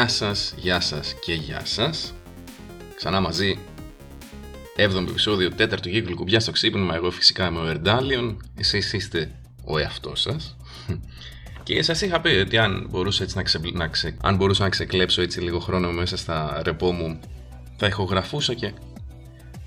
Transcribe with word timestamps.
Γεια 0.00 0.08
σας, 0.08 0.54
γεια 0.56 0.80
σας 0.80 1.14
και 1.20 1.32
γεια 1.32 1.64
σας. 1.64 2.14
Ξανά 2.96 3.20
μαζί, 3.20 3.58
7ο 4.76 5.08
επεισόδιο, 5.08 5.50
4ο 5.58 5.80
κύκλου 5.80 6.14
κουμπιά 6.14 6.40
στο 6.40 6.50
ξύπνημα. 6.50 6.94
Εγώ 6.94 7.10
φυσικά 7.10 7.46
είμαι 7.46 7.58
ο 7.58 7.66
Ερντάλιον, 7.66 8.42
εσείς 8.58 8.92
είστε 8.92 9.32
ο 9.64 9.78
εαυτός 9.78 10.20
σας. 10.20 10.56
Και 11.62 11.82
σας 11.82 12.00
είχα 12.00 12.20
πει 12.20 12.28
ότι 12.28 12.58
αν 12.58 12.86
μπορούσα, 12.90 13.22
έτσι 13.22 13.36
να, 13.36 13.42
ξε... 13.42 13.60
να, 13.72 13.88
ξε... 13.88 14.16
αν 14.22 14.36
μπορούσα 14.36 14.62
να 14.62 14.68
ξεκλέψω 14.68 15.22
έτσι 15.22 15.40
λίγο 15.40 15.58
χρόνο 15.58 15.92
μέσα 15.92 16.16
στα 16.16 16.60
ρεπό 16.64 16.92
μου, 16.92 17.20
θα 17.76 17.86
ηχογραφούσα 17.86 18.54
και 18.54 18.72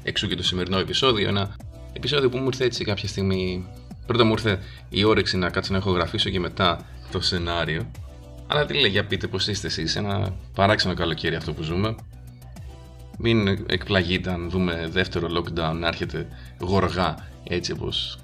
εξού 0.04 0.28
και 0.28 0.36
το 0.36 0.44
σημερινό 0.44 0.78
επεισόδιο. 0.78 1.28
Ένα 1.28 1.56
επεισόδιο 1.94 2.30
που 2.30 2.38
μου 2.38 2.46
ήρθε 2.46 2.66
έτσι 2.66 2.84
κάποια 2.84 3.08
στιγμή. 3.08 3.68
Πρώτα 4.06 4.24
μου 4.24 4.32
ήρθε 4.32 4.60
η 4.90 5.04
όρεξη 5.04 5.38
να 5.38 5.50
κάτσω 5.50 5.72
να 5.72 5.78
ηχογραφήσω 5.78 6.30
και 6.30 6.40
μετά 6.40 6.86
το 7.12 7.22
σενάριο. 7.22 7.92
Αλλά 8.48 8.66
τι 8.66 8.74
λέει, 8.74 8.90
για 8.90 9.06
πείτε 9.06 9.28
πώ 9.28 9.38
είστε 9.48 9.68
εσείς. 9.68 9.96
Ένα 9.96 10.34
παράξενο 10.54 10.94
καλοκαίρι 10.94 11.36
αυτό 11.36 11.54
που 11.54 11.62
ζούμε. 11.62 11.96
Μην 13.18 13.48
εκπλαγείτε 13.48 14.32
αν 14.32 14.50
δούμε 14.50 14.88
δεύτερο 14.92 15.28
lockdown 15.38 15.76
να 15.76 15.88
έρχεται 15.88 16.28
γοργά 16.60 17.16
έτσι 17.44 17.72
όπως 17.72 18.20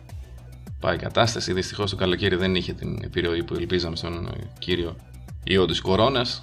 πάει 0.79 0.95
η 0.95 0.99
κατάσταση. 0.99 1.53
Δυστυχώς 1.53 1.89
το 1.89 1.95
καλοκαίρι 1.95 2.35
δεν 2.35 2.55
είχε 2.55 2.73
την 2.73 2.99
επιρροή 3.03 3.43
που 3.43 3.53
ελπίζαμε 3.53 3.95
στον 3.95 4.31
κύριο 4.59 4.95
ιό 5.43 5.65
τη 5.65 5.81
κορώνας 5.81 6.41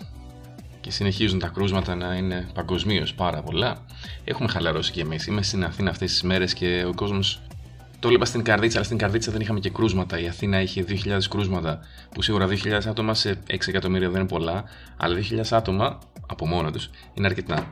και 0.81 0.91
συνεχίζουν 0.91 1.39
τα 1.39 1.49
κρούσματα 1.49 1.95
να 1.95 2.15
είναι 2.15 2.49
παγκοσμίως 2.55 3.15
πάρα 3.15 3.43
πολλά. 3.43 3.85
Έχουμε 4.25 4.49
χαλαρώσει 4.49 4.93
κι 4.93 5.01
εμείς. 5.01 5.27
Είμαι 5.27 5.43
στην 5.43 5.65
Αθήνα 5.65 5.91
αυτές 5.91 6.11
τις 6.11 6.23
μέρες 6.23 6.55
και 6.55 6.85
ο 6.89 6.95
κόσμος. 6.95 7.46
Το 7.99 8.09
έλεγα 8.09 8.25
στην 8.25 8.43
Καρδίτσα, 8.43 8.77
αλλά 8.77 8.87
στην 8.87 8.99
Καρδίτσα 8.99 9.33
δεν 9.33 9.41
είχαμε 9.41 9.61
και 9.61 9.71
κρούσματα. 9.71 10.21
Η 10.21 10.29
Αθήνα 10.29 10.61
είχε 10.61 10.85
2.000 10.89 11.19
κρούσματα, 11.31 11.81
που 12.15 12.23
σίγουρα 12.23 12.47
2.000 12.47 12.81
άτομα 12.89 13.15
σε 13.15 13.39
6 13.51 13.69
εκατομμύρια 13.69 14.11
δεν 14.11 14.21
είναι 14.21 14.29
πολλά, 14.29 14.65
αλλά 14.97 15.19
2.000 15.31 15.41
άτομα 15.51 15.99
από 16.27 16.47
μόνο 16.47 16.71
τους 16.71 16.91
είναι 17.15 17.27
αρκετά. 17.27 17.71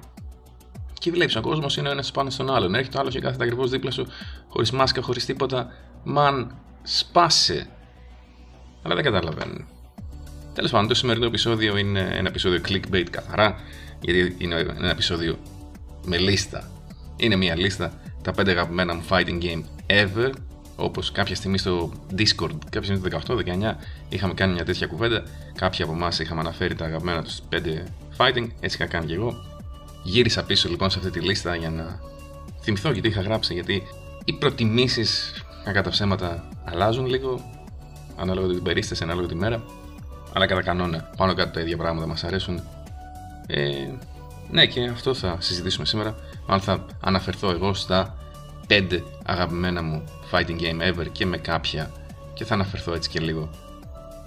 Και 0.99 1.11
βλέπεις, 1.11 1.37
ο 1.37 1.41
κόσμος 1.41 1.77
είναι 1.77 1.89
ο 1.89 1.91
ένας 1.91 2.11
πάνω 2.11 2.31
στον 2.31 2.55
άλλον. 2.55 2.75
Έρχεται 2.75 2.97
ο 2.97 3.01
άλλος 3.01 3.15
και 3.15 3.21
κάθεται 3.21 3.45
ακριβώς 3.45 3.71
δίπλα 3.71 3.91
σου, 3.91 4.07
χωρίς 4.49 4.71
μάσκα, 4.71 5.03
χωρίς 5.03 5.25
τίποτα. 5.25 5.73
Μαν, 6.05 6.57
σπάσε. 6.83 7.67
Αλλά 8.83 8.95
δεν 8.95 9.05
καταλαβαίνουν. 9.05 9.67
Τέλος 10.55 10.71
πάντων, 10.71 10.89
το 10.89 10.95
σημερινό 10.95 11.27
επεισόδιο 11.27 11.77
είναι 11.77 12.01
ένα 12.01 12.29
επεισόδιο 12.29 12.61
clickbait 12.69 13.07
καθαρά, 13.11 13.57
γιατί 14.01 14.37
είναι 14.39 14.55
ένα 14.55 14.91
επεισόδιο 14.91 15.39
με 16.05 16.19
λίστα. 16.19 16.71
Είναι 17.17 17.37
μια 17.37 17.57
λίστα 17.57 17.93
τα 18.23 18.33
5 18.33 18.49
αγαπημένα 18.49 18.95
μου 18.95 19.05
fighting 19.09 19.43
game 19.43 19.63
ever. 19.87 20.33
Όπως 20.77 21.13
κάποια 21.13 21.35
στιγμή 21.35 21.59
στο 21.59 21.93
Discord, 22.17 22.57
κάποια 22.71 22.83
στιγμή 22.83 23.11
το 23.11 23.21
18-19, 23.29 23.75
είχαμε 24.09 24.35
κάνει 24.35 24.53
μια 24.53 24.65
τέτοια 24.65 24.87
κουβέντα. 24.87 25.23
Κάποιοι 25.55 25.83
από 25.83 25.93
εμάς 25.93 26.19
είχαμε 26.19 26.41
αναφέρει 26.41 26.75
τα 26.75 26.85
αγαπημένα 26.85 27.23
τους 27.23 27.41
5 27.53 27.57
fighting, 28.17 28.49
έτσι 28.61 28.77
είχα 28.77 28.87
κάνει 28.87 29.07
και 29.07 29.15
εγώ. 29.15 29.35
Γύρισα 30.03 30.45
πίσω 30.45 30.69
λοιπόν 30.69 30.91
σε 30.91 30.99
αυτή 30.99 31.11
τη 31.11 31.21
λίστα 31.21 31.57
για 31.57 31.71
να 31.71 32.01
θυμηθώ 32.61 32.93
γιατί 32.93 33.09
είχα 33.09 33.21
γράψει, 33.21 33.55
γιατί 33.55 33.83
οι 34.25 34.33
προτιμήσεις 34.33 35.45
κατά 35.73 35.91
ψέματα 35.91 36.49
αλλάζουν 36.65 37.07
λίγο, 37.07 37.41
ανάλογα 38.17 38.47
την 38.47 38.63
περίσταση, 38.63 39.03
ανάλογα 39.03 39.27
τη 39.27 39.35
μέρα. 39.35 39.63
Αλλά 40.33 40.47
κατά 40.47 40.63
κανόνα, 40.63 41.11
πάνω 41.17 41.35
κάτω 41.35 41.51
τα 41.51 41.61
ίδια 41.61 41.77
πράγματα 41.77 42.07
μας 42.07 42.25
αρέσουν. 42.25 42.63
Ε, 43.47 43.89
ναι, 44.51 44.67
και 44.67 44.85
αυτό 44.85 45.15
θα 45.15 45.37
συζητήσουμε 45.41 45.87
σήμερα. 45.87 46.15
Αν 46.47 46.61
θα 46.61 46.87
αναφερθώ 47.01 47.51
εγώ 47.51 47.75
στα 47.75 48.17
5 48.69 49.03
αγαπημένα 49.25 49.83
μου 49.83 50.05
fighting 50.33 50.61
game 50.61 50.93
ever 50.93 51.07
και 51.13 51.27
με 51.27 51.37
κάποια 51.37 51.93
και 52.35 52.45
θα 52.45 52.55
αναφερθώ 52.55 52.95
έτσι 52.95 53.11
και 53.11 53.21
λίγο 53.21 53.51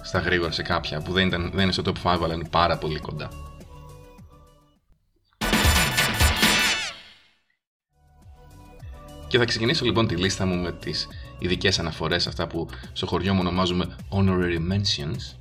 στα 0.02 0.18
γρήγορα 0.18 0.50
σε 0.50 0.62
κάποια 0.62 1.00
που 1.00 1.12
δεν, 1.12 1.26
ήταν, 1.26 1.50
δεν 1.54 1.62
είναι 1.62 1.72
στο 1.72 1.82
top 1.86 2.12
5 2.12 2.18
αλλά 2.22 2.34
είναι 2.34 2.48
πάρα 2.50 2.78
πολύ 2.78 2.98
κοντά. 2.98 3.28
Και 9.28 9.38
θα 9.38 9.44
ξεκινήσω 9.44 9.84
λοιπόν 9.84 10.06
τη 10.06 10.16
λίστα 10.16 10.46
μου 10.46 10.56
με 10.62 10.72
τις 10.72 11.08
ειδικές 11.38 11.78
αναφορές, 11.78 12.26
αυτά 12.26 12.46
που 12.46 12.68
στο 12.92 13.06
χωριό 13.06 13.34
μου 13.34 13.40
ονομάζουμε 13.40 13.96
honorary 14.10 14.58
mentions. 14.72 15.38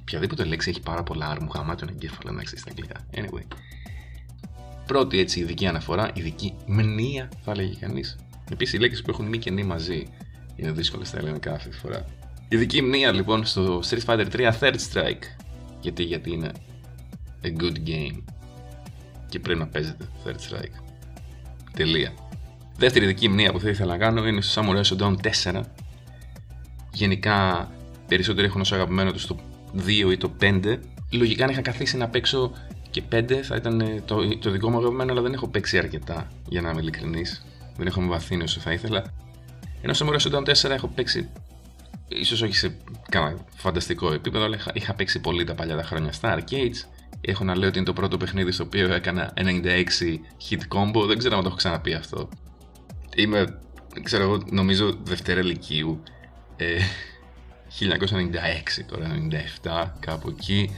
Οποιαδήποτε 0.00 0.44
λέξη 0.44 0.70
έχει 0.70 0.80
πάρα 0.80 1.02
πολλά 1.02 1.26
άρμου 1.26 1.48
γαμάτων 1.54 1.88
εγκέφαλα 1.88 2.32
να 2.32 2.42
ξέρει 2.42 2.60
στα 2.60 2.70
αγγλικά. 2.70 3.00
Anyway. 3.14 3.56
Πρώτη 4.86 5.18
έτσι 5.18 5.40
ειδική 5.40 5.66
αναφορά, 5.66 6.10
ειδική 6.14 6.54
μνήα 6.66 7.28
θα 7.44 7.50
έλεγε 7.50 7.74
κανείς. 7.74 8.16
Επίσης 8.52 8.74
οι 8.74 8.78
λέξει 8.78 9.02
που 9.02 9.10
έχουν 9.10 9.26
μη 9.26 9.38
και 9.38 9.50
νη 9.50 9.62
μαζί 9.62 10.06
είναι 10.56 10.72
δύσκολες 10.72 11.08
στα 11.08 11.18
ελληνικά 11.18 11.52
αυτή 11.52 11.68
τη 11.68 11.76
φορά. 11.76 12.04
Ειδική 12.48 12.82
μνήα 12.82 13.12
λοιπόν 13.12 13.44
στο 13.44 13.82
Street 13.88 14.04
Fighter 14.06 14.26
3 14.32 14.52
Third 14.60 14.76
Strike. 14.92 15.22
Γιατί, 15.80 16.02
γιατί 16.02 16.32
είναι 16.32 16.50
a 17.44 17.46
good 17.46 17.88
game. 17.88 18.22
Και 19.28 19.38
πρέπει 19.38 19.58
να 19.58 19.66
παίζετε 19.66 20.08
Third 20.24 20.30
Strike. 20.30 20.82
Τελεία. 21.72 22.12
Δεύτερη 22.76 23.06
δική 23.06 23.28
μνήμα 23.28 23.52
που 23.52 23.60
θα 23.60 23.68
ήθελα 23.68 23.92
να 23.92 23.98
κάνω 23.98 24.26
είναι 24.26 24.40
στο 24.40 24.62
Samurai 24.62 24.82
Shodown 24.82 25.14
4. 25.42 25.60
Γενικά 26.92 27.70
περισσότεροι 28.08 28.46
έχουν 28.46 28.60
ω 28.60 28.64
αγαπημένο 28.72 29.12
τους 29.12 29.26
το 29.26 29.36
2 29.86 29.88
ή 29.88 30.16
το 30.16 30.32
5. 30.40 30.78
Λογικά 31.10 31.44
αν 31.44 31.50
είχα 31.50 31.60
καθίσει 31.60 31.96
να 31.96 32.08
παίξω 32.08 32.52
και 32.90 33.02
5 33.12 33.32
θα 33.32 33.56
ήταν 33.56 34.02
το, 34.04 34.38
το 34.38 34.50
δικό 34.50 34.70
μου 34.70 34.78
αγαπημένο, 34.78 35.12
αλλά 35.12 35.20
δεν 35.20 35.32
έχω 35.32 35.48
παίξει 35.48 35.78
αρκετά 35.78 36.28
για 36.48 36.60
να 36.60 36.70
είμαι 36.70 36.80
ειλικρινής. 36.80 37.42
Δεν 37.78 37.86
έχω 37.86 38.00
με 38.00 38.08
βαθύνει 38.08 38.42
όσο 38.42 38.60
θα 38.60 38.72
ήθελα. 38.72 39.04
Ενώ 39.82 39.92
στο 39.92 40.06
Samurai 40.06 40.18
Shodown 40.18 40.48
4 40.48 40.70
έχω 40.70 40.88
παίξει 40.88 41.28
ίσως 42.08 42.42
όχι 42.42 42.54
σε 42.54 42.76
κανένα 43.08 43.38
φανταστικό 43.54 44.12
επίπεδο, 44.12 44.44
αλλά 44.44 44.56
είχα, 44.56 44.70
είχα 44.74 44.94
παίξει 44.94 45.20
πολύ 45.20 45.44
τα 45.44 45.54
παλιά 45.54 45.76
τα 45.76 45.82
χρόνια 45.82 46.12
στα 46.12 46.38
arcades. 46.38 46.88
Έχω 47.20 47.44
να 47.44 47.56
λέω 47.56 47.68
ότι 47.68 47.76
είναι 47.76 47.86
το 47.86 47.92
πρώτο 47.92 48.16
παιχνίδι 48.16 48.52
στο 48.52 48.64
οποίο 48.64 48.94
έκανα 48.94 49.32
96 49.36 49.42
hit 50.50 50.60
combo. 50.76 51.06
Δεν 51.06 51.18
ξέρω 51.18 51.36
αν 51.36 51.42
το 51.42 51.48
έχω 51.48 51.56
ξαναπεί 51.56 51.94
αυτό 51.94 52.28
είμαι, 53.22 53.58
ξέρω 54.02 54.22
εγώ, 54.22 54.42
νομίζω 54.50 54.96
Δευτέρα 55.02 55.42
Λυκείου. 55.42 56.02
Ε, 56.56 56.78
1996 57.80 58.84
τώρα, 58.86 59.06
97, 59.62 59.90
κάπου 60.00 60.28
εκεί. 60.28 60.70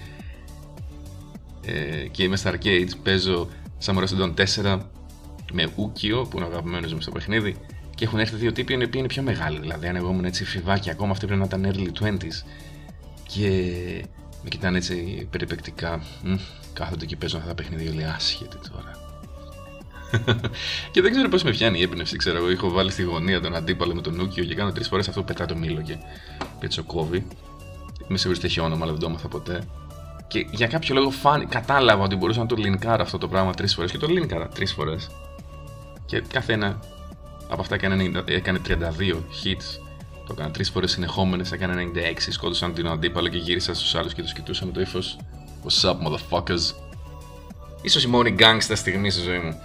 Ε, 1.65 2.07
και 2.11 2.23
είμαι 2.23 2.37
στα 2.37 2.53
arcades, 2.55 2.91
παίζω 3.03 3.49
Samurai 3.85 4.07
Shodown 4.07 4.35
4 4.35 4.81
με 5.53 5.69
Ούκιο, 5.77 6.27
που 6.31 6.37
είναι 6.37 6.47
ο 6.47 6.49
αγαπημένος 6.49 6.95
μου 6.95 7.01
στο 7.01 7.11
παιχνίδι. 7.11 7.57
Και 7.95 8.05
έχουν 8.05 8.19
έρθει 8.19 8.37
δύο 8.37 8.53
τύποι 8.53 8.73
οι 8.73 8.77
οποίοι 8.77 8.91
είναι 8.95 9.07
πιο 9.07 9.23
μεγάλοι. 9.23 9.59
Δηλαδή, 9.59 9.87
αν 9.87 9.97
εγώ 9.97 10.11
ήμουν 10.11 10.25
έτσι 10.25 10.45
φιβάκι, 10.45 10.91
ακόμα 10.91 11.11
αυτοί 11.11 11.27
πρέπει 11.27 11.41
να 11.41 11.47
ήταν 11.47 11.73
early 11.73 12.05
20s. 12.05 12.47
Και 13.27 13.49
με 14.43 14.49
κοιτάνε 14.49 14.77
έτσι 14.77 15.27
περιπεκτικά. 15.31 16.03
κάθονται 16.73 17.07
και 17.07 17.17
παίζουν 17.17 17.39
αυτά 17.39 17.55
τα 17.55 17.63
παιχνίδια, 17.63 17.91
όλοι 17.91 18.05
άσχετοι 18.05 18.57
τώρα. 18.73 19.09
και 20.93 21.01
δεν 21.03 21.11
ξέρω 21.11 21.29
πώς 21.29 21.43
με 21.43 21.51
πιάνει 21.51 21.79
η 21.79 21.83
έμπνευση. 21.83 22.17
Ξέρω 22.17 22.37
εγώ, 22.37 22.49
έχω 22.49 22.71
βάλει 22.71 22.91
στη 22.91 23.03
γωνία 23.03 23.41
τον 23.41 23.55
αντίπαλο 23.55 23.95
με 23.95 24.01
τον 24.01 24.15
Νούκιο 24.15 24.45
και 24.45 24.55
κάνω 24.55 24.73
τρεις 24.73 24.89
φορές 24.89 25.09
αυτό 25.09 25.21
που 25.21 25.27
πετά 25.27 25.47
το 25.47 25.57
μήλο 25.57 25.83
και 25.83 25.97
πετσοκόβει. 26.61 27.27
Είμαι 28.09 28.19
σίγουρος 28.19 28.39
ότι 28.39 28.47
έχει 28.47 28.61
όνομα, 28.61 28.83
αλλά 28.83 28.93
δεν 28.93 29.01
το 29.01 29.07
έμαθα 29.07 29.29
ποτέ. 29.29 29.63
Και 30.29 30.47
για 30.51 30.67
κάποιο 30.67 30.95
λόγο 30.95 31.11
φάνη, 31.11 31.47
κατάλαβα 31.47 32.05
ότι 32.05 32.17
μπορούσα 32.17 32.41
να 32.41 32.47
το 32.47 32.57
λινκάρω 32.57 33.03
αυτό 33.03 33.19
το 33.19 33.29
πράγμα 33.29 33.53
τρεις 33.55 33.75
φορές 33.75 33.91
και 33.91 33.99
το 33.99 34.07
λινκάρα 34.07 34.49
τρεις 34.49 34.73
φορές. 34.73 35.11
Και 36.11 36.21
κάθε 36.21 36.53
ένα 36.53 36.79
από 37.49 37.61
αυτά 37.61 37.75
έκανε, 37.75 38.23
έκανε 38.25 38.61
32 38.67 38.73
hits. 39.45 39.81
Το 40.27 40.33
έκανα 40.33 40.51
τρεις 40.51 40.71
φορές 40.71 40.91
συνεχόμενες, 40.91 41.53
έκανε 41.53 41.91
96. 41.95 42.31
Σκότωσαν 42.31 42.75
την 42.75 42.87
αντίπαλο 42.87 43.29
και 43.29 43.37
γύρισα 43.37 43.75
στους 43.75 43.95
άλλους 43.95 44.15
και 44.15 44.23
τους 44.23 44.33
κοιτούσα 44.33 44.67
με 44.67 44.73
το 44.73 44.81
ύφος. 44.81 45.17
What's 45.65 45.91
up, 45.91 45.95
motherfuckers; 45.95 46.75
Ίσως 47.83 48.05
η 48.05 48.09
μόνη 48.09 48.35
gangsta 48.39 48.73
στιγμή 48.75 49.11
στη 49.11 49.23
ζωή 49.23 49.39
μου. 49.39 49.55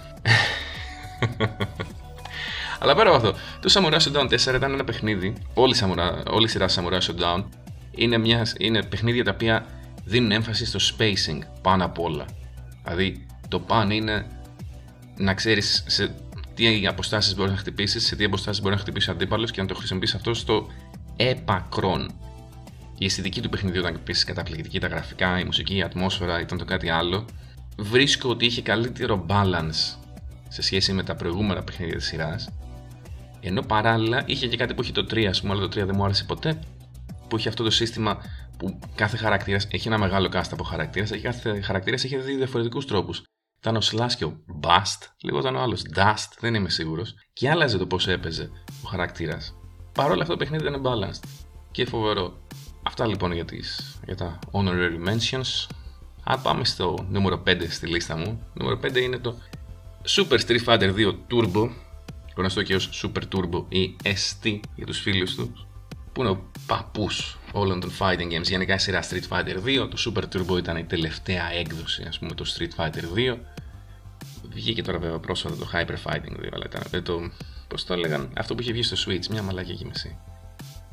Αλλά 2.80 2.94
πέρα 2.94 3.14
από 3.14 3.16
αυτό, 3.16 3.34
το 3.60 3.72
Samurai 3.72 3.98
Shodown 3.98 4.24
4 4.24 4.30
ήταν 4.54 4.72
ένα 4.72 4.84
παιχνίδι. 4.84 5.32
Όλη, 5.54 5.74
Samurai, 5.80 6.22
όλη 6.30 6.44
η 6.44 6.48
σειρά 6.48 6.68
Samurai 6.68 7.00
Shodown 7.00 7.44
είναι, 7.90 8.18
μια, 8.18 8.46
είναι 8.58 8.82
παιχνίδια 8.82 9.24
τα 9.24 9.30
οποία 9.34 9.66
δίνουν 10.04 10.30
έμφαση 10.30 10.66
στο 10.66 10.78
spacing 10.78 11.38
πάνω 11.62 11.84
απ' 11.84 11.98
όλα. 11.98 12.24
Δηλαδή, 12.82 13.26
το 13.48 13.60
πάνω 13.60 13.94
είναι 13.94 14.26
να 15.16 15.34
ξέρεις 15.34 15.84
σε 15.86 16.14
τι 16.56 16.86
αποστάσεις 16.86 17.34
μπορείς 17.34 17.52
να 17.52 17.58
χτυπήσεις, 17.58 18.06
σε 18.06 18.16
τι 18.16 18.24
αποστάσεις 18.24 18.62
μπορεί 18.62 18.74
να 18.74 18.80
χτυπήσεις 18.80 19.08
ο 19.08 19.12
αντίπαλο 19.12 19.44
και 19.44 19.60
να 19.60 19.66
το 19.66 19.74
χρησιμοποιήσει 19.74 20.16
αυτό 20.16 20.34
στο 20.34 20.66
επακρόν. 21.16 22.10
Η 22.98 23.04
αισθητική 23.04 23.40
του 23.40 23.48
παιχνιδιού 23.48 23.80
ήταν 23.80 23.94
επίσης 23.94 24.24
καταπληκτική, 24.24 24.80
τα 24.80 24.86
γραφικά, 24.86 25.40
η 25.40 25.44
μουσική, 25.44 25.76
η 25.76 25.82
ατμόσφαιρα 25.82 26.40
ήταν 26.40 26.58
το 26.58 26.64
κάτι 26.64 26.88
άλλο. 26.90 27.24
Βρίσκω 27.78 28.28
ότι 28.28 28.46
είχε 28.46 28.62
καλύτερο 28.62 29.26
balance 29.28 29.96
σε 30.48 30.62
σχέση 30.62 30.92
με 30.92 31.02
τα 31.02 31.14
προηγούμενα 31.14 31.62
παιχνίδια 31.62 31.96
της 31.96 32.06
σειράς. 32.06 32.48
Ενώ 33.40 33.62
παράλληλα 33.62 34.22
είχε 34.26 34.46
και 34.46 34.56
κάτι 34.56 34.74
που 34.74 34.82
είχε 34.82 34.92
το 34.92 35.06
3, 35.10 35.24
ας 35.24 35.40
πούμε, 35.40 35.52
αλλά 35.52 35.68
το 35.68 35.80
3 35.80 35.86
δεν 35.86 35.94
μου 35.94 36.04
άρεσε 36.04 36.24
ποτέ. 36.24 36.58
Που 37.28 37.36
είχε 37.36 37.48
αυτό 37.48 37.64
το 37.64 37.70
σύστημα 37.70 38.18
που 38.58 38.78
κάθε 38.94 39.16
χαρακτήρας 39.16 39.66
έχει 39.70 39.88
ένα 39.88 39.98
μεγάλο 39.98 40.28
κάστα 40.28 40.54
από 40.54 40.64
χαρακτήρα 40.64 41.06
και 41.06 41.18
κάθε 41.18 41.60
χαρακτήρας 41.60 42.04
έχει 42.04 42.16
δύο 42.16 42.36
διαφορετικούς 42.36 42.86
τρόπους. 42.86 43.22
Ήταν 43.66 43.78
ο 43.78 43.84
Slash 43.90 44.12
και 44.16 44.24
ο 44.24 44.36
Bust, 44.60 45.08
λίγο 45.22 45.38
ήταν 45.38 45.56
ο 45.56 45.60
άλλος. 45.60 45.82
Dust, 45.94 46.28
δεν 46.40 46.54
είμαι 46.54 46.68
σίγουρος, 46.68 47.14
και 47.32 47.50
άλλαζε 47.50 47.78
το 47.78 47.86
πώς 47.86 48.08
έπαιζε 48.08 48.50
ο 48.84 48.88
χαρακτήρας. 48.88 49.54
Παρ' 49.92 50.10
όλα 50.10 50.22
αυτό 50.22 50.32
το 50.32 50.38
παιχνίδι 50.38 50.66
ήταν 50.66 50.82
balanced. 50.84 51.28
Και 51.70 51.86
φοβερό. 51.86 52.38
Αυτά 52.82 53.06
λοιπόν 53.06 53.32
για, 53.32 53.44
τις, 53.44 53.98
για 54.04 54.16
τα 54.16 54.38
honorary 54.50 55.08
mentions. 55.08 55.66
Αν 56.24 56.42
πάμε 56.42 56.64
στο 56.64 57.06
νούμερο 57.08 57.42
5 57.46 57.66
στη 57.68 57.86
λίστα 57.86 58.16
μου, 58.16 58.46
νούμερο 58.52 58.80
5 58.82 58.96
είναι 58.96 59.18
το 59.18 59.38
Super 60.06 60.38
Street 60.46 60.64
Fighter 60.64 60.94
2 60.94 61.14
Turbo, 61.30 61.70
γνωστό 62.36 62.62
και 62.62 62.74
ως 62.74 63.04
Super 63.04 63.22
Turbo 63.34 63.64
ή 63.68 63.96
ST 64.02 64.60
για 64.74 64.86
τους 64.86 65.00
φίλους 65.00 65.34
τους, 65.34 65.66
που 66.16 66.22
είναι 66.22 66.30
ο 66.30 66.50
παππούς 66.66 67.38
όλων 67.52 67.80
των 67.80 67.92
fighting 67.98 68.32
games. 68.32 68.42
Γενικά 68.42 68.74
η 68.74 68.78
σειρά 68.78 69.02
Street 69.02 69.28
Fighter 69.28 69.56
2, 69.64 69.88
το 69.90 69.96
Super 70.04 70.22
Turbo 70.22 70.58
ήταν 70.58 70.76
η 70.76 70.84
τελευταία 70.84 71.52
έκδοση, 71.52 72.04
ας 72.08 72.18
πούμε, 72.18 72.34
το 72.34 72.44
Street 72.56 72.80
Fighter 72.80 73.34
2. 73.34 73.36
Βγήκε 74.48 74.82
τώρα 74.82 74.98
βέβαια 74.98 75.18
πρόσφατα 75.18 75.56
το 75.56 75.68
Hyper 75.72 75.96
Fighting 76.04 76.44
2, 76.44 76.48
αλλά 76.52 76.64
ήταν 76.66 76.82
ε, 76.90 77.00
το, 77.00 77.30
πώς 77.68 77.84
το 77.84 77.92
έλεγαν, 77.92 78.30
αυτό 78.36 78.54
που 78.54 78.60
είχε 78.60 78.72
βγει 78.72 78.82
στο 78.82 78.96
Switch, 79.06 79.26
μια 79.26 79.42
μαλακή 79.42 79.70
εκεί 79.70 79.84
μεσή. 79.86 80.18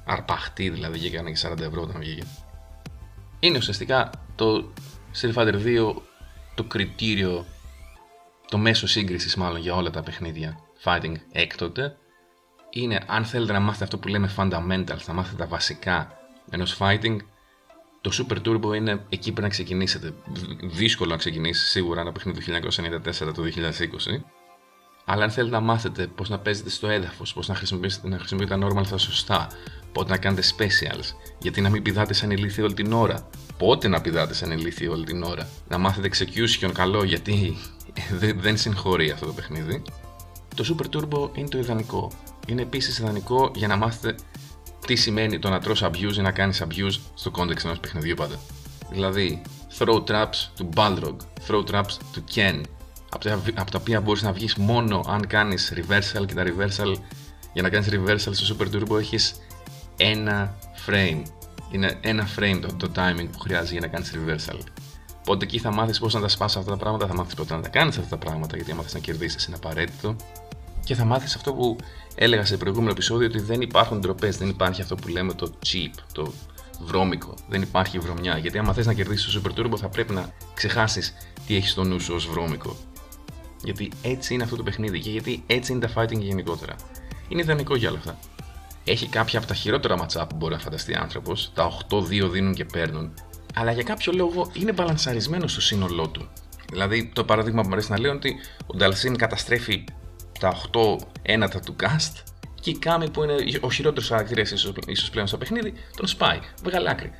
Αρπαχτή 0.05 0.69
δηλαδή, 0.69 0.99
και 0.99 1.07
έκανε 1.07 1.31
και 1.31 1.39
40 1.51 1.59
ευρώ 1.59 1.81
όταν 1.81 1.99
βγήκε. 1.99 2.23
Είναι 3.39 3.57
ουσιαστικά 3.57 4.09
το 4.35 4.73
Street 5.21 5.33
Fighter 5.33 5.55
2 5.65 5.93
το 6.55 6.63
κριτήριο, 6.63 7.45
το 8.47 8.57
μέσο 8.57 8.87
σύγκρισης 8.87 9.35
μάλλον 9.35 9.61
για 9.61 9.75
όλα 9.75 9.89
τα 9.89 10.03
παιχνίδια 10.03 10.59
fighting 10.83 11.15
έκτοτε. 11.31 11.97
Είναι 12.75 13.03
αν 13.07 13.25
θέλετε 13.25 13.53
να 13.53 13.59
μάθετε 13.59 13.83
αυτό 13.83 13.97
που 13.97 14.07
λέμε 14.07 14.33
fundamentals, 14.37 15.05
να 15.07 15.13
μάθετε 15.13 15.35
τα 15.37 15.47
βασικά 15.47 16.17
ενός 16.49 16.77
fighting, 16.79 17.17
το 18.01 18.11
Super 18.13 18.47
Turbo 18.47 18.75
είναι 18.75 19.05
εκεί 19.09 19.31
που 19.31 19.41
να 19.41 19.49
ξεκινήσετε. 19.49 20.13
Δύσκολο 20.63 21.09
να 21.09 21.17
ξεκινήσεις 21.17 21.69
σίγουρα 21.69 22.01
ένα 22.01 22.11
παιχνίδι 22.11 22.43
του 22.43 22.51
1994 22.51 23.33
το 23.33 23.43
2020. 23.43 24.23
Αλλά 25.05 25.23
αν 25.23 25.31
θέλετε 25.31 25.55
να 25.55 25.61
μάθετε 25.61 26.07
πώς 26.07 26.29
να 26.29 26.39
παίζετε 26.39 26.69
στο 26.69 26.87
έδαφος, 26.87 27.33
πώς 27.33 27.47
να 27.47 27.55
χρησιμοποιήσετε, 27.55 28.07
να 28.07 28.17
χρησιμοποιείτε 28.17 28.57
τα 28.57 28.67
normal 28.67 28.85
στα 28.85 28.97
σωστά, 28.97 29.47
πότε 29.91 30.11
να 30.11 30.17
κάνετε 30.17 30.47
specials, 30.57 31.15
γιατί 31.39 31.61
να 31.61 31.69
μην 31.69 31.81
πηδάτε 31.81 32.13
σαν 32.13 32.31
ηλίθιο 32.31 32.63
όλη 32.63 32.73
την 32.73 32.93
ώρα, 32.93 33.29
πότε 33.57 33.87
να 33.87 34.01
πηδάτε 34.01 34.33
σαν 34.33 34.51
ηλίθιο 34.51 34.91
όλη 34.91 35.05
την 35.05 35.23
ώρα, 35.23 35.47
να 35.67 35.77
μάθετε 35.77 36.09
execution 36.13 36.71
καλό 36.73 37.03
γιατί 37.03 37.57
δεν 38.43 38.57
συγχωρεί 38.57 39.11
αυτό 39.11 39.25
το 39.25 39.33
παιχνίδι. 39.33 39.81
Το 40.55 40.75
Super 40.77 40.95
Turbo 40.95 41.37
είναι 41.37 41.47
το 41.47 41.57
ιδανικό. 41.57 42.11
Είναι 42.47 42.61
επίσης 42.61 42.97
ιδανικό 42.97 43.51
για 43.55 43.67
να 43.67 43.75
μάθετε 43.75 44.15
τι 44.85 44.95
σημαίνει 44.95 45.39
το 45.39 45.49
να 45.49 45.59
τρως 45.59 45.83
abuse 45.83 46.15
ή 46.17 46.21
να 46.21 46.31
κάνεις 46.31 46.63
abuse 46.63 46.99
στο 47.13 47.31
context 47.35 47.63
ενός 47.65 47.79
παιχνιδιού 47.79 48.15
πάντα. 48.15 48.39
Δηλαδή, 48.91 49.41
throw 49.77 50.03
traps 50.03 50.49
του 50.55 50.69
Balrog, 50.75 51.15
throw 51.47 51.63
traps 51.71 51.97
του 52.13 52.23
Ken, 52.35 52.61
από 53.09 53.23
τα, 53.23 53.41
από 53.55 53.71
τα 53.71 53.77
οποία 53.81 54.01
μπορείς 54.01 54.21
να 54.21 54.31
βγεις 54.31 54.55
μόνο 54.55 55.03
αν 55.07 55.27
κάνεις 55.27 55.73
reversal 55.75 56.25
και 56.25 56.33
τα 56.33 56.43
reversal, 56.43 56.93
για 57.53 57.61
να 57.61 57.69
κάνεις 57.69 57.89
reversal 57.91 58.33
στο 58.33 58.55
Super 58.55 58.75
Turbo 58.75 58.99
έχεις 58.99 59.35
ένα 59.97 60.55
frame. 60.87 61.21
Είναι 61.71 61.97
ένα 62.01 62.27
frame 62.37 62.59
το, 62.61 62.87
το 62.87 62.91
timing 62.95 63.27
που 63.31 63.39
χρειάζεται 63.39 63.71
για 63.71 63.81
να 63.81 63.87
κάνεις 63.87 64.13
reversal. 64.15 64.59
Οπότε 65.19 65.45
εκεί 65.45 65.59
θα 65.59 65.71
μάθεις 65.71 65.99
πώς 65.99 66.13
να 66.13 66.21
τα 66.21 66.27
σπάσεις 66.27 66.57
αυτά 66.57 66.71
τα 66.71 66.77
πράγματα, 66.77 67.07
θα 67.07 67.15
μάθεις 67.15 67.33
πότε 67.33 67.55
να 67.55 67.61
τα 67.61 67.69
κάνεις 67.69 67.97
αυτά 67.97 68.09
τα 68.09 68.17
πράγματα, 68.17 68.55
γιατί 68.55 68.71
άμα 68.71 68.81
θες 68.83 68.93
να 68.93 68.99
κερδίσεις 68.99 69.45
είναι 69.45 69.55
απαραίτητο. 69.55 70.15
Και 70.83 70.95
θα 70.95 71.05
μάθεις 71.05 71.35
αυτό 71.35 71.53
που 71.53 71.75
έλεγα 72.15 72.45
σε 72.45 72.57
προηγούμενο 72.57 72.91
επεισόδιο 72.91 73.27
ότι 73.27 73.39
δεν 73.39 73.61
υπάρχουν 73.61 73.99
ντροπές, 73.99 74.37
δεν 74.37 74.49
υπάρχει 74.49 74.81
αυτό 74.81 74.95
που 74.95 75.07
λέμε 75.07 75.33
το 75.33 75.51
cheap, 75.65 75.91
το 76.11 76.33
βρώμικο. 76.81 77.33
Δεν 77.49 77.61
υπάρχει 77.61 77.99
βρωμιά. 77.99 78.37
Γιατί 78.37 78.57
άμα 78.57 78.73
θες 78.73 78.85
να 78.85 78.93
κερδίσεις 78.93 79.33
το 79.33 79.41
Super 79.43 79.59
Turbo 79.59 79.77
θα 79.77 79.89
πρέπει 79.89 80.13
να 80.13 80.29
ξεχάσεις 80.53 81.13
τι 81.47 81.55
έχεις 81.55 81.71
στο 81.71 81.83
νου 81.83 81.99
σου 81.99 82.13
ως 82.13 82.27
βρώμικο. 82.27 82.75
Γιατί 83.63 83.91
έτσι 84.01 84.33
είναι 84.33 84.43
αυτό 84.43 84.55
το 84.55 84.63
παιχνίδι 84.63 84.99
και 84.99 85.09
γιατί 85.09 85.43
έτσι 85.47 85.71
είναι 85.71 85.87
τα 85.87 85.93
fighting 85.95 86.19
γενικότερα. 86.19 86.75
Είναι 87.27 87.41
ιδανικό 87.41 87.75
για 87.75 87.89
όλα 87.89 87.97
αυτά. 87.97 88.17
Έχει 88.83 89.07
κάποια 89.07 89.39
από 89.39 89.47
τα 89.47 89.53
χειρότερα 89.53 89.97
ματσά 89.97 90.27
που 90.27 90.35
μπορεί 90.35 90.53
να 90.53 90.59
φανταστεί 90.59 90.95
άνθρωπος. 90.95 91.51
Τα 91.53 91.71
8-2 91.89 92.29
δίνουν 92.29 92.53
και 92.53 92.65
παίρνουν. 92.65 93.13
Αλλά 93.55 93.71
για 93.71 93.83
κάποιο 93.83 94.13
λόγο 94.15 94.51
είναι 94.53 94.71
μπαλανσαρισμένο 94.71 95.47
στο 95.47 95.61
σύνολό 95.61 96.07
του. 96.07 96.27
Δηλαδή, 96.71 97.11
το 97.13 97.23
παράδειγμα 97.23 97.61
που 97.61 97.67
μου 97.67 97.73
αρέσει 97.73 97.91
να 97.91 97.99
λέω 97.99 98.09
είναι 98.09 98.19
ότι 98.19 98.35
ο 98.65 98.77
Νταλσίν 98.77 99.17
καταστρέφει 99.17 99.83
τα 100.43 100.55
8 100.73 100.95
ένατα 101.21 101.59
του 101.59 101.75
cast 101.79 102.11
και 102.61 102.69
η 102.69 102.77
Κάμι 102.77 103.09
που 103.09 103.23
είναι 103.23 103.35
ο 103.61 103.71
χειρότερος 103.71 104.09
χαρακτήρας 104.09 104.51
ίσως 104.87 105.09
πλέον 105.11 105.27
στο 105.27 105.37
παιχνίδι, 105.37 105.73
τον 105.95 106.07
σπάει. 106.07 106.39
Βγάλει 106.63 106.89
άκρη. 106.89 107.11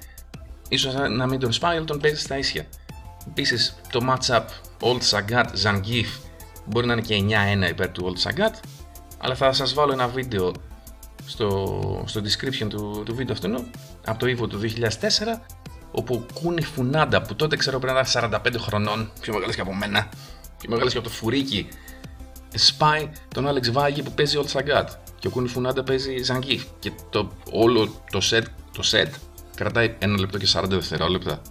σω 0.78 1.08
να 1.08 1.28
μην 1.28 1.40
τον 1.40 1.52
σπάει, 1.52 1.78
αλλά 1.78 1.86
τον 1.86 2.00
παίζει 2.00 2.20
στα 2.20 2.38
ίσια. 2.38 2.66
Επίσης 3.28 3.76
το 3.92 4.00
matchup 4.10 4.46
Old 4.80 5.02
Sagat 5.10 5.46
Zangief 5.64 6.20
μπορεί 6.66 6.88
να 6.88 6.94
είναι 6.94 7.02
και 7.02 7.24
9-1 7.66 7.70
υπέρ 7.70 7.90
του 7.90 8.14
Old 8.14 8.30
Sagat, 8.30 8.54
αλλά 9.18 9.36
θα 9.36 9.54
σας 9.54 9.74
βάλω 9.74 9.92
ένα 9.92 10.08
βίντεο 10.08 10.54
στο, 11.26 12.04
στο 12.08 12.22
description 12.22 12.68
του, 12.70 13.04
του 13.06 13.16
βίντεο 13.16 13.36
αυτού 13.36 13.66
από 14.06 14.20
το 14.20 14.26
Evo 14.26 14.50
του 14.50 14.60
2004 14.60 15.40
όπου 15.92 16.26
Κούνι 16.34 16.62
Φουνάντα 16.62 17.22
που 17.22 17.36
τότε 17.36 17.56
ξέρω 17.56 17.80
πρέπει 17.80 17.96
να 17.96 18.28
ήταν 18.30 18.42
45 18.44 18.60
χρονών, 18.60 19.12
πιο 19.22 19.34
μεγάλος 19.34 19.56
και 19.56 19.62
από 19.62 19.74
μένα, 19.74 20.10
πιο 20.58 20.70
μεγάλος 20.70 20.92
και 20.92 20.98
από 20.98 21.08
το 21.08 21.14
φουρίκι 21.14 21.68
σπάει 22.54 23.10
τον 23.28 23.48
Άλεξ 23.48 23.72
Βάγη 23.72 24.04
που 24.04 24.12
παίζει 24.12 24.40
Old 24.44 24.60
Sagat 24.60 24.88
και 25.20 25.28
ο 25.28 25.30
Κούνι 25.30 25.48
Φουνάντα 25.48 25.84
παίζει 25.84 26.16
Zangief 26.28 26.62
και 26.80 26.92
το, 27.10 27.32
όλο 27.52 28.04
το 28.12 28.20
set, 28.32 28.44
το 28.72 28.84
set 28.92 29.10
κρατάει 29.56 29.96
ένα 30.00 30.20
λεπτό 30.20 30.38
και 30.38 30.48
40 30.54 30.64
δευτερόλεπτα. 30.68 31.42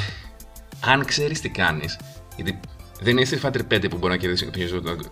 Αν 0.92 1.04
ξέρεις 1.04 1.40
τι 1.40 1.48
κάνεις, 1.48 1.98
γιατί 2.36 2.60
δεν 3.00 3.16
είναι 3.16 3.26
Street 3.30 3.46
Fighter 3.46 3.60
5 3.74 3.90
που 3.90 3.96
μπορεί 3.96 4.12
να 4.12 4.18
κερδίσει 4.18 4.50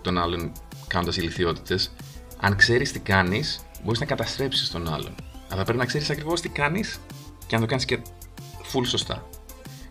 τον 0.01 0.17
άλλον 0.17 0.51
κάνοντας 0.87 1.17
ηλικιότητες. 1.17 1.91
Αν 2.39 2.55
ξέρεις 2.55 2.91
τι 2.91 2.99
κάνεις, 2.99 3.65
μπορείς 3.83 3.99
να 3.99 4.05
καταστρέψεις 4.05 4.69
τον 4.69 4.93
άλλον. 4.93 5.15
Αλλά 5.49 5.63
πρέπει 5.63 5.79
να 5.79 5.85
ξέρεις 5.85 6.09
ακριβώς 6.09 6.41
τι 6.41 6.49
κάνεις 6.49 6.99
και 7.47 7.55
να 7.55 7.61
το 7.61 7.67
κάνεις 7.67 7.85
και 7.85 7.99
full 8.73 8.85
σωστά. 8.85 9.27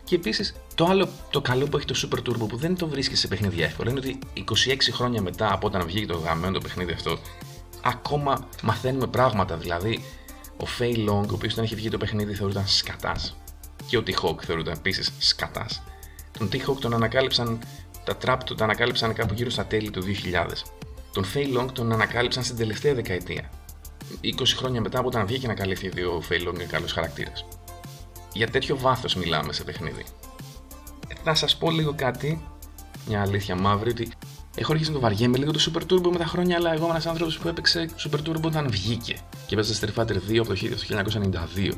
Και 0.05 0.15
επίσης, 0.15 0.55
το 0.75 0.85
άλλο 0.85 1.07
το 1.29 1.41
καλό 1.41 1.65
που 1.65 1.77
έχει 1.77 1.85
το 1.85 1.95
Super 2.03 2.17
Turbo 2.17 2.47
που 2.47 2.57
δεν 2.57 2.75
το 2.75 2.87
βρίσκεις 2.87 3.19
σε 3.19 3.27
παιχνίδια 3.27 3.65
εύκολα 3.65 3.89
είναι 3.89 3.99
ότι 3.99 4.19
26 4.33 4.77
χρόνια 4.91 5.21
μετά 5.21 5.53
από 5.53 5.67
όταν 5.67 5.85
βγήκε 5.85 6.05
το 6.05 6.17
γαμμένο 6.17 6.53
το 6.53 6.59
παιχνίδι 6.59 6.91
αυτό, 6.91 7.17
ακόμα 7.83 8.47
μαθαίνουμε 8.63 9.07
πράγματα. 9.07 9.57
Δηλαδή, 9.57 10.03
ο 10.57 10.65
Fei 10.79 11.09
Long, 11.09 11.27
ο 11.29 11.33
οποίος 11.33 11.53
όταν 11.53 11.63
είχε 11.63 11.75
βγει 11.75 11.89
το 11.89 11.97
παιχνίδι 11.97 12.33
θεωρούταν 12.33 12.67
σκατάς. 12.67 13.37
Και 13.87 13.97
ο 13.97 14.03
T-Hawk 14.07 14.43
θεωρούταν 14.45 14.73
επίσης 14.73 15.11
σκατάς. 15.17 15.83
Τον 16.37 16.49
T-Hawk 16.51 16.77
τον 16.79 16.93
ανακάλυψαν, 16.93 17.59
τα 18.03 18.17
trap 18.25 18.37
του 18.45 18.55
τον 18.55 18.63
ανακάλυψαν 18.63 19.13
κάπου 19.13 19.33
γύρω 19.33 19.49
στα 19.49 19.65
τέλη 19.65 19.89
του 19.89 20.01
2000. 20.01 20.63
Τον 21.13 21.25
Fei 21.33 21.59
Long 21.59 21.67
τον 21.73 21.91
ανακάλυψαν 21.91 22.43
στην 22.43 22.57
τελευταία 22.57 22.93
δεκαετία. 22.93 23.49
20 24.21 24.29
χρόνια 24.55 24.81
μετά 24.81 24.99
από 24.99 25.07
όταν 25.07 25.25
βγήκε 25.25 25.47
να 25.47 25.53
καλύφθει 25.53 26.01
ο 26.01 26.23
Fei 26.29 26.47
Long 26.47 26.53
είναι 26.53 26.63
καλός 26.63 26.91
χαρακτήρας 26.91 27.45
για 28.35 28.49
τέτοιο 28.49 28.77
βάθος 28.77 29.15
μιλάμε 29.15 29.53
σε 29.53 29.63
παιχνίδι. 29.63 30.05
Θα 31.23 31.33
σας 31.33 31.57
πω 31.57 31.71
λίγο 31.71 31.93
κάτι, 31.95 32.41
μια 33.07 33.21
αλήθεια 33.21 33.55
μαύρη, 33.55 33.89
ότι 33.89 34.11
έχω 34.55 34.71
αρχίσει 34.71 34.89
να 34.89 34.95
το 34.95 35.01
βαριέμαι 35.01 35.37
λίγο 35.37 35.51
το 35.51 35.59
Super 35.71 35.91
Turbo 35.91 36.11
με 36.11 36.17
τα 36.17 36.25
χρόνια, 36.25 36.55
αλλά 36.57 36.73
εγώ 36.73 36.83
είμαι 36.83 36.91
ένας 36.91 37.05
άνθρωπος 37.05 37.37
που 37.37 37.47
έπαιξε 37.47 37.89
Super 37.97 38.29
Turbo 38.29 38.41
όταν 38.41 38.69
βγήκε. 38.69 39.15
Και 39.45 39.53
έπαιζε 39.53 39.79
Street 39.81 40.01
Fighter 40.01 40.17
2 40.29 40.37
από 40.37 40.47
το 40.47 40.55
1992. 41.55 41.71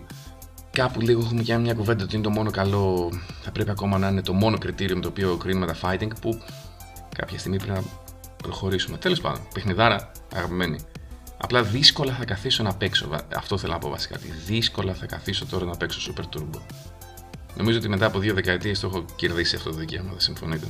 Κάπου 0.71 1.01
λίγο 1.01 1.21
έχουμε 1.21 1.43
κάνει 1.43 1.63
μια 1.63 1.73
κουβέντα 1.73 2.03
ότι 2.03 2.15
είναι 2.15 2.23
το 2.23 2.29
μόνο 2.29 2.51
καλό, 2.51 3.11
θα 3.41 3.51
πρέπει 3.51 3.69
ακόμα 3.69 3.97
να 3.97 4.07
είναι 4.07 4.21
το 4.21 4.33
μόνο 4.33 4.57
κριτήριο 4.57 4.95
με 4.95 5.01
το 5.01 5.07
οποίο 5.07 5.37
κρίνουμε 5.37 5.65
τα 5.65 5.75
fighting 5.81 6.11
που 6.21 6.41
κάποια 7.15 7.39
στιγμή 7.39 7.57
πρέπει 7.57 7.73
να 7.73 7.83
προχωρήσουμε. 8.37 8.97
Τέλος 8.97 9.21
πάντων, 9.21 9.41
παιχνιδάρα 9.53 10.11
αγαπημένη. 10.35 10.79
Απλά 11.37 11.63
δύσκολα 11.63 12.13
θα 12.13 12.25
καθίσω 12.25 12.63
να 12.63 12.75
παίξω. 12.75 13.09
Αυτό 13.35 13.57
θέλω 13.57 13.73
να 13.73 13.79
πω 13.79 13.89
βασικά. 13.89 14.19
Δύσκολα 14.45 14.93
θα 14.93 15.05
καθίσω 15.05 15.45
τώρα 15.45 15.65
να 15.65 15.77
παίξω 15.77 16.13
Super 16.13 16.37
Turbo. 16.37 16.59
Νομίζω 17.57 17.77
ότι 17.77 17.89
μετά 17.89 18.05
από 18.05 18.19
δύο 18.19 18.33
δεκαετίες 18.33 18.79
το 18.79 18.87
έχω 18.87 19.05
κερδίσει 19.15 19.55
αυτό 19.55 19.69
το 19.69 19.75
δικαίωμα, 19.75 20.09
δεν 20.09 20.19
συμφωνείτε. 20.19 20.67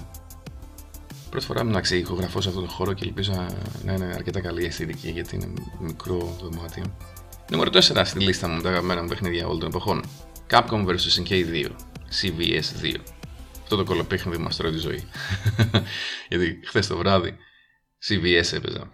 Πρώτη 1.30 1.46
φορά 1.46 1.66
μου 1.66 1.72
να 1.72 1.82
ηχογραφώ 1.92 2.42
σε 2.42 2.50
αυτό 2.50 2.62
το 2.62 2.68
χώρο 2.68 2.94
και 2.94 3.06
ελπίζω 3.06 3.46
να 3.84 3.94
είναι 3.94 4.06
αρκετά 4.06 4.42
καλή 4.42 4.62
η 4.62 4.66
αισθητική 4.66 5.10
γιατί 5.10 5.36
είναι 5.36 5.54
μικρό 5.80 6.38
δωμάτιο. 6.42 6.84
Νούμερο 7.52 7.70
4 7.74 8.02
στη 8.06 8.20
λίστα 8.20 8.48
μου 8.48 8.62
τα 8.62 8.70
αγαπημένα 8.70 9.02
μου 9.02 9.08
παιχνίδια 9.08 9.46
όλων 9.46 9.60
των 9.60 9.70
εποχών. 9.70 10.04
Capcom 10.50 10.86
vs. 10.86 11.28
NK2. 11.28 11.70
CVS 12.22 12.84
2. 12.84 12.96
Αυτό 13.64 13.76
το 13.76 13.84
κολοπέχνιδι 13.84 14.38
μα 14.38 14.50
τρώει 14.50 14.72
τη 14.72 14.78
ζωή. 14.78 15.04
γιατί 16.30 16.60
χθες 16.66 16.88
το 16.88 16.98
βράδυ 16.98 17.38
CVS 18.08 18.54
έπαιζα. 18.54 18.92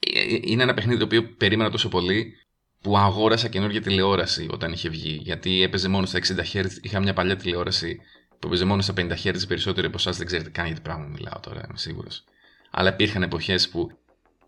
Ε, 0.00 0.20
είναι 0.40 0.62
ένα 0.62 0.74
παιχνίδι 0.74 0.98
το 0.98 1.04
οποίο 1.04 1.22
περίμενα 1.22 1.70
τόσο 1.70 1.88
πολύ 1.88 2.34
που 2.80 2.98
αγόρασα 2.98 3.48
καινούργια 3.48 3.80
τηλεόραση 3.80 4.46
όταν 4.50 4.72
είχε 4.72 4.88
βγει. 4.88 5.20
Γιατί 5.22 5.62
έπαιζε 5.62 5.88
μόνο 5.88 6.06
στα 6.06 6.18
60 6.18 6.56
Hz. 6.56 6.66
Είχα 6.80 7.00
μια 7.00 7.12
παλιά 7.12 7.36
τηλεόραση 7.36 8.00
που 8.38 8.46
έπαιζε 8.46 8.64
μόνο 8.64 8.82
στα 8.82 8.92
50 8.96 9.12
Hz. 9.24 9.48
Περισσότεροι 9.48 9.86
από 9.86 9.96
εσά 9.98 10.10
δεν 10.10 10.26
ξέρετε 10.26 10.50
καν 10.50 10.66
για 10.66 10.74
τι 10.74 10.80
πράγμα 10.80 11.06
μιλάω 11.06 11.40
τώρα, 11.40 11.60
είμαι 11.68 11.78
σίγουρος. 11.78 12.24
Αλλά 12.70 12.92
υπήρχαν 12.92 13.22
εποχές 13.22 13.68
που 13.68 13.90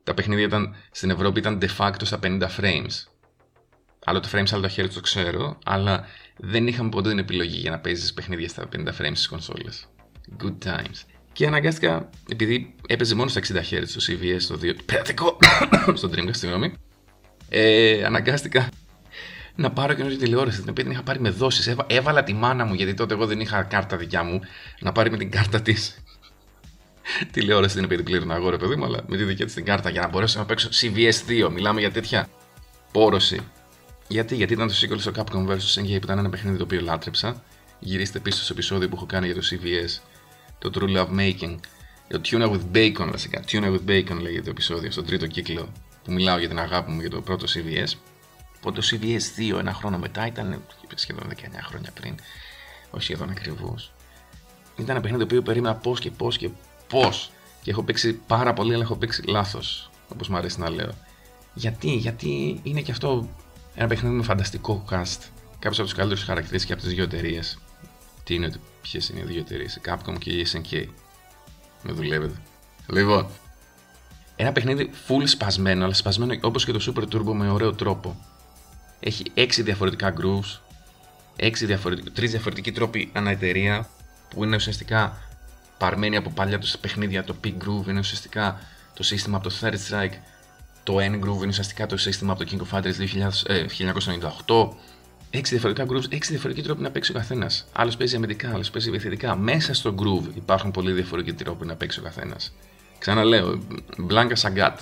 τα 0.05 0.15
παιχνίδια 0.15 0.45
ήταν, 0.45 0.75
στην 0.91 1.11
Ευρώπη 1.11 1.39
ήταν 1.39 1.59
de 1.63 1.69
facto 1.79 2.01
στα 2.03 2.19
50 2.23 2.41
frames. 2.61 3.07
Άλλο 4.05 4.21
το 4.21 4.29
frames, 4.33 4.49
άλλο 4.53 4.63
το 4.63 4.69
χέρι 4.69 4.89
το 4.89 5.01
ξέρω, 5.01 5.59
αλλά 5.65 6.07
δεν 6.37 6.67
είχαμε 6.67 6.89
ποτέ 6.89 7.09
την 7.09 7.19
επιλογή 7.19 7.59
για 7.59 7.71
να 7.71 7.79
παίζεις 7.79 8.13
παιχνίδια 8.13 8.49
στα 8.49 8.69
50 8.77 8.79
frames 8.79 9.13
στις 9.15 9.29
κονσόλες. 9.29 9.89
Good 10.43 10.57
times. 10.65 11.12
Και 11.33 11.47
αναγκάστηκα, 11.47 12.11
επειδή 12.29 12.75
έπαιζε 12.87 13.15
μόνο 13.15 13.29
στα 13.31 13.41
60 13.41 13.57
Hz 13.71 13.83
στο 13.87 14.13
CVS, 14.13 14.43
το 14.49 14.59
2, 14.63 14.75
πειρατικό, 14.85 15.39
στο 15.95 16.11
Dreamcast, 16.13 16.37
συγγνώμη, 16.37 16.73
ε, 17.49 18.05
αναγκάστηκα 18.05 18.69
να 19.55 19.71
πάρω 19.71 19.95
καινούργια 19.95 20.19
τηλεόραση, 20.19 20.61
την 20.61 20.71
οποία 20.71 20.83
την 20.83 20.93
είχα 20.93 21.03
πάρει 21.03 21.21
με 21.21 21.31
δόσεις. 21.31 21.67
Έβα, 21.67 21.87
έβαλα 21.89 22.25
τη 22.25 22.33
μάνα 22.33 22.65
μου, 22.65 22.75
γιατί 22.75 22.95
τότε 22.95 23.15
εγώ 23.15 23.27
δεν 23.27 23.41
είχα 23.41 23.63
κάρτα 23.63 23.97
δικιά 23.97 24.23
μου, 24.23 24.41
να 24.81 24.93
πάρει 24.93 25.11
με 25.11 25.17
την 25.17 25.31
κάρτα 25.31 25.63
της. 25.63 25.97
τηλεόραση 27.33 27.75
την 27.75 27.85
οποία 27.85 27.97
την 27.97 28.05
πλήρωνα 28.05 28.35
αγόρε, 28.35 28.57
παιδί 28.57 28.77
μου, 28.77 28.85
αλλά 28.85 29.05
με 29.07 29.17
τη 29.17 29.25
δική 29.25 29.45
της 29.45 29.55
την 29.55 29.65
κάρτα 29.65 29.91
για 29.91 30.01
να 30.01 30.09
μπορέσω 30.09 30.39
να 30.39 30.45
παίξω 30.45 30.69
CVS 30.73 31.47
2. 31.47 31.51
Μιλάμε 31.51 31.81
για 31.81 31.91
τέτοια 31.91 32.29
πόρωση. 32.93 33.41
Γιατί, 34.09 34.35
γιατί 34.35 34.53
ήταν 34.53 34.69
το 34.69 34.75
sequel 34.81 34.99
στο 35.01 35.13
Capcom 35.15 35.47
vs. 35.49 35.81
SNK 35.81 35.87
που 35.87 36.05
ήταν 36.05 36.19
ένα 36.19 36.29
παιχνίδι 36.29 36.57
το 36.57 36.65
οποίο 36.65 36.81
λάτρεψα. 36.81 37.43
Γυρίστε 37.79 38.19
πίσω 38.19 38.43
στο 38.43 38.53
επεισόδιο 38.53 38.89
που 38.89 38.97
έχω 38.97 39.07
κάνει 39.07 39.27
για 39.27 39.35
το 39.35 39.41
CVS, 39.51 40.01
το 40.63 40.71
True 40.75 40.97
Love 40.97 41.19
Making. 41.19 41.57
Το 42.09 42.21
Tuna 42.25 42.51
with 42.51 42.77
Bacon 42.77 43.09
βασικά. 43.11 43.43
Tuna 43.47 43.65
with 43.65 43.89
Bacon 43.89 44.21
λέγεται 44.21 44.43
το 44.43 44.51
επεισόδιο, 44.51 44.91
στο 44.91 45.03
τρίτο 45.03 45.27
κύκλο 45.27 45.73
που 46.05 46.13
μιλάω 46.13 46.39
για 46.39 46.49
την 46.49 46.59
αγάπη 46.59 46.91
μου 46.91 47.01
για 47.01 47.11
το 47.11 47.21
πρώτο 47.21 47.47
CVS. 47.47 47.93
Οπότε 48.57 48.81
το 48.81 48.87
CVS 48.91 49.55
2 49.55 49.59
ένα 49.59 49.73
χρόνο 49.75 49.99
μετά 49.99 50.27
ήταν 50.27 50.63
σχεδόν 50.95 51.29
19 51.29 51.35
χρόνια 51.63 51.91
πριν. 52.01 52.15
Όχι 52.91 53.05
σχεδόν 53.05 53.31
ακριβώς. 53.31 53.93
Ήταν 54.77 54.91
ένα 54.91 55.01
παιχνίδι 55.01 55.19
το 55.19 55.25
οποίο 55.25 55.43
περίμενα 55.43 55.75
πώς 55.75 56.01
και 56.01 56.11
πώς 56.11 56.37
και 56.37 56.51
πώς. 56.89 57.31
Και 57.63 57.71
έχω 57.71 57.83
παίξει 57.83 58.13
πάρα 58.13 58.53
πολύ, 58.53 58.75
αλλά 58.75 58.83
έχω 58.83 58.97
παίξει 58.97 59.23
λάθος. 59.23 59.91
Όπως 60.09 60.29
μου 60.29 60.37
αρέσει 60.37 60.61
να 60.61 60.71
λέω. 60.71 60.91
Γιατί, 61.55 61.95
γιατί 61.95 62.61
είναι 62.63 62.81
και 62.81 62.91
αυτό 62.91 63.29
ένα 63.75 63.87
παιχνίδι 63.87 64.15
με 64.15 64.23
φανταστικό 64.23 64.85
cast. 64.91 65.19
Κάποιος 65.59 65.79
από 65.79 65.89
τους 65.89 65.95
καλύτερους 65.95 66.25
χαρακτήρες 66.25 66.65
και 66.65 66.73
από 66.73 66.83
τις 66.83 66.93
δύο 66.93 67.03
εταιρείες. 67.05 67.59
Τι 68.25 68.35
είναι, 68.35 68.53
ποιες 68.83 69.09
είναι 69.09 69.21
οι 69.21 69.25
δύο 69.25 69.41
εταιρείες, 69.41 69.77
η 69.77 69.81
Capcom 69.85 70.19
και 70.19 70.31
η 70.31 70.47
SNK. 70.53 70.85
Με 71.83 71.93
δουλεύετε. 71.93 72.35
Λοιπόν, 72.87 73.27
ένα 74.37 74.53
παιχνίδι 74.53 74.91
full 75.09 75.23
σπασμένο, 75.25 75.85
αλλά 75.85 75.95
σπασμένο 75.95 76.39
όπως 76.41 76.65
και 76.65 76.73
το 76.73 76.93
Super 76.95 77.15
Turbo 77.15 77.33
με 77.33 77.51
ωραίο 77.51 77.75
τρόπο. 77.75 78.17
Έχει 79.01 79.25
6 79.35 79.49
διαφορετικά 79.59 80.15
grooves, 80.21 80.61
6 81.37 81.53
διαφορετικ... 81.53 82.07
3 82.07 82.29
διαφορετικοί 82.29 82.73
τρόποι 82.73 83.11
ανά 83.13 83.31
εταιρεία, 83.31 83.89
που 84.29 84.45
είναι 84.45 84.57
ουσιαστικά 84.57 85.19
παρμένοι 85.79 86.17
από 86.17 86.31
παλιά 86.31 86.59
τους 86.59 86.79
παιχνίδια. 86.79 87.25
Το 87.25 87.35
Peak 87.45 87.55
Groove 87.65 87.89
είναι 87.89 87.99
ουσιαστικά 87.99 88.61
το 88.95 89.03
σύστημα 89.03 89.37
από 89.37 89.49
το 89.49 89.55
Third 89.61 89.75
Strike, 89.91 90.15
το 90.83 90.97
N 90.97 91.15
Groove 91.21 91.37
είναι 91.37 91.47
ουσιαστικά 91.47 91.87
το 91.87 91.97
σύστημα 91.97 92.33
από 92.33 92.45
το 92.45 92.51
King 92.51 92.61
of 92.61 92.79
Fighters 92.79 92.95
1998. 94.47 94.69
6 95.35 95.41
διαφορετικά 95.43 95.87
grooves, 95.89 96.15
6 96.15 96.19
διαφορετικοί 96.29 96.67
τρόποι 96.67 96.83
να 96.83 96.91
παίξει 96.91 97.11
ο 97.11 97.15
καθένας. 97.15 97.67
Άλλος 97.73 97.97
παίζει 97.97 98.17
αμυντικά, 98.17 98.53
άλλος 98.53 98.71
παίζει 98.71 98.89
επιθετικά. 98.89 99.37
Μέσα 99.37 99.75
στο 99.75 99.95
groove 99.99 100.35
υπάρχουν 100.35 100.71
πολύ 100.71 100.93
διαφορετικοί 100.93 101.45
τρόποι 101.45 101.67
να 101.67 101.75
παίξει 101.75 101.99
ο 101.99 102.03
καθένας. 102.03 102.53
Ξαναλέω, 102.99 103.63
Blanca 104.09 104.35
Sagat. 104.41 104.77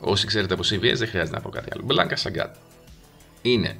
Όσοι 0.00 0.26
ξέρετε 0.26 0.54
από 0.54 0.62
CVS 0.62 0.94
δεν 0.96 1.08
χρειάζεται 1.08 1.36
να 1.36 1.40
πω 1.40 1.48
κάτι 1.48 1.68
άλλο. 1.72 1.86
Blanca 1.88 2.14
Sagat. 2.22 2.50
Είναι 3.42 3.78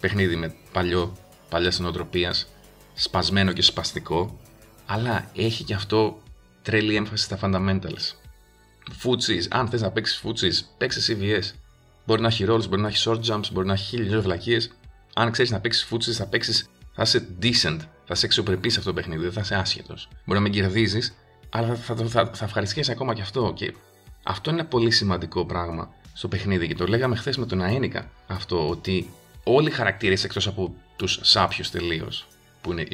παιχνίδι 0.00 0.36
με 0.36 0.54
παλιό, 0.72 1.16
παλιά 1.48 1.72
νοοτροπία, 1.78 2.34
σπασμένο 2.94 3.52
και 3.52 3.62
σπαστικό, 3.62 4.38
αλλά 4.86 5.30
έχει 5.34 5.64
και 5.64 5.74
αυτό 5.74 6.22
τρελή 6.62 6.94
έμφαση 6.94 7.24
στα 7.24 7.38
fundamentals. 7.42 8.14
Footsies, 9.02 9.46
αν 9.50 9.68
θες 9.68 9.80
να 9.80 9.90
παίξεις 9.90 10.22
footsies, 10.24 10.66
παίξει 10.78 11.16
CVS. 11.20 11.54
Μπορεί 12.06 12.20
να 12.20 12.28
έχει 12.28 12.44
rolls, 12.48 12.68
μπορεί 12.68 12.80
να 12.80 12.88
έχει 12.88 13.04
short 13.06 13.20
jumps, 13.30 13.50
μπορεί 13.52 13.66
να 13.66 13.72
έχει 13.72 13.84
χίλιες 13.84 14.22
βλακίες. 14.22 14.70
Αν 15.18 15.30
ξέρεις 15.30 15.50
να 15.50 15.60
παίξεις 15.60 15.88
footsies, 15.90 16.12
θα 16.12 16.26
παίξεις, 16.26 16.68
θα 16.92 17.02
είσαι 17.02 17.28
decent, 17.42 17.78
θα 17.80 18.12
είσαι 18.12 18.26
εξωπρεπής 18.26 18.72
σε 18.72 18.78
αυτό 18.78 18.90
το 18.90 18.96
παιχνίδι, 18.96 19.22
δεν 19.22 19.32
θα 19.32 19.40
είσαι 19.40 19.54
άσχετος. 19.54 20.08
Μπορεί 20.24 20.38
να 20.38 20.44
με 20.44 20.48
κερδίζεις, 20.48 21.14
αλλά 21.48 21.74
θα, 21.74 21.94
θα, 21.94 22.06
θα, 22.06 22.30
θα 22.34 22.44
ευχαριστιέσαι 22.44 22.92
ακόμα 22.92 23.14
και 23.14 23.20
αυτό. 23.20 23.52
Και 23.56 23.74
αυτό 24.22 24.50
είναι 24.50 24.60
ένα 24.60 24.68
πολύ 24.68 24.90
σημαντικό 24.90 25.44
πράγμα 25.46 25.90
στο 26.12 26.28
παιχνίδι 26.28 26.66
και 26.66 26.74
το 26.74 26.86
λέγαμε 26.86 27.16
χθες 27.16 27.36
με 27.36 27.46
τον 27.46 27.62
Αένικα 27.62 28.10
αυτό 28.26 28.68
ότι 28.68 29.10
όλοι 29.44 29.68
οι 29.68 29.70
χαρακτήρες 29.70 30.24
εκτός 30.24 30.46
από 30.46 30.74
τους 30.96 31.18
σάπιους 31.22 31.70
τελείως, 31.70 32.26
που 32.60 32.72
είναι 32.72 32.86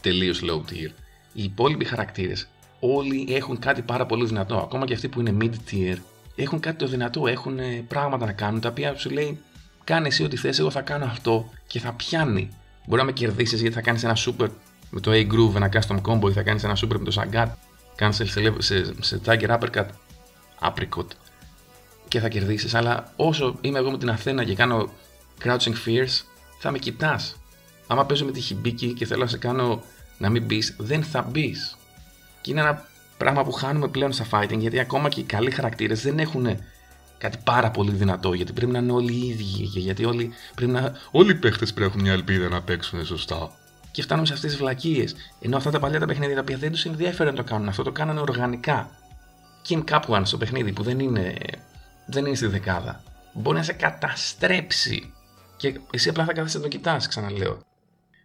τελείως 0.00 0.40
low 0.42 0.72
tier, 0.72 0.90
οι 1.32 1.42
υπόλοιποι 1.42 1.84
χαρακτήρες 1.84 2.48
όλοι 2.80 3.26
έχουν 3.30 3.58
κάτι 3.58 3.82
πάρα 3.82 4.06
πολύ 4.06 4.26
δυνατό. 4.26 4.56
Ακόμα 4.56 4.84
και 4.84 4.94
αυτοί 4.94 5.08
που 5.08 5.20
είναι 5.20 5.36
mid 5.40 5.72
tier 5.72 5.96
έχουν 6.36 6.60
κάτι 6.60 6.76
το 6.76 6.86
δυνατό, 6.86 7.26
έχουν 7.26 7.58
ε, 7.58 7.84
πράγματα 7.88 8.26
να 8.26 8.32
κάνουν 8.32 8.60
τα 8.60 8.68
οποία 8.68 8.96
σου 8.96 9.10
λέει 9.10 9.40
κάνε 9.84 10.06
εσύ 10.06 10.24
ό,τι 10.24 10.36
θες, 10.36 10.58
εγώ 10.58 10.70
θα 10.70 10.80
κάνω 10.80 11.04
αυτό 11.04 11.50
και 11.66 11.80
θα 11.80 11.92
πιάνει. 11.92 12.50
Μπορεί 12.86 13.00
να 13.00 13.06
με 13.06 13.12
κερδίσεις 13.12 13.60
γιατί 13.60 13.74
θα 13.74 13.80
κάνεις 13.80 14.04
ένα 14.04 14.16
super 14.16 14.48
με 14.90 15.00
το 15.00 15.10
A-Groove, 15.10 15.54
ένα 15.54 15.68
custom 15.72 16.00
combo 16.00 16.28
ή 16.30 16.32
θα 16.32 16.42
κάνεις 16.42 16.64
ένα 16.64 16.76
super 16.76 16.98
με 16.98 17.04
το 17.04 17.22
Sagat 17.22 17.48
cancel 17.98 18.26
σε, 18.26 18.54
σε, 18.58 18.94
σε 19.00 19.20
Tiger 19.24 19.58
Uppercut, 19.58 19.86
apricot 20.60 21.06
και 22.08 22.20
θα 22.20 22.28
κερδίσεις. 22.28 22.74
Αλλά 22.74 23.12
όσο 23.16 23.58
είμαι 23.60 23.78
εγώ 23.78 23.90
με 23.90 23.98
την 23.98 24.10
Αθήνα 24.10 24.44
και 24.44 24.54
κάνω 24.54 24.90
crouching 25.44 25.74
fears, 25.86 26.22
θα 26.58 26.70
με 26.70 26.78
κοιτάς. 26.78 27.36
Άμα 27.86 28.04
παίζω 28.04 28.24
με 28.24 28.30
τη 28.30 28.40
χιμπίκη 28.40 28.92
και 28.92 29.06
θέλω 29.06 29.22
να 29.22 29.28
σε 29.28 29.38
κάνω 29.38 29.82
να 30.18 30.30
μην 30.30 30.44
μπει, 30.44 30.62
δεν 30.78 31.02
θα 31.02 31.22
μπεις. 31.22 31.76
Και 32.40 32.50
είναι 32.50 32.60
ένα 32.60 32.88
πράγμα 33.16 33.44
που 33.44 33.52
χάνουμε 33.52 33.88
πλέον 33.88 34.12
στα 34.12 34.26
fighting 34.30 34.58
γιατί 34.58 34.78
ακόμα 34.78 35.08
και 35.08 35.20
οι 35.20 35.24
καλοί 35.24 35.50
χαρακτήρες 35.50 36.02
δεν 36.02 36.18
έχουν 36.18 36.46
κάτι 37.24 37.38
πάρα 37.44 37.70
πολύ 37.70 37.90
δυνατό. 37.90 38.32
Γιατί 38.32 38.52
πρέπει 38.52 38.72
να 38.72 38.78
είναι 38.78 38.92
όλοι 38.92 39.12
οι 39.12 39.28
ίδιοι. 39.28 39.62
Γιατί 39.62 40.04
όλοι, 40.04 40.32
πρέπει 40.54 40.72
να, 40.72 40.92
όλοι 41.10 41.30
οι 41.30 41.34
παίχτες 41.34 41.72
πρέπει 41.72 41.80
να 41.80 41.86
έχουν 41.86 42.00
μια 42.00 42.12
ελπίδα 42.12 42.48
να 42.48 42.62
παίξουν 42.62 43.04
σωστά 43.04 43.50
και 43.94 44.02
φτάνουμε 44.02 44.26
σε 44.26 44.32
αυτές 44.32 44.50
τις 44.50 44.60
βλακίες. 44.60 45.14
Ενώ 45.40 45.56
αυτά 45.56 45.70
τα 45.70 45.78
παλιά 45.78 46.00
τα 46.00 46.06
παιχνίδια 46.06 46.34
τα 46.34 46.40
οποία 46.40 46.56
δεν 46.56 46.70
τους 46.70 46.84
ενδιαφέρει 46.84 47.30
να 47.30 47.36
το 47.36 47.44
κάνουν 47.44 47.68
αυτό, 47.68 47.82
το 47.82 47.92
κάνανε 47.92 48.20
οργανικά. 48.20 48.90
Kim 49.68 49.84
Capwan 49.90 50.20
στο 50.22 50.36
παιχνίδι 50.36 50.72
που 50.72 50.82
δεν 50.82 50.98
είναι, 50.98 51.34
δεν 52.06 52.26
είναι 52.26 52.36
στη 52.36 52.46
δεκάδα, 52.46 53.02
μπορεί 53.32 53.56
να 53.56 53.62
σε 53.62 53.72
καταστρέψει. 53.72 55.12
Και 55.56 55.80
εσύ 55.90 56.08
απλά 56.08 56.24
θα 56.24 56.32
κάθεσαι 56.32 56.56
να 56.56 56.62
το 56.62 56.68
κοιτάς, 56.68 57.08
ξαναλέω. 57.08 57.62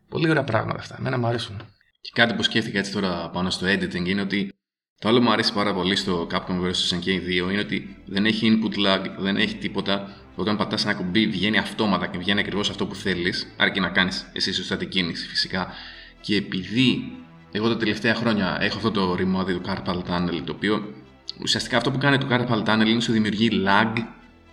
Πολύ 0.09 0.29
ωραία 0.29 0.43
πράγματα 0.43 0.79
αυτά. 0.79 0.95
Εμένα 0.99 1.17
μου 1.17 1.27
αρέσουν. 1.27 1.61
Και 2.01 2.11
κάτι 2.13 2.33
που 2.33 2.43
σκέφτηκα 2.43 2.79
έτσι 2.79 2.91
τώρα 2.91 3.29
πάνω 3.29 3.49
στο 3.49 3.65
editing 3.67 4.05
είναι 4.05 4.21
ότι 4.21 4.58
το 4.99 5.07
άλλο 5.07 5.17
που 5.17 5.23
μου 5.23 5.31
αρέσει 5.31 5.53
πάρα 5.53 5.73
πολύ 5.73 5.95
στο 5.95 6.27
Capcom 6.31 6.61
vs. 6.61 6.95
SNK 6.95 7.07
2 7.47 7.51
είναι 7.51 7.59
ότι 7.59 7.97
δεν 8.05 8.25
έχει 8.25 8.59
input 8.61 8.87
lag, 8.87 9.05
δεν 9.17 9.37
έχει 9.37 9.55
τίποτα 9.55 10.15
όταν 10.35 10.57
πατάς 10.57 10.85
ένα 10.85 10.93
κουμπί, 10.93 11.27
βγαίνει 11.27 11.57
αυτόματα 11.57 12.07
και 12.07 12.17
βγαίνει 12.17 12.39
ακριβώς 12.39 12.69
αυτό 12.69 12.85
που 12.85 12.95
θέλεις, 12.95 13.47
αρκεί 13.57 13.79
να 13.79 13.89
κάνεις 13.89 14.29
εσύ 14.33 14.53
σωστά 14.53 14.77
την 14.77 14.89
κίνηση 14.89 15.27
φυσικά. 15.27 15.73
Και 16.21 16.35
επειδή 16.35 17.11
εγώ 17.51 17.67
τα 17.67 17.77
τελευταία 17.77 18.15
χρόνια 18.15 18.57
έχω 18.61 18.77
αυτό 18.77 18.91
το 18.91 19.15
ρημάδι 19.15 19.53
του 19.53 19.61
Carpal 19.65 19.95
Tunnel, 19.95 20.41
το 20.43 20.51
οποίο 20.51 20.93
ουσιαστικά 21.41 21.77
αυτό 21.77 21.91
που 21.91 21.97
κάνει 21.97 22.17
το 22.17 22.27
Carpal 22.29 22.63
Tunnel 22.63 22.87
είναι 22.87 23.01
σου 23.01 23.11
δημιουργεί 23.11 23.49
lag, 23.65 23.93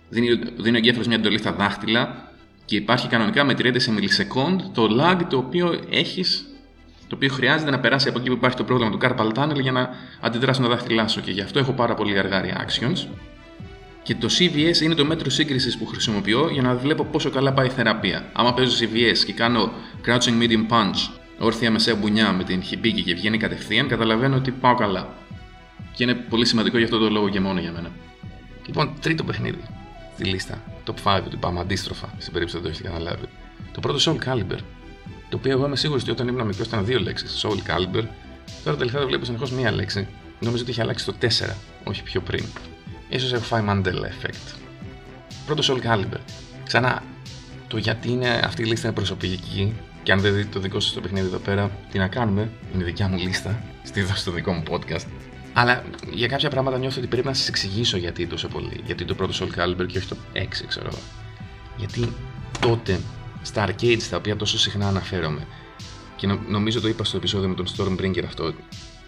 δίνει, 0.09 0.27
δίνει 0.57 0.75
ο 0.75 0.77
εγκέφαλος 0.77 1.07
μια 1.07 1.17
εντολή 1.17 1.37
στα 1.37 1.51
δάχτυλα 1.51 2.31
και 2.65 2.75
υπάρχει 2.75 3.07
κανονικά 3.07 3.43
μετριέται 3.43 3.79
σε 3.79 3.91
μιλισεκόντ 3.91 4.61
το 4.73 4.87
lag 4.99 5.21
το 5.29 5.37
οποίο 5.37 5.79
έχεις 5.89 6.46
το 7.07 7.15
οποίο 7.15 7.29
χρειάζεται 7.29 7.71
να 7.71 7.79
περάσει 7.79 8.09
από 8.09 8.19
εκεί 8.19 8.27
που 8.27 8.33
υπάρχει 8.33 8.57
το 8.57 8.63
πρόβλημα 8.63 8.91
του 8.91 8.99
Carpal 9.01 9.31
Tunnel 9.33 9.61
για 9.61 9.71
να 9.71 9.89
αντιδράσουν 10.21 10.63
τα 10.63 10.69
δάχτυλά 10.69 11.07
σου 11.07 11.21
και 11.21 11.31
γι' 11.31 11.41
αυτό 11.41 11.59
έχω 11.59 11.71
πάρα 11.71 11.93
πολύ 11.93 12.19
αργά 12.19 12.41
reactions 12.43 13.07
και 14.07 14.15
το 14.15 14.27
CVS 14.39 14.81
είναι 14.81 14.93
το 14.93 15.05
μέτρο 15.05 15.29
σύγκρισης 15.29 15.77
που 15.77 15.85
χρησιμοποιώ 15.85 16.49
για 16.51 16.61
να 16.61 16.75
βλέπω 16.75 17.03
πόσο 17.03 17.29
καλά 17.29 17.53
πάει 17.53 17.65
η 17.65 17.69
θεραπεία. 17.69 18.29
Άμα 18.33 18.53
παίζω 18.53 18.77
CVS 18.79 19.17
και 19.25 19.33
κάνω 19.33 19.71
crouching 20.05 20.41
medium 20.41 20.67
punch, 20.69 21.09
όρθια 21.39 21.71
μεσαία 21.71 21.95
μπουνιά 21.95 22.31
με 22.31 22.43
την 22.43 22.63
χιμπίκη 22.63 23.03
και 23.03 23.13
βγαίνει 23.13 23.37
κατευθείαν, 23.37 23.87
καταλαβαίνω 23.87 24.35
ότι 24.35 24.51
πάω 24.51 24.75
καλά. 24.75 25.13
Και 25.93 26.03
είναι 26.03 26.13
πολύ 26.13 26.45
σημαντικό 26.45 26.77
για 26.77 26.85
αυτό 26.85 26.97
το 26.97 27.09
λόγο 27.09 27.29
και 27.29 27.39
μόνο 27.39 27.59
για 27.59 27.71
μένα. 27.71 27.91
Λοιπόν, 28.65 28.93
τρίτο 29.01 29.23
παιχνίδι 29.23 29.61
στη 30.13 30.23
λίστα. 30.23 30.63
Top 30.85 31.17
5 31.17 31.21
του 31.29 31.39
πάμε 31.39 31.59
αντίστροφα, 31.59 32.09
στην 32.17 32.33
περίπτωση 32.33 32.61
δεν 32.61 32.71
το 32.71 32.77
έχετε 32.77 32.87
καταλάβει. 32.87 33.25
Το 33.71 33.79
πρώτο 33.79 33.99
Soul 34.05 34.27
Calibur. 34.27 34.59
Το 35.29 35.37
οποίο 35.37 35.51
εγώ 35.51 35.65
είμαι 35.65 35.75
σίγουρος 35.75 36.01
ότι 36.01 36.11
όταν 36.11 36.27
ήμουν 36.27 36.45
μικρός 36.45 36.67
ήταν 36.67 36.85
δύο 36.85 36.99
λέξεις. 36.99 37.45
Soul 37.45 37.57
Calibur. 37.71 38.03
Τώρα 38.63 38.77
τελικά 38.77 38.99
το 38.99 39.07
βλέπω 39.07 39.25
συνεχώς 39.25 39.51
μία 39.51 39.71
λέξη. 39.71 40.07
Νομίζω 40.39 40.61
ότι 40.61 40.71
είχε 40.71 40.81
αλλάξει 40.81 41.05
το 41.05 41.13
4, 41.21 41.25
όχι 41.83 42.03
πιο 42.03 42.21
πριν. 42.21 42.45
Ίσως 43.09 43.33
έχω 43.33 43.43
φάει 43.43 43.63
Mandela 43.67 44.25
Effect. 44.25 44.55
Πρώτο 45.45 45.63
Soul 45.63 45.87
Calibur. 45.87 46.19
Ξανά, 46.63 47.03
το 47.67 47.77
γιατί 47.77 48.11
είναι, 48.11 48.41
αυτή 48.43 48.61
η 48.61 48.65
λίστα 48.65 48.87
είναι 48.87 48.95
προσωπική 48.95 49.73
και 50.03 50.11
αν 50.11 50.19
δεν 50.19 50.33
δείτε 50.33 50.49
το 50.51 50.59
δικό 50.59 50.79
σας 50.79 50.93
το 50.93 51.01
παιχνίδι 51.01 51.27
εδώ 51.27 51.37
πέρα, 51.37 51.71
τι 51.91 51.97
να 51.97 52.07
κάνουμε, 52.07 52.49
είναι 52.73 52.83
η 52.83 52.85
δικιά 52.85 53.07
μου 53.07 53.17
λίστα, 53.17 53.63
στη 53.83 54.01
δόση 54.01 54.19
στο 54.19 54.31
δικό 54.31 54.51
μου 54.51 54.63
podcast. 54.69 55.05
Αλλά 55.53 55.83
για 56.11 56.27
κάποια 56.27 56.49
πράγματα 56.49 56.77
νιώθω 56.77 56.99
ότι 56.99 57.07
πρέπει 57.07 57.27
να 57.27 57.33
σας 57.33 57.47
εξηγήσω 57.47 57.97
γιατί 57.97 58.27
τόσο 58.27 58.47
πολύ. 58.47 58.81
Γιατί 58.85 59.05
το 59.05 59.15
πρώτο 59.15 59.33
Soul 59.39 59.59
Calibur 59.59 59.85
και 59.87 59.97
όχι 59.97 60.07
το 60.07 60.17
6, 60.33 60.45
ξέρω 60.67 60.87
εγώ. 60.91 60.99
Γιατί 61.77 62.13
τότε 62.59 62.99
στα 63.41 63.67
arcades 63.69 64.03
τα 64.09 64.17
οποία 64.17 64.35
τόσο 64.35 64.57
συχνά 64.57 64.87
αναφέρομαι 64.87 65.47
και 66.17 66.27
νομίζω 66.47 66.81
το 66.81 66.87
είπα 66.87 67.03
στο 67.03 67.17
επεισόδιο 67.17 67.47
με 67.47 67.55
τον 67.55 67.65
Stormbringer 67.67 68.23
αυτό. 68.25 68.53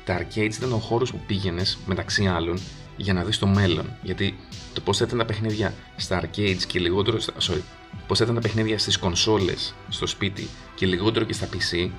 Τα 0.05 0.19
arcades 0.21 0.53
ήταν 0.55 0.73
ο 0.73 0.77
χώρος 0.77 1.11
που 1.11 1.19
πήγαινες 1.27 1.77
μεταξύ 1.85 2.27
άλλων 2.27 2.59
για 2.97 3.13
να 3.13 3.23
δεις 3.23 3.37
το 3.37 3.47
μέλλον. 3.47 3.97
Γιατί 4.01 4.37
το 4.73 4.81
πώς 4.81 4.97
θα 4.97 5.05
ήταν 5.07 5.17
τα 5.17 5.25
παιχνίδια 5.25 5.73
στα 5.95 6.21
arcades 6.21 6.61
και 6.67 6.79
λιγότερο. 6.79 7.17
Sorry, 7.17 7.61
πώς 8.07 8.17
θα 8.17 8.23
ήταν 8.23 8.35
τα 8.35 8.41
παιχνίδια 8.41 8.79
στις 8.79 8.97
κονσόλες 8.97 9.73
στο 9.89 10.07
σπίτι 10.07 10.47
και 10.75 10.85
λιγότερο 10.85 11.25
και 11.25 11.33
στα 11.33 11.47
PC, 11.53 11.89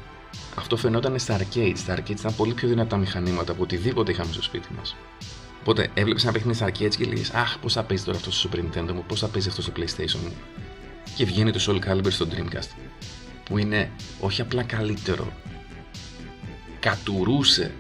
αυτό 0.54 0.76
φαινόταν 0.76 1.18
στα 1.18 1.38
arcades. 1.38 1.76
Στα 1.76 1.96
arcades 1.98 2.10
ήταν 2.10 2.34
πολύ 2.36 2.54
πιο 2.54 2.68
δυνατά 2.68 2.96
μηχανήματα 2.96 3.52
από 3.52 3.62
οτιδήποτε 3.62 4.10
είχαμε 4.10 4.32
στο 4.32 4.42
σπίτι 4.42 4.68
μας. 4.76 4.96
Οπότε 5.60 5.90
έβλεπες 5.94 6.22
ένα 6.22 6.32
παιχνίδι 6.32 6.56
στα 6.56 6.66
arcades 6.66 6.94
και 6.96 7.04
λέγε 7.04 7.22
Αχ, 7.32 7.58
πώς 7.58 7.72
θα 7.72 7.82
παίζει 7.82 8.04
τώρα 8.04 8.18
αυτό 8.18 8.30
στο 8.30 8.48
Super 8.52 8.58
Nintendo 8.58 8.92
μου, 8.92 9.04
πώς 9.06 9.20
θα 9.20 9.28
παίζει 9.28 9.48
αυτό 9.48 9.62
στο 9.62 9.72
PlayStation 9.76 10.20
μου. 10.22 10.32
Και 11.14 11.24
βγαίνει 11.24 11.50
το 11.50 11.60
Soul 11.66 11.88
Calibur 11.88 12.10
στο 12.10 12.26
Dreamcast. 12.30 12.68
Που 13.44 13.58
είναι 13.58 13.90
όχι 14.20 14.40
απλά 14.40 14.62
καλύτερο, 14.62 15.32
κατουρούσε 16.80 17.72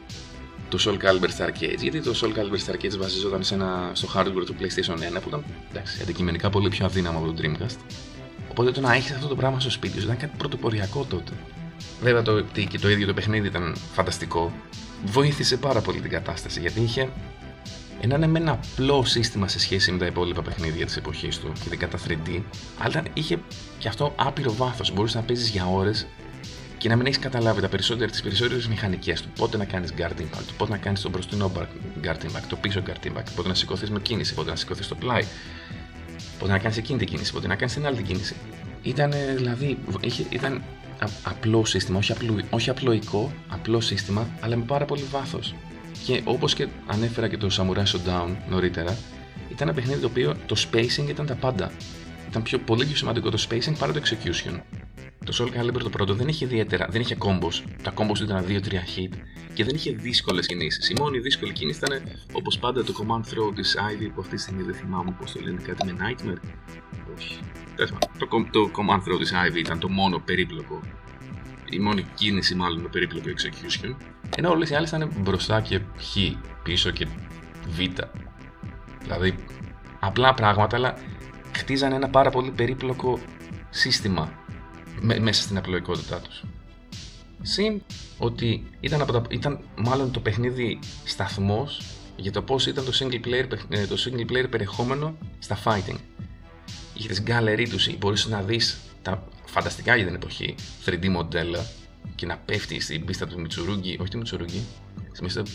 το 0.68 0.78
Soul 0.84 1.04
Calibur 1.04 1.28
στα 1.28 1.48
arcades. 1.48 1.78
Γιατί 1.80 2.00
το 2.00 2.14
Soul 2.20 2.38
Calibur 2.38 2.58
στα 2.58 2.72
arcades 2.72 2.96
βασίζονταν 2.98 3.44
σε 3.44 3.54
ένα, 3.54 3.90
στο 3.92 4.08
hardware 4.14 4.44
του 4.46 4.54
PlayStation 4.60 5.18
1 5.18 5.22
που 5.22 5.28
ήταν 5.28 5.44
εντάξει, 5.70 5.98
αντικειμενικά 6.02 6.50
πολύ 6.50 6.68
πιο 6.68 6.84
αδύναμο 6.86 7.18
από 7.18 7.32
το 7.32 7.42
Dreamcast. 7.42 7.76
Οπότε 8.50 8.70
το 8.70 8.80
να 8.80 8.94
έχεις 8.94 9.10
αυτό 9.10 9.26
το 9.26 9.36
πράγμα 9.36 9.60
στο 9.60 9.70
σπίτι 9.70 9.98
σου 9.98 10.04
ήταν 10.04 10.16
κάτι 10.16 10.36
πρωτοποριακό 10.36 11.04
τότε. 11.08 11.32
Βέβαια 12.00 12.22
το, 12.22 12.42
και 12.68 12.78
το 12.78 12.90
ίδιο 12.90 13.06
το 13.06 13.14
παιχνίδι 13.14 13.46
ήταν 13.46 13.76
φανταστικό. 13.92 14.52
Βοήθησε 15.04 15.56
πάρα 15.56 15.80
πολύ 15.80 16.00
την 16.00 16.10
κατάσταση 16.10 16.60
γιατί 16.60 16.80
είχε 16.80 17.08
ένα 18.00 18.18
ναι, 18.18 18.38
ένα 18.38 18.52
απλό 18.52 19.04
σύστημα 19.04 19.48
σε 19.48 19.58
σχέση 19.58 19.92
με 19.92 19.98
τα 19.98 20.06
υπόλοιπα 20.06 20.42
παιχνίδια 20.42 20.86
της 20.86 20.96
εποχής 20.96 21.38
του, 21.38 21.52
ειδικά 21.66 21.88
τα 21.88 21.98
3D, 22.08 22.42
αλλά 22.78 23.02
είχε 23.12 23.38
και 23.78 23.88
αυτό 23.88 24.12
άπειρο 24.16 24.54
βάθος. 24.54 24.92
Μπορούσες 24.92 25.16
να 25.16 25.22
παίζεις 25.22 25.48
για 25.48 25.66
ώρες 25.66 26.06
και 26.78 26.88
να 26.88 26.96
μην 26.96 27.06
έχεις 27.06 27.18
καταλάβει 27.18 27.60
τα 27.60 27.68
περισσότερα, 27.68 28.10
τις 28.10 28.22
περισσότερες 28.22 28.68
μηχανικές 28.68 29.22
του. 29.22 29.28
Πότε 29.38 29.56
να 29.56 29.64
κάνεις 29.64 29.92
guard 29.98 30.20
impact, 30.20 30.48
πότε 30.56 30.70
να 30.70 30.78
κάνεις 30.78 31.00
τον 31.00 31.10
μπροστινό 31.10 31.52
guard 32.02 32.08
impact, 32.08 32.44
το 32.48 32.56
πίσω 32.56 32.82
guard 32.86 33.06
impact, 33.06 33.26
πότε 33.36 33.48
να 33.48 33.54
σηκωθείς 33.54 33.90
με 33.90 34.00
κίνηση, 34.00 34.34
πότε 34.34 34.50
να 34.50 34.56
σηκωθείς 34.56 34.84
στο 34.84 34.94
πλάι, 34.94 35.24
πότε 36.38 36.52
να 36.52 36.58
κάνεις 36.58 36.76
εκείνη 36.76 36.98
την 36.98 37.08
κίνηση, 37.08 37.32
πότε 37.32 37.46
να 37.46 37.54
κάνεις 37.54 37.74
την 37.74 37.86
άλλη 37.86 37.96
την 37.96 38.06
κίνηση. 38.06 38.34
Ήταν 38.82 39.12
δηλαδή, 39.36 39.78
είχε, 40.00 40.26
ήταν 40.30 40.62
απλό 41.22 41.64
σύστημα, 41.64 41.98
όχι, 41.98 42.12
απλό, 42.12 42.40
όχι 42.50 42.70
απλοϊκό, 42.70 43.32
απλό 43.48 43.80
σύστημα, 43.80 44.28
αλλά 44.40 44.56
με 44.56 44.64
πάρα 44.64 44.84
πολύ 44.84 45.02
βάθος. 45.10 45.54
Και 46.04 46.20
όπως 46.24 46.54
και 46.54 46.68
ανέφερα 46.86 47.28
και 47.28 47.36
το 47.36 47.48
Samurai 47.50 47.84
Showdown 47.84 48.36
νωρίτερα, 48.48 48.96
ήταν 49.50 49.68
ένα 49.68 49.72
παιχνίδι 49.72 50.00
το 50.00 50.06
οποίο 50.06 50.36
το 50.46 50.56
spacing 50.58 51.08
ήταν 51.08 51.26
τα 51.26 51.34
πάντα. 51.34 51.72
Ήταν 52.28 52.42
πιο, 52.42 52.58
πολύ 52.58 52.84
πιο 52.84 52.96
σημαντικό 52.96 53.30
το 53.30 53.46
spacing 53.48 53.74
παρά 53.78 53.92
το 53.92 54.00
execution. 54.04 54.60
Το 55.24 55.36
Soul 55.38 55.58
Calibur 55.58 55.82
το 55.82 55.90
πρώτο 55.90 56.14
δεν 56.14 56.28
είχε 56.28 56.44
ιδιαίτερα, 56.44 56.86
δεν 56.90 57.00
είχε 57.00 57.16
combos. 57.18 57.62
Τα 57.82 57.92
combos 57.96 58.18
του 58.18 58.24
ήταν 58.24 58.44
2-3 58.48 58.50
hit 58.50 59.14
και 59.54 59.64
δεν 59.64 59.74
είχε 59.74 59.90
δύσκολες 59.90 60.46
κινήσεις. 60.46 60.90
Η 60.90 60.94
μόνη 60.98 61.18
δύσκολη 61.18 61.52
κίνηση 61.52 61.80
ήταν 61.84 62.02
όπως 62.32 62.58
πάντα 62.58 62.84
το 62.84 62.92
command 62.98 63.20
throw 63.20 63.54
της 63.54 63.76
Ivy 63.78 64.10
που 64.14 64.20
αυτή 64.20 64.34
τη 64.34 64.40
στιγμή 64.40 64.62
δεν 64.62 64.74
θυμάμαι 64.74 65.16
πώς 65.18 65.32
το 65.32 65.40
λένε 65.40 65.60
κάτι 65.62 65.86
με 65.86 65.96
Nightmare. 65.98 66.40
Όχι. 67.16 67.38
Το, 68.18 68.26
το 68.50 68.70
command 68.76 68.98
throw 68.98 69.18
της 69.18 69.32
Ivy 69.32 69.56
ήταν 69.56 69.78
το 69.78 69.88
μόνο 69.88 70.18
περίπλοκο. 70.18 70.80
Η 71.70 71.78
μόνη 71.78 72.06
κίνηση 72.14 72.54
μάλλον 72.54 72.80
με 72.80 72.88
περίπλοκο 72.88 73.26
execution. 73.28 73.94
Ενώ 74.36 74.50
όλες 74.50 74.70
οι 74.70 74.74
άλλες 74.74 74.88
ήταν 74.88 75.12
μπροστά 75.18 75.60
και 75.60 75.78
χ, 75.78 76.16
πίσω 76.62 76.90
και 76.90 77.06
β. 77.68 77.78
Δηλαδή 79.02 79.34
απλά 80.00 80.34
πράγματα, 80.34 80.76
αλλά 80.76 80.98
χτίζανε 81.56 81.94
ένα 81.94 82.08
πάρα 82.08 82.30
πολύ 82.30 82.50
περίπλοκο 82.50 83.18
σύστημα 83.70 84.32
μέσα 85.00 85.42
στην 85.42 85.56
απλοϊκότητά 85.56 86.20
τους. 86.20 86.44
Συν 87.42 87.82
ότι 88.18 88.66
ήταν, 88.80 89.00
από 89.00 89.12
τα, 89.12 89.22
ήταν 89.28 89.60
μάλλον 89.76 90.10
το 90.12 90.20
παιχνίδι 90.20 90.78
σταθμός 91.04 91.80
για 92.16 92.32
το 92.32 92.42
πώς 92.42 92.66
ήταν 92.66 92.84
το 92.84 92.92
single 92.94 93.26
player, 93.26 93.58
ε, 93.68 93.86
το 93.86 93.96
single 93.98 94.32
player 94.32 94.46
περιεχόμενο 94.50 95.16
στα 95.38 95.58
fighting. 95.64 95.98
Είχες 96.94 97.06
τις 97.06 97.22
γκάλερί 97.22 97.68
τους, 97.68 97.96
μπορείς 97.98 98.26
να 98.26 98.42
δεις 98.42 98.78
τα 99.02 99.28
φανταστικά 99.50 99.96
για 99.96 100.06
την 100.06 100.14
εποχή 100.14 100.54
3D 100.86 101.08
μοντέλα 101.08 101.66
και 102.14 102.26
να 102.26 102.36
πέφτει 102.36 102.80
στην 102.80 103.04
πίστα 103.04 103.26
του 103.26 103.40
Μιτσουρούγκη, 103.40 103.98
όχι 104.00 104.10
του 104.10 104.16
Μιτσουρούγκη, 104.16 104.66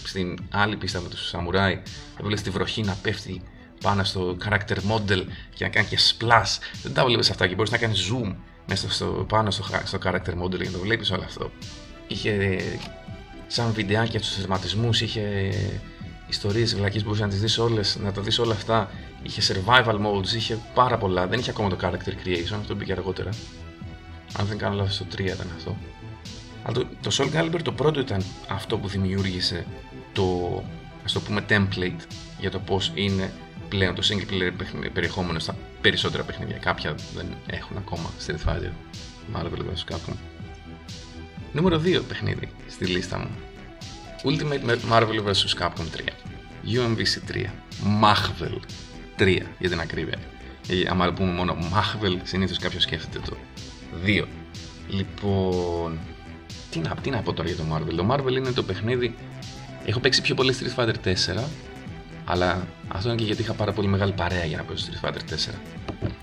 στην 0.03 0.37
άλλη 0.51 0.75
πίστα 0.75 1.01
με 1.01 1.09
τους 1.09 1.27
Σαμουράι, 1.27 1.81
έβλεπε 2.19 2.41
τη 2.41 2.49
βροχή 2.49 2.81
να 2.81 2.93
πέφτει 2.93 3.41
πάνω 3.81 4.03
στο 4.03 4.37
character 4.45 4.77
model 4.89 5.23
και 5.53 5.63
να 5.63 5.69
κάνει 5.69 5.87
και 5.87 5.97
splash. 5.99 6.59
Δεν 6.83 6.93
τα 6.93 7.05
βλέπεις 7.05 7.29
αυτά 7.29 7.47
και 7.47 7.55
μπορείς 7.55 7.71
να 7.71 7.77
κάνεις 7.77 8.11
zoom 8.11 8.35
μέσα 8.67 8.91
στο, 8.91 9.25
πάνω 9.29 9.51
στο, 9.51 9.63
στο 9.83 9.97
character 10.03 10.43
model 10.43 10.61
για 10.61 10.69
να 10.69 10.71
το 10.71 10.79
βλέπεις 10.79 11.11
όλο 11.11 11.23
αυτό. 11.23 11.51
Είχε 12.07 12.59
σαν 13.47 13.73
βιντεάκια 13.73 14.19
του 14.19 14.25
θεματισμούς, 14.25 15.01
είχε 15.01 15.51
ιστορίες 16.27 16.75
βλακίε 16.75 16.99
που 16.99 17.05
μπορούσε 17.05 17.23
να 17.23 17.29
τις 17.29 17.39
δεις 17.39 17.57
όλες, 17.57 17.97
να 18.03 18.11
τα 18.11 18.21
δεις 18.21 18.39
όλα 18.39 18.53
αυτά. 18.53 18.91
Είχε 19.23 19.41
survival 19.53 19.95
modes, 19.95 20.33
είχε 20.35 20.57
πάρα 20.73 20.97
πολλά. 20.97 21.27
Δεν 21.27 21.39
είχε 21.39 21.49
ακόμα 21.49 21.69
το 21.69 21.77
character 21.81 22.27
creation, 22.27 22.57
αυτό 22.59 22.75
μπήκε 22.75 22.91
αργότερα. 22.91 23.29
Αν 24.33 24.45
δεν 24.45 24.57
κάνω 24.57 24.75
λάθος, 24.75 24.97
το 24.97 25.05
3 25.15 25.19
ήταν 25.19 25.51
αυτό. 25.55 25.77
Αλλά 26.63 26.73
το, 26.73 26.87
το 27.01 27.09
Soul 27.13 27.35
Calibur 27.35 27.59
το 27.63 27.71
πρώτο 27.71 27.99
ήταν 27.99 28.23
αυτό 28.47 28.77
που 28.77 28.87
δημιούργησε 28.87 29.65
το, 30.13 30.63
ας 31.03 31.11
το 31.11 31.19
πούμε, 31.19 31.45
template 31.49 32.01
για 32.39 32.51
το 32.51 32.59
πώς 32.59 32.91
είναι 32.95 33.31
πλέον 33.69 33.95
το 33.95 34.01
single 34.05 34.33
player 34.33 34.51
περιεχόμενο 34.93 35.39
στα 35.39 35.57
περισσότερα 35.81 36.23
παιχνίδια. 36.23 36.57
Κάποια 36.57 36.95
δεν 37.15 37.25
έχουν 37.45 37.77
ακόμα 37.77 38.09
Street 38.25 38.49
Fighter, 38.49 38.71
Marvel 39.35 39.59
vs. 39.59 39.93
Capcom. 39.93 40.15
Νούμερο 41.51 41.81
2 41.85 42.01
παιχνίδι 42.07 42.49
στη 42.67 42.85
λίστα 42.85 43.19
μου. 43.19 43.29
Ultimate 44.23 44.91
Marvel 44.91 45.23
vs. 45.25 45.61
Capcom 45.61 45.85
3. 45.95 46.09
UMVC 46.65 47.31
3. 47.31 47.45
Marvel 48.03 48.59
3 49.19 49.41
για 49.59 49.69
την 49.69 49.79
ακρίβεια. 49.79 50.17
Ή 50.67 50.87
άμα 50.89 51.13
πούμε 51.13 51.31
μόνο 51.31 51.57
Marvel, 51.73 52.17
συνήθως 52.23 52.57
κάποιος 52.57 52.83
σκέφτεται 52.83 53.19
το 53.29 53.37
2. 54.05 54.23
Λοιπόν, 54.87 55.99
τι 56.71 56.79
να, 56.79 56.95
τι 56.95 57.09
να 57.09 57.21
πω 57.21 57.33
τώρα 57.33 57.49
για 57.49 57.57
το 57.57 57.63
Marvel. 57.73 57.93
Το 57.95 58.07
Marvel 58.11 58.31
είναι 58.31 58.51
το 58.51 58.63
παιχνίδι. 58.63 59.15
Έχω 59.85 59.99
παίξει 59.99 60.21
πιο 60.21 60.35
πολύ 60.35 60.55
Street 60.59 60.83
Fighter 60.83 60.93
4, 61.03 61.43
αλλά 62.25 62.67
αυτό 62.87 63.09
είναι 63.09 63.17
και 63.17 63.23
γιατί 63.23 63.41
είχα 63.41 63.53
πάρα 63.53 63.71
πολύ 63.73 63.87
μεγάλη 63.87 64.11
παρέα 64.11 64.45
για 64.45 64.57
να 64.57 64.63
παίζω 64.63 64.85
Street 64.85 65.07
Fighter 65.07 65.13
4. 65.13 65.53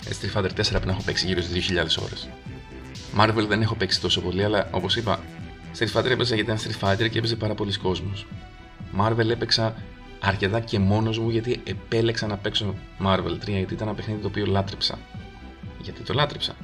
Ε, 0.05 0.11
Street 0.21 0.39
Fighter 0.39 0.51
4 0.51 0.67
πρέπει 0.69 0.87
να 0.87 0.93
έχω 0.93 1.03
παίξει 1.03 1.27
γύρω 1.27 1.41
στις 1.41 1.71
2.000 1.71 1.77
ώρες. 2.03 2.29
Marvel 3.19 3.47
δεν 3.49 3.63
έχω 3.63 3.75
παίξει 3.75 4.01
τόσο 4.01 4.21
πολύ, 4.21 4.45
αλλά 4.45 4.69
όπως 4.71 4.97
είπα, 4.97 5.21
Street 5.79 5.93
Fighter 5.93 6.11
έπαιζα 6.11 6.35
γιατί 6.35 6.51
ήταν 6.51 6.59
Street 6.59 6.89
Fighter 6.89 7.11
και 7.11 7.19
έπαιζε 7.19 7.37
πάρα 7.37 7.55
πολλοί 7.55 7.79
κόσμος. 7.79 8.27
Marvel 8.99 9.29
έπαιξα 9.31 9.75
αρκετά 10.21 10.61
και 10.61 10.79
μόνος 10.79 11.19
μου 11.19 11.31
γιατί 11.31 11.61
επέλεξα 11.65 12.27
να 12.27 12.37
παίξω 12.37 12.75
Marvel 13.05 13.33
3 13.33 13.39
γιατί 13.47 13.75
ήταν 13.75 13.87
ένα 13.89 13.95
παιχνίδι 13.95 14.21
το 14.21 14.27
οποίο 14.27 14.47
λάτρεψα. 14.47 14.99
Γιατί 15.81 16.03
το 16.03 16.15
λάτρεψα. 16.15 16.57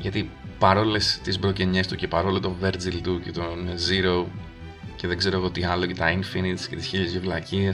Γιατί 0.00 0.30
παρόλες 0.58 1.20
τις 1.22 1.38
μπροκενιέ 1.38 1.82
του 1.86 1.96
και 1.96 2.08
παρόλο 2.08 2.40
τον 2.40 2.56
Virgil 2.62 3.00
του 3.02 3.20
και 3.20 3.30
τον 3.30 3.68
Zero 3.68 4.24
και 4.96 5.06
δεν 5.06 5.18
ξέρω 5.18 5.36
εγώ 5.36 5.50
τι 5.50 5.64
άλλο 5.64 5.86
και 5.86 5.94
τα 5.94 6.18
Infinites 6.18 6.66
και 6.68 6.76
τις 6.76 6.86
χίλιες 6.86 7.18
βλακίε, 7.18 7.72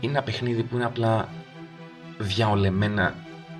είναι 0.00 0.12
ένα 0.12 0.22
παιχνίδι 0.22 0.62
που 0.62 0.74
είναι 0.74 0.84
απλά 0.84 1.28
διαολεμένα 2.18 3.14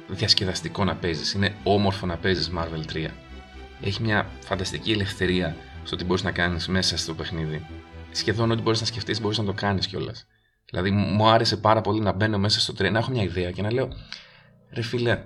διασκεδαστικό 0.09 0.85
να 0.85 0.95
παίζεις. 0.95 1.33
Είναι 1.33 1.55
όμορφο 1.63 2.07
να 2.07 2.17
παίζεις 2.17 2.51
Marvel 2.57 2.93
3. 2.93 3.07
Έχει 3.81 4.03
μια 4.03 4.29
φανταστική 4.41 4.93
ελευθερία 4.93 5.57
στο 5.85 5.97
τι 5.97 6.05
μπορείς 6.05 6.23
να 6.23 6.31
κάνεις 6.31 6.69
μέσα 6.69 6.97
στο 6.97 7.15
παιχνίδι. 7.15 7.67
Σχεδόν 8.11 8.51
ό,τι 8.51 8.63
μπορείς 8.63 8.81
να 8.81 8.87
σκεφτείς 8.87 9.21
μπορείς 9.21 9.39
να 9.39 9.45
το 9.45 9.53
κάνεις 9.53 9.87
κιόλας. 9.87 10.27
Δηλαδή, 10.71 10.91
μου 10.91 11.29
άρεσε 11.29 11.57
πάρα 11.57 11.81
πολύ 11.81 12.01
να 12.01 12.13
μπαίνω 12.13 12.39
μέσα 12.39 12.61
στο 12.61 12.73
τρένο, 12.73 12.93
να 12.93 12.99
έχω 12.99 13.11
μια 13.11 13.23
ιδέα 13.23 13.51
και 13.51 13.63
να 13.63 13.73
λέω, 13.73 13.89
ρε 14.71 14.83
φίλε, 14.83 15.23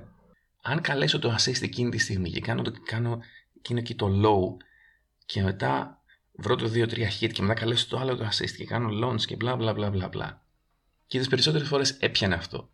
αν 0.63 0.81
καλέσω 0.81 1.19
το 1.19 1.35
assist 1.39 1.63
εκείνη 1.63 1.91
τη 1.91 1.99
στιγμή 1.99 2.31
και 2.31 2.41
κάνω, 2.41 2.63
το, 2.63 2.73
κάνω 2.85 3.21
εκείνο 3.57 3.79
εκεί 3.79 3.95
το 3.95 4.07
low 4.25 4.65
και 5.27 5.43
μετά 5.43 6.03
βρω 6.33 6.57
το 6.57 6.71
2-3 6.75 6.91
hit 7.21 7.31
και 7.33 7.43
μετά 7.43 7.55
καλέσω 7.55 7.87
το 7.89 7.99
άλλο 7.99 8.17
το 8.17 8.29
assist 8.33 8.51
και 8.57 8.65
κάνω 8.65 8.89
launch 9.07 9.21
και 9.21 9.37
bla 9.41 9.59
bla 9.59 9.75
bla 9.75 9.91
bla 9.93 10.11
bla. 10.11 10.31
Και 11.07 11.21
τι 11.21 11.29
περισσότερες 11.29 11.69
φορές 11.69 11.91
έπιανε 11.91 12.35
αυτό. 12.35 12.69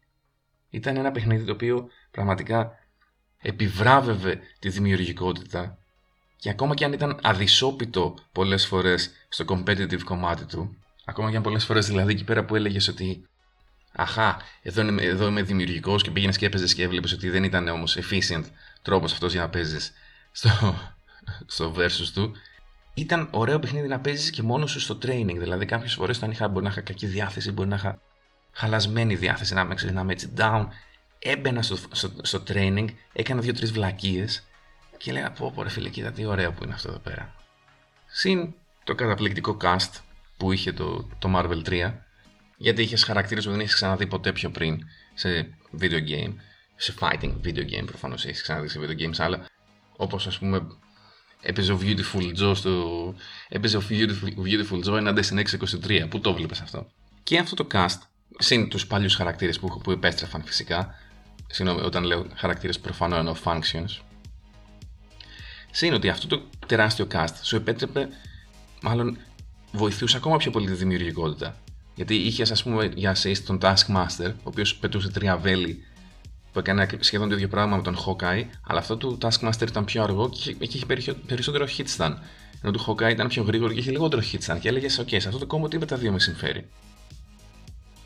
Ήταν 0.71 0.97
ένα 0.97 1.11
παιχνίδι 1.11 1.45
το 1.45 1.53
οποίο 1.53 1.89
πραγματικά 2.11 2.79
επιβράβευε 3.39 4.41
τη 4.59 4.69
δημιουργικότητα 4.69 5.79
και 6.37 6.51
ακόμα 6.51 6.75
και 6.75 6.85
αν 6.85 6.93
ήταν 6.93 7.19
αδυσόπιτο 7.23 8.15
πολλές 8.33 8.67
φορές 8.67 9.11
στο 9.29 9.45
competitive 9.49 10.03
κομμάτι 10.05 10.45
του, 10.45 10.77
ακόμα 11.05 11.31
και 11.31 11.37
αν 11.37 11.43
πολλές 11.43 11.65
φορές 11.65 11.87
δηλαδή 11.87 12.13
εκεί 12.13 12.25
πέρα 12.25 12.45
που 12.45 12.55
έλεγες 12.55 12.89
ότι 12.89 13.29
Αχά, 13.97 14.37
εδώ 14.63 14.83
είμαι, 14.83 15.03
εδώ 15.03 15.27
είμαι 15.27 15.43
δημιουργικός 15.43 16.03
και 16.03 16.11
πήγαινες 16.11 16.37
και 16.37 16.47
έπαιζες 16.47 16.75
και 16.75 16.83
έβλεπες 16.83 17.13
ότι 17.13 17.31
δεν 17.31 17.45
ήταν 17.45 17.69
όμως 17.69 17.99
efficient 18.01 18.45
τρόπος 18.83 19.13
αυτός 19.13 19.33
για 19.33 19.41
να 19.41 19.49
παίζεις 19.49 19.93
στο, 20.33 20.51
στο 21.47 21.75
versus 21.77 22.09
του. 22.15 22.33
Ήταν 22.95 23.29
ωραίο 23.31 23.59
παιχνίδι 23.59 23.89
να 23.89 24.01
παίζεις 24.01 24.31
και 24.31 24.43
μόνος 24.43 24.71
σου 24.71 24.81
στο 24.81 24.99
training. 25.03 25.37
Δηλαδή, 25.39 25.67
κάποιες 25.67 25.95
φορές 25.95 26.17
όταν 26.17 26.31
είχα, 26.31 26.49
μπορεί 26.49 26.65
να 26.65 26.71
είχα 26.71 26.81
κακή 26.81 27.07
διάθεση, 27.07 27.53
μπορεί 27.53 27.69
να 27.69 27.77
είχα 27.77 28.01
χαλασμένη 28.53 29.15
διάθεση, 29.15 29.55
να 29.55 29.61
είμαι, 29.61 29.75
να 29.93 30.01
είμαι 30.01 30.13
έτσι 30.13 30.33
down. 30.37 30.67
Έμπαινα 31.19 31.63
στο, 31.63 31.77
στο, 31.91 32.11
στο 32.23 32.43
training, 32.49 32.87
έκανα 33.13 33.41
δύο-τρεις 33.41 33.73
βλακίες 33.73 34.47
και 34.97 35.11
έλεγα: 35.11 35.31
Πω, 35.31 35.53
πω, 35.55 35.63
ρε 35.63 35.69
φίλε, 35.69 35.89
κοίτα 35.89 36.13
τι 36.13 36.25
ωραίο 36.25 36.53
που 36.53 36.65
είναι 36.65 36.75
αυτό 36.75 36.89
εδώ 36.89 36.99
πέρα. 36.99 37.35
Συν 38.07 38.55
το 38.85 38.95
καταπληκτικό 38.95 39.57
cast 39.61 40.01
που 40.37 40.53
είχε 40.53 40.73
το, 40.73 41.09
το 41.19 41.33
Marvel 41.37 41.69
3, 41.69 41.93
γιατί 42.65 42.83
είχες 42.83 43.05
χαρακτήρες 43.05 43.45
που 43.45 43.51
δεν 43.51 43.61
έχει 43.61 43.75
ξαναδεί 43.75 44.07
ποτέ 44.07 44.33
πιο 44.33 44.51
πριν 44.51 44.79
σε 45.15 45.55
video 45.81 46.09
game. 46.09 46.35
Σε 46.77 46.95
fighting 47.01 47.33
video 47.45 47.65
game 47.71 47.85
προφανώς 47.87 48.25
έχεις 48.25 48.43
ξαναδεί 48.43 48.69
σε 48.69 48.81
video 48.83 49.03
games, 49.03 49.17
αλλά 49.19 49.47
όπως 49.97 50.27
ας 50.27 50.39
πούμε 50.39 50.67
έπαιζε 51.41 51.73
ο 51.73 51.79
Beautiful 51.83 52.43
Joe 52.43 52.53
στο. 52.57 53.15
Έπαιζε 53.49 53.77
ο 53.77 53.83
Beautiful, 53.89 54.29
Beautiful 54.45 54.85
Joe 54.85 54.97
ενάντια 54.97 55.23
στην 55.23 55.39
623. 55.39 56.07
Πού 56.09 56.21
το 56.21 56.35
βλέπεις 56.35 56.61
αυτό; 56.61 56.87
Και 57.23 57.39
αυτό 57.39 57.55
το 57.55 57.67
cast, 57.73 57.99
συν 58.39 58.69
τους 58.69 58.87
παλιούς 58.87 59.15
χαρακτήρες 59.15 59.59
που, 59.59 59.81
που 59.83 59.91
επέστρεφαν 59.91 60.43
φυσικά. 60.45 60.95
Συγγνώμη, 61.47 61.81
όταν 61.81 62.05
λέω 62.05 62.27
χαρακτήρες 62.35 62.79
προφανώ 62.79 63.17
εννοώ 63.17 63.35
functions. 63.45 64.01
Συν 65.71 65.93
ότι 65.93 66.09
αυτό 66.09 66.27
το 66.27 66.43
τεράστιο 66.67 67.07
cast 67.13 67.35
σου 67.43 67.57
επέτρεπε, 67.57 68.09
μάλλον 68.83 69.19
βοηθούσε 69.73 70.17
ακόμα 70.17 70.37
πιο 70.37 70.51
πολύ 70.51 70.67
τη 70.67 70.73
δημιουργικότητα. 70.73 71.64
Γιατί 71.95 72.15
είχες, 72.15 72.51
ας 72.51 72.63
πούμε, 72.63 72.91
για 72.95 73.17
assist 73.17 73.39
τον 73.47 73.59
Taskmaster, 73.63 74.33
ο 74.37 74.43
οποίος 74.43 74.77
πετούσε 74.77 75.11
τρία 75.11 75.37
βέλη 75.37 75.85
που 76.53 76.59
έκανε 76.59 76.89
σχεδόν 77.01 77.29
το 77.29 77.35
ίδιο 77.35 77.49
πράγμα 77.49 77.77
με 77.77 77.83
τον 77.83 77.97
Hawkeye, 77.97 78.45
αλλά 78.67 78.79
αυτό 78.79 78.97
του 78.97 79.19
Taskmaster 79.21 79.69
ήταν 79.69 79.85
πιο 79.85 80.03
αργό 80.03 80.29
και 80.29 80.57
είχε 80.59 80.87
περισσότερο 81.27 81.67
hit 81.77 81.97
stun. 81.97 82.15
Ενώ 82.63 82.73
του 82.73 82.85
Hawkeye 82.87 83.11
ήταν 83.11 83.29
πιο 83.29 83.43
γρήγορο 83.43 83.73
και 83.73 83.79
είχε 83.79 83.91
λιγότερο 83.91 84.23
hit 84.33 84.39
stun. 84.47 84.59
Και 84.61 84.69
έλεγες: 84.69 85.01
OK, 85.01 85.09
σε 85.09 85.29
αυτό 85.29 85.39
το 85.39 85.47
κόμμα 85.47 85.69
τι 85.69 85.79
τα 85.79 85.97
δύο 85.97 86.13
με 86.13 86.21
συμφέρει. 86.21 86.69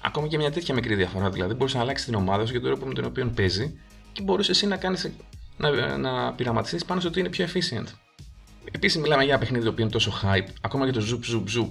Ακόμα 0.00 0.26
και 0.26 0.36
μια 0.36 0.50
τέτοια 0.50 0.74
μικρή 0.74 0.94
διαφορά 0.94 1.30
δηλαδή 1.30 1.54
μπορούσε 1.54 1.76
να 1.76 1.82
αλλάξεις 1.82 2.06
την 2.06 2.14
ομάδα 2.14 2.46
σου 2.46 2.52
και 2.52 2.60
τον 2.60 2.70
τρόπο 2.70 2.86
με 2.86 2.94
τον 2.94 3.04
οποίο 3.04 3.32
παίζει 3.34 3.78
και 4.12 4.22
μπορούσε 4.22 4.50
εσύ 4.50 4.66
να, 4.66 4.76
κάνεις, 4.76 5.10
να, 5.56 5.96
να 5.96 6.32
πειραματιστείς 6.32 6.84
πάνω 6.84 7.00
στο 7.00 7.08
ότι 7.08 7.20
είναι 7.20 7.28
πιο 7.28 7.46
efficient. 7.46 7.86
Επίσης, 8.72 9.00
μιλάμε 9.00 9.22
για 9.22 9.32
ένα 9.32 9.40
παιχνίδι 9.40 9.64
το 9.64 9.70
οποίο 9.70 9.82
είναι 9.82 9.92
τόσο 9.92 10.12
hype, 10.22 10.48
ακόμα 10.60 10.90
και 10.90 10.92
το 10.92 11.04
zoop 11.10 11.34
zoop 11.34 11.58
zoop 11.58 11.68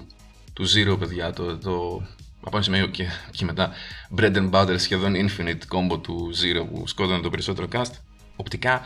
του 0.57 0.65
Zero, 0.69 0.99
παιδιά, 0.99 1.33
το, 1.33 1.57
το 1.57 2.01
από 2.41 2.55
ένα 2.55 2.61
σημείο 2.61 2.87
και, 2.87 3.07
και 3.31 3.45
μετά 3.45 3.71
bread 4.17 4.35
and 4.35 4.51
butter 4.51 4.75
σχεδόν 4.77 5.13
infinite 5.15 5.61
combo 5.75 6.03
του 6.03 6.31
Zero 6.33 6.67
που 6.69 6.87
σκότωνε 6.87 7.21
το 7.21 7.29
περισσότερο 7.29 7.67
cast. 7.71 7.91
Οπτικά, 8.35 8.81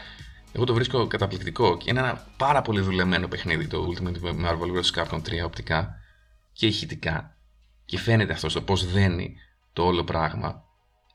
εγώ 0.51 0.63
το 0.63 0.73
βρίσκω 0.73 1.07
καταπληκτικό 1.07 1.77
και 1.77 1.89
είναι 1.89 1.99
ένα 1.99 2.27
πάρα 2.37 2.61
πολύ 2.61 2.81
δουλεμένο 2.81 3.27
παιχνίδι 3.27 3.67
το 3.67 3.87
Ultimate 3.87 4.45
Marvel 4.45 4.79
vs. 4.79 5.03
Capcom 5.03 5.17
3 5.17 5.21
οπτικά 5.45 5.95
και 6.53 6.67
ηχητικά. 6.67 7.35
Και 7.85 7.97
φαίνεται 7.97 8.33
αυτός 8.33 8.51
στο 8.51 8.61
πώς 8.61 8.91
δένει 8.91 9.35
το 9.73 9.83
όλο 9.83 10.03
πράγμα. 10.03 10.63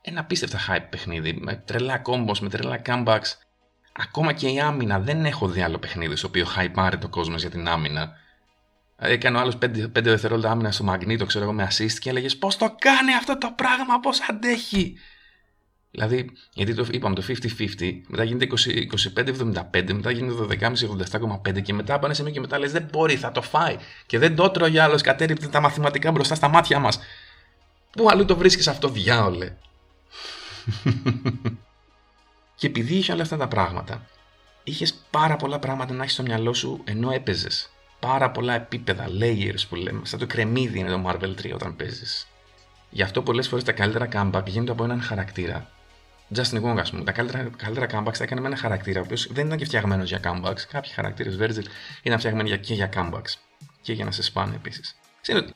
Ένα 0.01 0.21
απίστευτα 0.21 0.59
hype 0.69 0.87
παιχνίδι 0.91 1.39
με 1.41 1.55
τρελά 1.57 2.03
combos, 2.05 2.39
με 2.39 2.49
τρελά 2.49 2.83
comebacks. 2.87 3.33
Ακόμα 3.93 4.33
και 4.33 4.49
η 4.49 4.61
άμυνα 4.61 5.01
δεν 5.01 5.25
έχω 5.25 5.49
δει 5.49 5.61
άλλο 5.61 5.79
παιχνίδι 5.79 6.17
στο 6.17 6.29
οποίο 6.29 6.47
hype 6.57 6.93
το 7.01 7.09
κόσμος 7.09 7.41
για 7.41 7.51
την 7.51 7.69
άμυνα 7.69 8.13
Έκανε 8.99 9.37
ο 9.37 9.41
άλλος 9.41 9.55
5, 9.55 9.65
5 9.65 9.89
δευτερόλεπτα 10.03 10.51
άμυνα 10.51 10.73
στο 10.73 10.85
μαγνήτο, 10.85 11.27
ξέρω 11.27 11.45
εγώ, 11.45 11.53
με 11.53 11.69
assist 11.71 11.93
και 11.93 12.11
έλεγες 12.11 12.37
Πώς 12.37 12.57
το 12.57 12.75
κάνει 12.79 13.15
αυτό 13.15 13.39
το 13.39 13.53
πράγμα, 13.57 14.01
πώς 14.01 14.21
αντέχει; 14.31 14.97
Δηλαδή, 15.91 16.31
γιατί 16.53 16.75
το 16.75 16.87
είπαμε 16.91 17.15
το 17.15 17.23
50-50, 17.27 18.01
μετά 18.07 18.25
γίνεται 18.25 18.47
25-75, 19.15 19.93
μετά 19.93 20.11
γίνεται 20.11 20.59
12,5-87,5 21.49 21.63
και 21.63 21.73
μετά 21.73 21.99
πάνε 21.99 22.15
σε 22.15 22.23
μία 22.23 22.33
και 22.33 22.41
μετά 22.41 22.59
λες: 22.59 22.73
Δεν 22.73 22.89
μπορεί, 22.93 23.17
θα 23.17 23.33
το 23.33 23.43
φάει. 23.43 23.77
Και 24.07 24.19
δεν 24.19 24.37
το 24.37 24.51
τρώει 24.51 24.79
άλλος, 24.79 25.03
κατέριπτε 25.03 25.49
τα 25.49 25.61
μαθηματικά 25.61 26.11
μπροστά 26.11 26.35
στα 26.35 26.49
μάτια 26.49 26.79
μας. 26.79 26.99
Πού 27.91 28.11
αλλού 28.11 28.25
το 28.25 28.37
βρίσκεις 28.37 28.69
αυτό, 28.69 28.89
διάολε; 28.89 29.53
και 32.59 32.67
επειδή 32.67 32.95
είχε 32.95 33.13
όλα 33.13 33.23
αυτά 33.23 33.37
τα 33.37 33.49
πράγματα, 33.49 34.07
είχες 34.65 34.95
πάρα 35.11 35.37
πολλά 35.37 35.59
πράγματα 35.59 35.95
να 35.95 36.03
έχεις 36.03 36.13
στο 36.13 36.23
μυαλό 36.23 36.55
σου 36.55 36.81
ενώ 36.85 37.11
έπαιζες 37.11 37.71
πάρα 38.07 38.31
πολλά 38.31 38.55
επίπεδα, 38.55 39.07
layers 39.21 39.65
που 39.69 39.75
λέμε. 39.75 40.01
Σαν 40.05 40.19
το 40.19 40.27
κρεμμύδι 40.27 40.79
είναι 40.79 40.91
το 40.91 41.03
Marvel 41.07 41.35
3 41.43 41.53
όταν 41.55 41.77
παίζεις. 41.77 42.27
Γι' 42.91 43.03
αυτό 43.03 43.23
πολλές 43.23 43.49
φορές 43.49 43.65
τα 43.65 43.73
καλύτερα 43.73 44.09
comeback 44.13 44.47
γίνονται 44.47 44.73
από 44.73 44.85
έναν 44.85 45.03
χαρακτήρα. 45.03 45.71
Justin 46.35 46.63
Wong, 46.63 46.79
ας 46.79 46.91
πούμε. 46.91 47.05
Τα 47.05 47.13
καλύτερα, 47.13 47.51
καλύτερα 47.57 47.87
comebacks 47.87 48.17
τα 48.17 48.25
έκανε 48.25 48.41
με 48.41 48.47
ένα 48.47 48.57
χαρακτήρα, 48.57 49.01
ο 49.01 49.03
οποίος 49.03 49.29
δεν 49.33 49.47
ήταν 49.47 49.59
και 49.59 49.65
φτιαγμένος 49.65 50.09
για 50.09 50.21
comebacks. 50.25 50.61
Κάποιοι 50.71 50.91
χαρακτήρες 50.91 51.37
Virgil 51.41 51.65
ήταν 52.03 52.19
φτιαγμένοι 52.19 52.49
για, 52.49 52.57
και 52.57 52.75
για 52.75 52.89
comebacks. 52.95 53.35
Και 53.81 53.93
για 53.93 54.05
να 54.05 54.11
σε 54.11 54.23
σπάνε 54.23 54.55
επίσης. 54.55 54.97
Ξέρετε, 55.21 55.53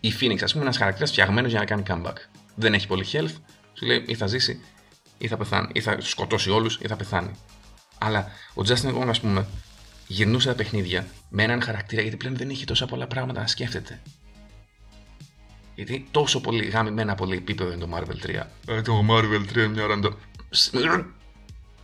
η 0.00 0.12
Phoenix, 0.20 0.42
ας 0.42 0.52
πούμε, 0.52 0.52
είναι 0.52 0.62
ένας 0.62 0.76
χαρακτήρας 0.76 1.10
φτιαγμένος 1.10 1.50
για 1.50 1.60
να 1.60 1.66
κάνει 1.66 1.82
comeback. 1.88 2.16
Δεν 2.54 2.74
έχει 2.74 2.86
πολύ 2.86 3.06
health, 3.12 3.34
σου 3.72 3.86
λέει 3.86 4.04
ή 4.06 4.14
θα 4.14 4.26
ζήσει 4.26 4.60
ή 5.18 5.28
θα 5.28 5.36
πεθάνει. 5.36 5.68
Ή 5.72 5.80
θα 5.80 5.96
σκοτώσει 6.00 6.50
όλους 6.50 6.78
ή 6.82 6.86
θα 6.86 6.96
πεθάνει. 6.96 7.30
Αλλά 7.98 8.30
ο 8.54 8.62
Justin 8.66 9.00
Wong, 9.00 9.08
ας 9.08 9.20
πούμε, 9.20 9.46
γυρνούσε 10.06 10.48
τα 10.48 10.54
παιχνίδια 10.54 11.06
με 11.28 11.42
έναν 11.42 11.62
χαρακτήρα 11.62 12.02
γιατί 12.02 12.16
πλέον 12.16 12.36
δεν 12.36 12.50
είχε 12.50 12.64
τόσα 12.64 12.86
πολλά 12.86 13.06
πράγματα 13.06 13.40
να 13.40 13.46
σκέφτεται. 13.46 14.00
Γιατί 15.74 16.06
τόσο 16.10 16.40
πολύ 16.40 16.64
γάμιμένα 16.64 17.14
πολύ 17.14 17.36
επίπεδο 17.36 17.72
είναι 17.72 17.84
το 17.84 17.88
Marvel 17.94 18.26
3. 18.26 18.42
Ε, 18.66 18.82
το 18.82 19.06
Marvel 19.10 19.64
3 19.64 19.68
μια 19.68 19.86
ραντο. 19.86 20.18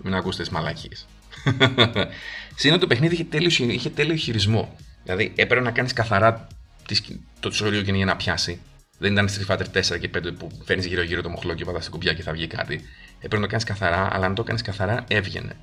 Μην 0.03 0.15
ακούσετε 0.15 0.43
τις 0.43 0.53
μαλακίες. 0.53 1.07
Σύνοτι 2.57 2.81
το 2.81 2.87
παιχνίδι 2.87 3.15
είχε 3.15 3.25
τέλειο, 3.25 3.51
είχε 3.73 3.91
τέλειο 3.91 4.15
χειρισμό. 4.15 4.77
Δηλαδή 5.03 5.33
έπρεπε 5.37 5.65
να 5.65 5.71
κάνεις 5.71 5.93
καθαρά 5.93 6.47
το 7.41 7.49
τσόριο 7.49 7.81
για 7.81 8.05
να 8.05 8.17
πιάσει. 8.17 8.61
Δεν 8.99 9.13
ήταν 9.13 9.29
Street 9.29 9.55
Fighter 9.55 9.93
4 9.95 10.01
και 10.01 10.11
5 10.15 10.35
που 10.39 10.51
φέρνεις 10.65 10.87
γύρω-γύρω 10.87 11.23
το 11.23 11.29
μοχλό 11.29 11.55
και 11.55 11.65
πατάς 11.65 11.81
στην 11.81 11.93
κουμπιά 11.93 12.15
και 12.15 12.23
θα 12.23 12.33
βγει 12.33 12.47
κάτι. 12.47 12.75
Έπρεπε 13.17 13.37
να 13.37 13.43
το 13.43 13.47
κάνεις 13.47 13.65
καθαρά, 13.65 14.09
αλλά 14.13 14.27
αν 14.27 14.35
το 14.35 14.43
κάνεις 14.43 14.63
καθαρά 14.63 15.05
έβγαινε 15.09 15.57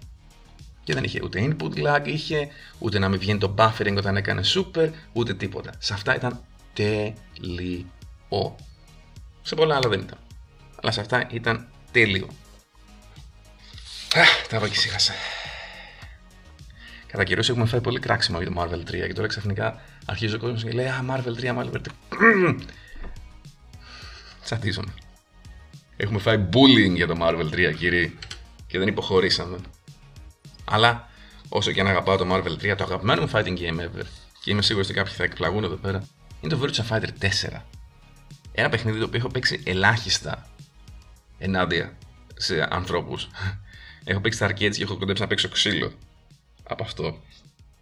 και 0.88 0.94
δεν 0.94 1.04
είχε 1.04 1.20
ούτε 1.24 1.48
input 1.48 1.86
lag, 1.86 2.02
είχε 2.06 2.48
ούτε 2.80 3.00
να 3.00 3.10
μην 3.10 3.20
βγαίνει 3.20 3.40
το 3.40 3.56
buffering 3.58 3.96
όταν 3.98 4.18
έκανε 4.18 4.42
super, 4.46 4.90
ούτε 5.14 5.34
τίποτα. 5.34 5.74
Σε 5.78 5.94
αυτά 5.94 6.16
ήταν 6.16 6.44
τέλειο. 6.74 8.56
Σε 9.42 9.56
πολλά 9.56 9.76
άλλα 9.76 9.90
δεν 9.90 10.00
ήταν. 10.00 10.18
Αλλά 10.82 10.92
σε 10.92 11.00
αυτά 11.00 11.28
ήταν 11.32 11.68
τέλειο. 11.92 12.28
Τα 14.50 14.58
είπα 14.58 14.68
και 14.68 14.76
σίγασα. 14.76 15.14
Κατά 17.08 17.24
καιρό 17.24 17.42
έχουμε 17.50 17.66
φάει 17.66 17.82
πολύ 17.82 18.00
κράξιμο 18.00 18.42
για 18.42 18.52
το 18.52 18.62
Marvel 18.62 18.80
3 18.80 18.86
και 18.86 19.14
τώρα 19.14 19.28
ξαφνικά 19.28 19.82
αρχίζει 20.06 20.36
ο 20.36 20.40
κόσμος 20.40 20.64
και 20.64 20.72
λέει 20.72 20.88
Α, 20.88 21.06
Marvel 21.10 21.42
3, 21.42 21.58
Marvel 21.58 21.82
3. 22.20 22.58
Τσατίζομαι. 24.44 24.94
Έχουμε 25.98 26.20
φάει 26.20 26.48
bullying 26.54 26.96
για 26.96 27.08
το 27.08 27.16
Marvel 27.22 27.50
3, 27.54 27.76
κύριοι, 27.78 28.18
και 28.68 28.80
δεν 28.80 28.88
υποχωρήσαμε. 28.88 29.58
Αλλά 30.72 31.10
όσο 31.50 31.72
και 31.72 31.80
αν 31.80 31.88
αγαπάω 31.88 32.18
το 32.18 32.28
Marvel 32.32 32.72
3, 32.72 32.76
το 32.78 32.84
αγαπημένο 32.84 33.22
μου 33.22 33.30
fighting 33.34 33.58
game 33.60 33.80
ever, 33.80 34.06
και 34.42 34.52
είμαι 34.52 34.62
σίγουρος 34.62 34.88
ότι 34.88 34.98
κάποιοι 34.98 35.14
θα 35.14 35.24
εκπλαγούν 35.24 35.64
εδώ 35.64 35.76
πέρα, 35.76 36.08
είναι 36.42 36.56
το 36.56 36.62
Virtua 36.64 36.90
Fighter 36.90 37.10
4. 37.52 37.62
Ένα 38.52 38.70
παιχνίδι 38.70 39.00
το 39.00 39.06
οποίο 39.06 39.20
έχω 39.20 39.30
παίξει 39.30 39.62
ελάχιστα 39.66 40.50
ενάντια 41.38 41.98
σε 42.36 42.68
ανθρώπους. 42.70 43.28
έχω 44.04 44.20
παίξει 44.22 44.40
τα 44.40 44.48
arcades 44.48 44.76
και 44.76 44.84
έχω 44.84 44.98
κοντέψει 44.98 45.22
να 45.22 45.28
παίξω 45.28 45.50
ξύλο 45.50 45.92
από 46.64 46.84
αυτό. 46.84 47.22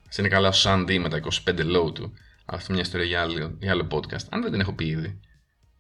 Σε 0.10 0.22
είναι 0.22 0.30
καλά 0.30 0.50
ο 0.50 0.54
Sandy 0.64 0.98
με 1.00 1.10
τα 1.10 1.20
25 1.46 1.60
low 1.60 1.94
του. 1.94 2.14
Αυτό 2.46 2.74
μια 2.74 2.82
ιστορία 2.82 3.06
για 3.06 3.22
άλλο, 3.22 3.58
για 3.60 3.72
άλλο 3.72 3.88
podcast. 3.92 4.26
Αν 4.30 4.42
δεν 4.42 4.52
την 4.52 4.60
έχω 4.60 4.74
πει 4.74 4.86
ήδη. 4.86 5.20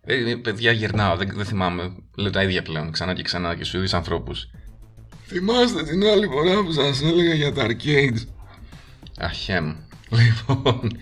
Ε, 0.01 0.35
παιδιά 0.35 0.71
γυρνάω, 0.71 1.15
δεν, 1.15 1.31
δεν 1.35 1.45
θυμάμαι. 1.45 1.95
Λέω 2.15 2.31
τα 2.31 2.43
ίδια 2.43 2.61
πλέον 2.61 2.91
ξανά 2.91 3.13
και 3.13 3.21
ξανά 3.21 3.55
και 3.55 3.63
στους 3.63 3.73
ίδιους 3.73 3.93
ανθρώπους. 3.93 4.49
Θυμάστε 5.27 5.83
την 5.83 6.03
άλλη 6.05 6.27
φορά 6.27 6.63
που 6.63 6.71
σας 6.71 7.01
έλεγα 7.01 7.33
για 7.33 7.53
τα 7.53 7.65
arcades. 7.67 8.25
Αχέμ. 9.17 9.75
Λοιπόν, 10.09 10.97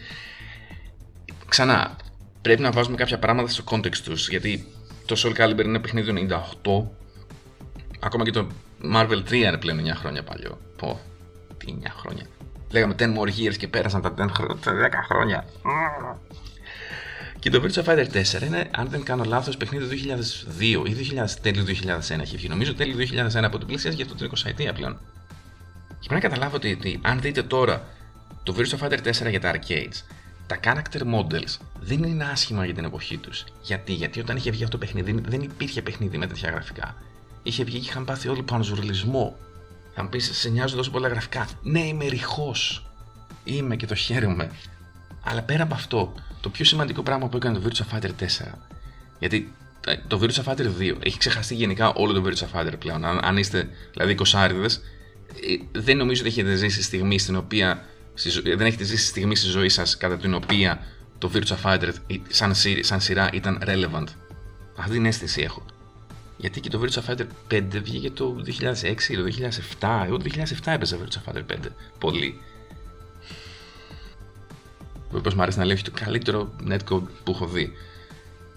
ξανά, 1.48 1.96
πρέπει 2.42 2.62
να 2.62 2.72
βάζουμε 2.72 2.96
κάποια 2.96 3.20
πράγματα 3.20 3.50
στο 3.50 3.64
context 3.70 3.98
τους, 3.98 4.30
γιατί 4.30 4.68
το 5.06 5.16
Soul 5.18 5.36
Calibur 5.38 5.64
είναι 5.64 5.80
παιχνίδι 5.80 6.14
του 6.14 6.28
98, 6.64 8.00
ακόμα 8.00 8.24
και 8.24 8.32
το 8.32 8.48
Marvel 8.94 9.24
3 9.30 9.34
είναι 9.34 9.58
πλέον 9.58 9.80
9 9.80 9.96
χρόνια 9.96 10.24
παλιό. 10.24 10.60
Πω, 10.78 11.00
τι 11.58 11.76
9 11.82 11.86
χρόνια. 11.98 12.26
Λέγαμε 12.72 12.96
10 13.00 13.04
more 13.04 13.30
years 13.40 13.56
και 13.58 13.68
πέρασαν 13.68 14.02
τα 14.02 14.14
10 14.18 14.30
χρόνια. 15.08 15.46
Και 17.44 17.50
το 17.50 17.64
Virtua 17.64 17.84
Fighter 17.84 18.08
4 18.12 18.42
είναι, 18.42 18.70
αν 18.72 18.88
δεν 18.90 19.04
κάνω 19.04 19.24
λάθος, 19.24 19.58
παιχνίδι 19.58 19.86
του 19.86 20.18
2002 20.60 20.88
ή 20.88 20.96
2000, 21.16 21.30
τέλειο 21.42 21.64
2001 21.64 22.20
έχει 22.20 22.38
βγει. 22.38 22.48
Νομίζω 22.48 22.74
τέλειο 22.74 22.96
2001 23.34 23.44
από 23.44 23.58
την 23.58 23.68
πλησία 23.68 23.92
για 23.92 24.06
το 24.06 24.16
30 24.20 24.28
ετία 24.46 24.74
πλέον. 24.74 25.00
Και 26.00 26.08
πρέπει 26.08 26.14
να 26.14 26.20
καταλάβω 26.20 26.56
ότι, 26.56 27.00
αν 27.02 27.22
δείτε 27.22 27.44
τώρα 27.44 27.88
το 28.44 28.56
Virtua 28.58 28.78
Fighter 28.78 28.98
4 29.26 29.30
για 29.30 29.40
τα 29.40 29.54
arcades, 29.54 30.02
τα 30.48 30.60
character 30.64 31.02
models 31.02 31.58
δεν 31.80 32.04
είναι 32.04 32.24
άσχημα 32.24 32.66
για 32.66 32.74
την 32.74 32.86
εποχή 32.86 33.18
τους. 33.18 33.44
Γιατί; 33.62 33.94
Γιατί 33.94 34.20
όταν 34.20 34.38
είχε 34.38 34.52
βγει 34.52 34.64
αυτό 34.64 34.78
το 34.78 34.86
παιχνίδι 34.86 35.22
δεν 35.28 35.42
υπήρχε 35.42 35.82
παιχνίδι 35.82 36.18
με 36.18 36.28
τέτοια 36.28 36.50
γραφικά. 36.50 36.96
Είχε 37.44 37.64
βγει 37.64 37.80
και 37.80 37.90
είχαν 37.90 38.06
πάθει 38.06 38.28
όλοι 38.28 38.44
πάνω 38.44 38.64
ζουρλισμό. 38.64 39.36
Θα 39.96 40.04
μου 40.04 40.10
πει, 40.10 40.20
σε 40.20 40.50
νοιάζουν 40.50 40.78
τόσο 40.78 40.92
πολλά 40.92 41.08
γραφικά. 41.08 41.48
Ναι, 41.62 41.80
είμαι 41.80 42.06
ρηχός. 42.06 42.90
Είμαι 43.44 43.76
και 43.76 43.86
το 43.86 43.96
χαίρομαι. 43.96 44.52
Αλλά 45.24 45.42
πέρα 45.42 45.64
από 45.64 45.74
αυτό, 45.74 46.14
το 46.44 46.50
πιο 46.50 46.66
σημαντικό 46.66 47.04
πράγμα 47.04 47.28
που 47.28 47.38
έκανε 47.38 47.60
το 47.60 47.70
Virtua 47.70 47.96
Fighter 47.96 48.10
4. 48.10 48.52
Γιατί 49.20 49.54
ε, 49.86 49.96
το 50.08 50.20
Virtua 50.22 50.44
Fighter 50.44 50.68
2 50.80 50.96
έχει 51.04 51.18
ξεχαστεί 51.18 51.56
γενικά 51.56 51.94
όλο 51.94 52.14
το 52.14 52.24
Virtua 52.26 52.60
Fighter 52.60 52.74
πλέον. 52.80 53.06
Αν, 53.06 53.20
αν 53.24 53.38
είστε 53.38 53.70
δηλαδή 53.92 54.18
20 54.34 54.48
ε, 54.54 54.70
δεν 55.72 55.98
νομίζω 55.98 56.22
ότι 56.22 56.30
έχετε 56.30 56.56
ζήσει 56.56 56.84
στιγμή 56.84 57.20
στην 57.20 57.36
οποία. 57.36 57.86
Δεν 58.44 58.62
έχετε 58.62 58.84
ζήσει 58.84 59.06
στιγμή 59.06 59.36
στη 59.36 59.48
ζωή 59.48 59.70
σας 59.70 59.98
κατά 59.98 60.18
την 60.18 60.34
οποία 60.34 60.86
το 61.18 61.32
Virtua 61.34 61.58
Fighter 61.64 61.90
σαν, 62.30 62.56
σαν 62.80 63.02
σειρά 63.02 63.30
ήταν 63.34 63.64
relevant. 63.66 64.08
Αυτή 64.76 64.92
την 64.92 65.06
αίσθηση 65.06 65.42
έχω. 65.42 65.66
Γιατί 66.38 66.60
και 66.60 66.70
το 66.70 66.82
Virtua 66.84 67.10
Fighter 67.10 67.26
5 67.52 67.64
βγήκε 67.84 68.10
το 68.10 68.36
2006 68.82 69.10
ή 69.10 69.16
το 69.16 69.24
2007. 69.80 70.04
Εγώ 70.06 70.18
το 70.18 70.26
2007 70.36 70.44
έπαιζα 70.66 70.98
Virtua 70.98 71.32
Fighter 71.32 71.44
5. 71.52 71.56
Πολύ 72.00 72.40
όπως 75.18 75.34
μου 75.34 75.42
αρέσει 75.42 75.58
να 75.58 75.66
λέω, 75.66 75.74
έχει 75.74 75.84
το 75.84 75.92
καλύτερο 75.94 76.52
netcode 76.70 77.04
που 77.24 77.32
έχω 77.32 77.46
δει. 77.46 77.72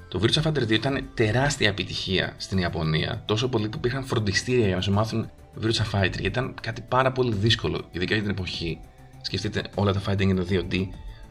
Το 0.09 0.21
Virtua 0.23 0.43
Fighter 0.43 0.63
2 0.63 0.71
ήταν 0.71 1.09
τεράστια 1.15 1.69
επιτυχία 1.69 2.35
στην 2.37 2.59
Ιαπωνία, 2.59 3.23
τόσο 3.27 3.49
πολύ 3.49 3.69
που 3.69 3.77
υπήρχαν 3.77 4.05
φροντιστήρια 4.05 4.67
για 4.67 4.77
να 4.77 4.83
σου 4.83 4.93
μάθουν 4.93 5.31
Virtua 5.63 5.93
Fighter, 5.93 6.21
γιατί 6.21 6.27
ήταν 6.27 6.55
κάτι 6.63 6.81
πάρα 6.89 7.13
πολύ 7.13 7.35
δύσκολο, 7.35 7.85
ειδικά 7.91 8.15
για 8.15 8.23
την 8.23 8.33
εποχή. 8.33 8.79
σκεφτείτε 9.23 9.65
όλα 9.75 9.93
τα 9.93 10.03
fighting 10.07 10.21
είναι 10.21 10.45
2D, 10.51 10.87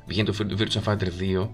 βγαίνει 0.06 0.32
το 0.32 0.46
Virtua 0.60 0.84
Fighter 0.84 1.08
2, 1.44 1.48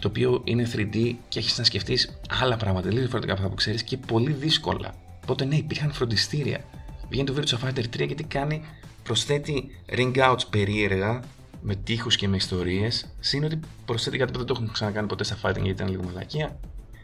το 0.00 0.08
οποίο 0.08 0.40
είναι 0.44 0.70
3D 0.74 1.14
και 1.28 1.38
έχεις 1.38 1.58
να 1.58 1.64
σκεφτείς 1.64 2.18
άλλα 2.42 2.56
πράγματα 2.56 2.86
τελείω 2.86 3.00
διαφορετικά 3.00 3.32
από 3.32 3.42
αυτά 3.42 3.54
που 3.54 3.60
ξέρεις 3.60 3.82
και 3.82 3.96
πολύ 3.96 4.32
δύσκολα. 4.32 4.94
Οπότε 5.22 5.44
ναι, 5.44 5.56
υπήρχαν 5.56 5.92
φροντιστήρια. 5.92 6.64
Βγαίνει 7.08 7.26
το 7.26 7.34
Virtua 7.36 7.66
Fighter 7.66 7.84
3 7.96 8.06
γιατί 8.06 8.24
κάνει, 8.24 8.62
προσθέτει 9.02 9.70
ring 9.96 10.16
outs 10.16 10.40
περίεργα 10.50 11.20
με 11.68 11.74
τείχους 11.74 12.16
και 12.16 12.28
με 12.28 12.36
ιστορίες. 12.36 13.06
Συν 13.20 13.44
ότι 13.44 13.60
προσθέτει 13.84 14.18
κάτι 14.18 14.32
που 14.32 14.38
δεν 14.38 14.46
το 14.46 14.54
έχουν 14.56 14.72
ξανακάνει 14.72 15.06
ποτέ 15.06 15.24
στα 15.24 15.36
fighting 15.42 15.62
γιατί 15.62 15.68
ήταν 15.68 15.88
λίγο 15.88 16.02
μαλακία. 16.02 16.58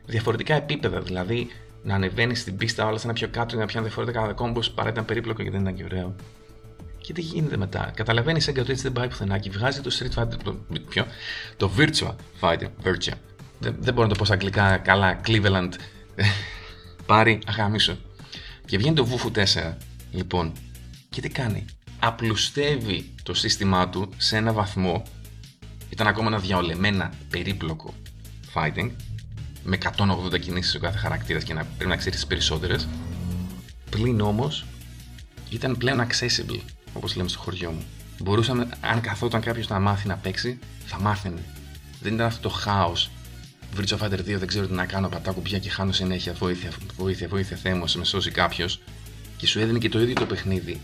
Διαφορετικά 0.04 0.54
επίπεδα, 0.54 1.00
δηλαδή 1.00 1.50
να 1.82 1.94
ανεβαίνεις 1.94 2.40
στην 2.40 2.56
πίστα 2.56 2.86
όλα 2.86 3.00
ένα 3.04 3.12
πιο 3.12 3.28
κάτω 3.28 3.48
για 3.48 3.58
να 3.58 3.66
πιάνει 3.66 3.86
διαφορετικά 3.86 4.32
κόμπο 4.32 4.60
παρά 4.74 4.88
ήταν 4.88 5.04
περίπλοκο 5.04 5.42
και 5.42 5.50
δεν 5.50 5.60
ήταν 5.60 5.74
και 5.74 5.84
ωραίο. 5.84 6.14
Και 6.98 7.12
τι 7.12 7.20
γίνεται 7.20 7.56
μετά. 7.56 7.92
Καταλαβαίνεις 7.94 8.44
σαν 8.44 8.58
ότι 8.58 8.70
έτσι 8.70 8.82
δεν 8.82 8.92
πάει 8.92 9.08
πουθενά 9.08 9.38
και 9.38 9.50
βγάζει 9.50 9.80
το 9.80 9.90
Street 9.98 10.22
Fighter. 10.22 10.36
Το, 10.44 10.56
ποιο; 10.88 11.06
Το 11.56 11.70
Virtua 11.78 12.14
Fighter. 12.40 12.68
Virtua. 12.84 13.12
Δεν, 13.58 13.76
δεν 13.78 13.94
μπορώ 13.94 14.06
να 14.06 14.12
το 14.12 14.18
πω 14.18 14.24
στα 14.24 14.34
αγγλικά 14.34 14.76
καλά. 14.76 15.20
Cleveland. 15.26 15.72
Πάρει 17.06 17.38
αγάμισο. 17.46 17.96
Και 18.64 18.78
βγαίνει 18.78 18.94
το 18.94 19.08
Wufu 19.10 19.38
4. 19.38 19.74
Λοιπόν. 20.12 20.52
Και 21.10 21.20
τι 21.20 21.28
κάνει; 21.28 21.64
Απλουστεύει 22.04 23.10
το 23.22 23.34
σύστημά 23.34 23.88
του 23.88 24.08
σε 24.16 24.36
ένα 24.36 24.52
βαθμό. 24.52 25.02
Ήταν 25.90 26.06
ακόμα 26.06 26.26
ένα 26.26 26.38
διαολεμένα 26.38 27.12
περίπλοκο 27.30 27.94
fighting 28.54 28.90
με 29.64 29.78
180 29.96 30.40
κινήσεις 30.40 30.74
ο 30.74 30.78
κάθε 30.78 30.98
χαρακτήρας 30.98 31.42
και 31.42 31.54
να 31.54 31.64
πρέπει 31.64 31.90
να 31.90 31.96
ξέρεις 31.96 32.18
τις 32.18 32.28
περισσότερες. 32.28 32.88
Πλην 33.90 34.20
όμως 34.20 34.64
ήταν 35.50 35.76
πλέον 35.76 36.06
accessible, 36.06 36.60
όπως 36.92 37.16
λέμε 37.16 37.28
στο 37.28 37.38
χωριό 37.38 37.70
μου. 37.70 37.84
Μπορούσαμε, 38.18 38.68
αν 38.80 39.00
καθόταν 39.00 39.40
κάποιος 39.40 39.68
να 39.68 39.78
μάθει 39.78 40.08
να 40.08 40.16
παίξει, 40.16 40.58
θα 40.86 41.00
μάθαινε. 41.00 41.44
Δεν 42.00 42.14
ήταν 42.14 42.26
αυτό 42.26 42.48
το 42.48 42.54
χάος. 42.54 43.10
Virtua 43.76 43.98
Fighter 43.98 44.18
2 44.18 44.24
δεν 44.24 44.46
ξέρω 44.46 44.66
τι 44.66 44.72
να 44.72 44.86
κάνω, 44.86 45.08
πατάω 45.08 45.34
κουμπιά 45.34 45.58
και 45.58 45.70
χάνω 45.70 45.92
συνέχεια. 45.92 46.32
Βοήθεια, 46.32 46.70
βοήθεια, 46.96 47.28
βοήθεια, 47.28 47.56
Θεέ 47.56 47.74
μου, 47.74 47.84
με 47.96 48.04
σώσει 48.04 48.30
κάποιος. 48.30 48.80
Και 49.36 49.46
σου 49.46 49.60
έδινε 49.60 49.78
και 49.78 49.88
το 49.88 50.00
ίδιο 50.00 50.14
το 50.14 50.26
παιχνίδι 50.26 50.80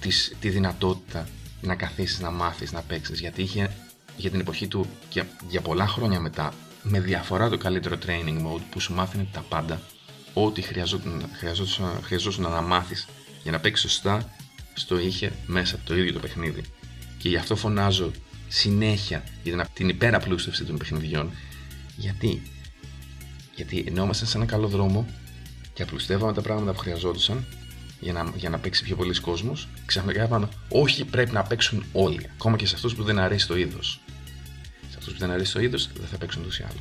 της, 0.00 0.36
τη 0.40 0.48
δυνατότητα 0.48 1.28
να 1.60 1.74
καθίσεις 1.74 2.20
να 2.20 2.30
μάθεις 2.30 2.72
να 2.72 2.80
παίξεις. 2.80 3.20
Γιατί 3.20 3.42
είχε 3.42 3.70
για 4.16 4.30
την 4.30 4.40
εποχή 4.40 4.66
του 4.66 4.86
και 5.08 5.24
για 5.48 5.60
πολλά 5.60 5.86
χρόνια 5.86 6.20
μετά 6.20 6.52
με 6.82 7.00
διαφορά 7.00 7.48
το 7.48 7.58
καλύτερο 7.58 7.98
training 8.06 8.46
mode 8.46 8.62
που 8.70 8.80
σου 8.80 8.94
μάθαινε 8.94 9.26
τα 9.32 9.40
πάντα, 9.48 9.80
ό,τι 10.32 10.62
χρειαζόταν, 10.62 11.30
χρειαζόταν, 11.32 12.00
χρειαζόταν 12.02 12.50
να 12.50 12.60
μάθεις 12.60 13.06
για 13.42 13.52
να 13.52 13.58
παίξεις 13.58 13.90
σωστά, 13.90 14.32
στο 14.74 14.98
είχε 14.98 15.32
μέσα 15.46 15.78
το 15.84 15.96
ίδιο 15.96 16.12
το 16.12 16.18
παιχνίδι. 16.18 16.62
Και 17.18 17.28
γι' 17.28 17.36
αυτό 17.36 17.56
φωνάζω 17.56 18.10
συνέχεια 18.48 19.24
για 19.42 19.68
την 19.72 19.88
υπεραπλούστευση 19.88 20.64
των 20.64 20.76
παιχνιδιών. 20.78 21.30
Γιατί, 21.96 22.42
γιατί 23.54 23.84
ενώ 23.88 24.02
ήμασταν 24.02 24.28
σε 24.28 24.36
ένα 24.36 24.46
καλό 24.46 24.68
δρόμο 24.68 25.06
και 25.72 25.82
απλουστεύαμε 25.82 26.32
τα 26.32 26.42
πράγματα 26.42 26.72
που 26.72 26.78
χρειαζόντουσαν 26.78 27.44
για 28.00 28.12
να, 28.12 28.32
για 28.36 28.50
να 28.50 28.58
παίξει 28.58 28.82
πιο 28.84 28.96
πολλοί 28.96 29.20
κόσμο, 29.20 29.52
ξαφνικά 29.86 30.24
είπαμε, 30.24 30.48
Όχι, 30.68 31.04
πρέπει 31.04 31.32
να 31.32 31.42
παίξουν 31.42 31.84
όλοι, 31.92 32.26
ακόμα 32.32 32.56
και 32.56 32.66
σε 32.66 32.74
αυτούς 32.74 32.94
που 32.94 33.02
δεν 33.02 33.18
αρέσει 33.18 33.46
το 33.46 33.56
είδος 33.56 34.00
αυτούς 34.98 35.12
που 35.12 35.18
δεν 35.18 35.30
αρέσει 35.30 35.52
το 35.52 35.60
είδος 35.60 35.88
δεν 35.98 36.06
θα 36.06 36.18
παίξουν 36.18 36.42
ούτω 36.42 36.54
ή 36.60 36.64
άλλω. 36.64 36.80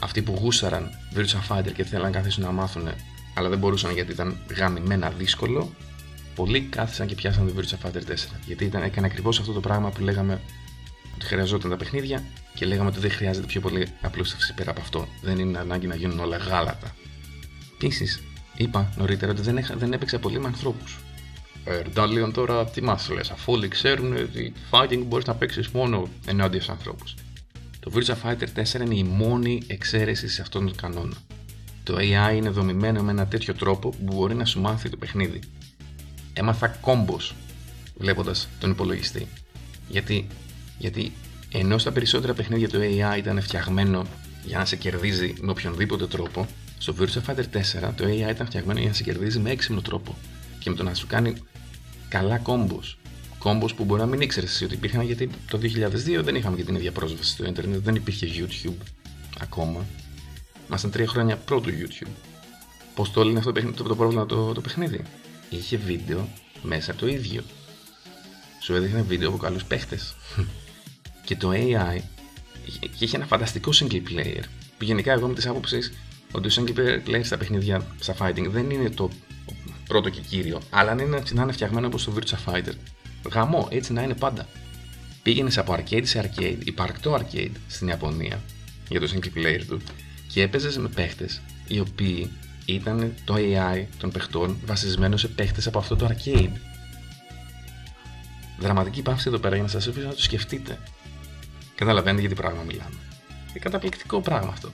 Αυτοί 0.00 0.22
που 0.22 0.34
γούσαραν 0.40 0.90
Virtua 1.14 1.48
Fighter 1.48 1.72
και 1.72 1.84
θέλαν 1.84 2.10
να 2.10 2.18
καθίσουν 2.18 2.42
να 2.42 2.52
μάθουν, 2.52 2.88
αλλά 3.34 3.48
δεν 3.48 3.58
μπορούσαν 3.58 3.92
γιατί 3.92 4.12
ήταν 4.12 4.38
γαμημένα 4.56 5.10
δύσκολο, 5.10 5.74
πολλοί 6.34 6.60
κάθισαν 6.60 7.06
και 7.06 7.14
πιάσαν 7.14 7.46
το 7.46 7.54
Virtua 7.56 7.86
Fighter 7.86 8.10
4. 8.10 8.14
Γιατί 8.46 8.64
ήταν, 8.64 8.82
έκανε 8.82 9.06
ακριβώς 9.06 9.40
αυτό 9.40 9.52
το 9.52 9.60
πράγμα 9.60 9.90
που 9.90 10.00
λέγαμε 10.02 10.40
ότι 11.14 11.24
χρειαζόταν 11.24 11.70
τα 11.70 11.76
παιχνίδια 11.76 12.24
και 12.54 12.66
λέγαμε 12.66 12.88
ότι 12.88 12.98
δεν 12.98 13.10
χρειάζεται 13.10 13.46
πιο 13.46 13.60
πολύ 13.60 13.86
απλούστευση 14.00 14.54
πέρα 14.54 14.70
από 14.70 14.80
αυτό. 14.80 15.08
Δεν 15.22 15.38
είναι 15.38 15.58
ανάγκη 15.58 15.86
να 15.86 15.94
γίνουν 15.94 16.18
όλα 16.18 16.36
γάλατα. 16.36 16.94
Επίσης, 17.74 18.22
είπα 18.62 18.92
νωρίτερα 18.96 19.32
ότι 19.32 19.42
δεν, 19.42 19.66
δεν 19.74 19.92
έπαιξα 19.92 20.18
πολύ 20.18 20.40
με 20.40 20.46
ανθρώπους. 20.46 20.98
Ερντάλιον 21.64 22.32
τώρα 22.32 22.66
τι 22.66 22.82
μα 22.82 22.98
λες, 23.12 23.30
αφού 23.30 23.52
όλοι 23.52 23.68
ξέρουν 23.68 24.12
ότι 24.12 24.52
fighting 24.70 25.02
μπορείς 25.06 25.26
να 25.26 25.34
παίξεις 25.34 25.68
μόνο 25.68 26.08
ενάντια 26.26 26.60
στους 26.60 26.74
ανθρώπους. 26.74 27.14
Το 27.80 27.92
Virtua 27.94 28.14
Fighter 28.24 28.62
4 28.78 28.80
είναι 28.84 28.94
η 28.94 29.04
μόνη 29.04 29.62
εξαίρεση 29.66 30.28
σε 30.28 30.42
αυτόν 30.42 30.66
τον 30.66 30.76
κανόνα. 30.76 31.16
Το 31.82 31.96
AI 31.98 32.36
είναι 32.36 32.48
δομημένο 32.48 33.02
με 33.02 33.10
ένα 33.10 33.26
τέτοιο 33.26 33.54
τρόπο 33.54 33.88
που 33.88 34.14
μπορεί 34.14 34.34
να 34.34 34.44
σου 34.44 34.60
μάθει 34.60 34.88
το 34.88 34.96
παιχνίδι. 34.96 35.40
Έμαθα 36.32 36.68
κόμπος 36.68 37.34
βλέποντας 37.96 38.48
τον 38.60 38.70
υπολογιστή. 38.70 39.26
Γιατί, 39.88 40.26
γιατί 40.78 41.12
ενώ 41.52 41.78
στα 41.78 41.92
περισσότερα 41.92 42.34
παιχνίδια 42.34 42.68
το 42.68 42.78
AI 42.80 43.18
ήταν 43.18 43.40
φτιαγμένο 43.40 44.06
για 44.44 44.58
να 44.58 44.64
σε 44.64 44.76
κερδίζει 44.76 45.34
με 45.40 45.50
οποιονδήποτε 45.50 46.06
τρόπο, 46.06 46.46
στο 46.80 46.94
Virtua 46.98 47.30
Fighter 47.30 47.44
4 47.88 47.92
το 47.96 48.04
AI 48.04 48.30
ήταν 48.30 48.46
φτιαγμένο 48.46 48.78
για 48.78 48.88
να 48.88 48.94
σε 48.94 49.02
κερδίζει 49.02 49.38
με 49.38 49.50
έξυπνο 49.50 49.80
τρόπο 49.80 50.16
και 50.58 50.70
με 50.70 50.76
το 50.76 50.82
να 50.82 50.94
σου 50.94 51.06
κάνει 51.06 51.34
καλά 52.08 52.38
κόμπος. 52.38 52.98
Κόμπος 53.38 53.74
που 53.74 53.84
μπορεί 53.84 54.00
να 54.00 54.06
μην 54.06 54.20
ήξερες 54.20 54.50
εσύ 54.50 54.64
ότι 54.64 54.74
υπήρχαν 54.74 55.02
γιατί 55.02 55.30
το 55.50 55.58
2002 55.62 56.20
δεν 56.22 56.34
είχαμε 56.34 56.56
και 56.56 56.64
την 56.64 56.74
ίδια 56.74 56.92
πρόσβαση 56.92 57.30
στο 57.30 57.46
Ιντερνετ, 57.46 57.82
δεν 57.82 57.94
υπήρχε 57.94 58.26
YouTube 58.34 58.84
ακόμα. 59.40 59.86
Ήμασταν 60.66 60.90
τρία 60.90 61.06
χρόνια 61.06 61.36
πρώτο 61.36 61.68
YouTube. 61.70 62.10
Πώς 62.94 63.10
το 63.10 63.20
έλεγε 63.20 63.38
αυτό 63.38 63.52
το, 63.52 63.82
το, 63.82 63.96
πρόβλημα 63.96 64.26
το, 64.26 64.52
το 64.52 64.60
παιχνίδι; 64.60 65.02
Είχε 65.50 65.76
βίντεο 65.76 66.28
μέσα 66.62 66.94
το 66.94 67.06
ίδιο. 67.06 67.42
Σου 68.62 68.74
έδειχνε 68.74 69.02
βίντεο 69.02 69.28
από 69.28 69.38
καλούς 69.38 69.64
παίχτες. 69.64 70.16
και 71.26 71.36
το 71.36 71.50
AI 71.52 72.00
είχε 72.98 73.16
ένα 73.16 73.26
φανταστικό 73.26 73.70
single 73.74 74.02
player. 74.10 74.42
Που 74.78 74.84
γενικά 74.84 75.12
εγώ 75.12 75.28
με 75.28 75.34
τη 75.34 75.48
άποψη 75.48 75.78
ότι 76.32 76.54
το 76.54 76.62
single 76.62 77.08
player 77.08 77.20
στα 77.22 77.36
παιχνίδια, 77.36 77.86
στα 77.98 78.14
fighting, 78.18 78.46
δεν 78.48 78.70
είναι 78.70 78.90
το 78.90 79.10
πρώτο 79.86 80.08
και 80.08 80.20
κύριο, 80.20 80.60
αλλά 80.70 80.90
αν 80.90 80.98
είναι 80.98 81.22
να 81.32 81.42
είναι 81.42 81.52
φτιαγμένο 81.52 81.86
όπως 81.86 82.04
το 82.04 82.12
Virtua 82.16 82.52
Fighter. 82.52 82.72
Γαμό, 83.32 83.68
έτσι 83.70 83.92
να 83.92 84.02
είναι 84.02 84.14
πάντα. 84.14 84.46
Πήγαινες 85.22 85.58
από 85.58 85.76
arcade 85.78 86.06
σε 86.06 86.30
arcade, 86.30 86.58
υπαρκτό 86.64 87.20
arcade 87.20 87.52
στην 87.66 87.88
Ιαπωνία 87.88 88.40
για 88.88 89.00
το 89.00 89.08
single 89.12 89.38
player 89.38 89.62
του 89.68 89.80
και 90.28 90.42
έπαιζες 90.42 90.78
με 90.78 90.88
παίχτες 90.88 91.40
οι 91.66 91.80
οποίοι 91.80 92.30
ήταν 92.64 93.14
το 93.24 93.34
AI 93.36 93.84
των 93.98 94.10
παιχτών 94.10 94.58
βασισμένο 94.64 95.16
σε 95.16 95.28
παίχτες 95.28 95.66
από 95.66 95.78
αυτό 95.78 95.96
το 95.96 96.08
arcade. 96.10 96.52
Δραματική 98.58 99.02
παύση 99.02 99.24
εδώ 99.28 99.38
πέρα 99.38 99.54
για 99.54 99.64
να 99.64 99.70
σας 99.70 99.86
αφήσω 99.86 100.06
να 100.06 100.14
το 100.14 100.22
σκεφτείτε. 100.22 100.78
Καταλαβαίνετε 101.74 102.20
για 102.20 102.28
τι 102.28 102.34
πράγμα 102.34 102.62
μιλάμε. 102.62 102.96
Είναι 103.50 103.58
καταπληκτικό 103.58 104.20
πράγμα 104.20 104.50
αυτό. 104.52 104.72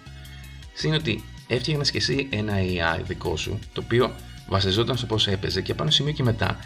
Συν 0.74 0.94
ότι 0.94 1.24
έφτιαχνες 1.46 1.90
και 1.90 1.98
εσύ 1.98 2.28
ένα 2.30 2.52
AI 2.56 3.02
δικό 3.04 3.36
σου, 3.36 3.58
το 3.72 3.82
οποίο 3.84 4.14
βασιζόταν 4.48 4.96
στο 4.96 5.06
πώς 5.06 5.26
έπαιζε 5.26 5.60
και 5.60 5.74
πάνω 5.74 5.90
σημείο 5.90 6.12
και 6.12 6.22
μετά 6.22 6.58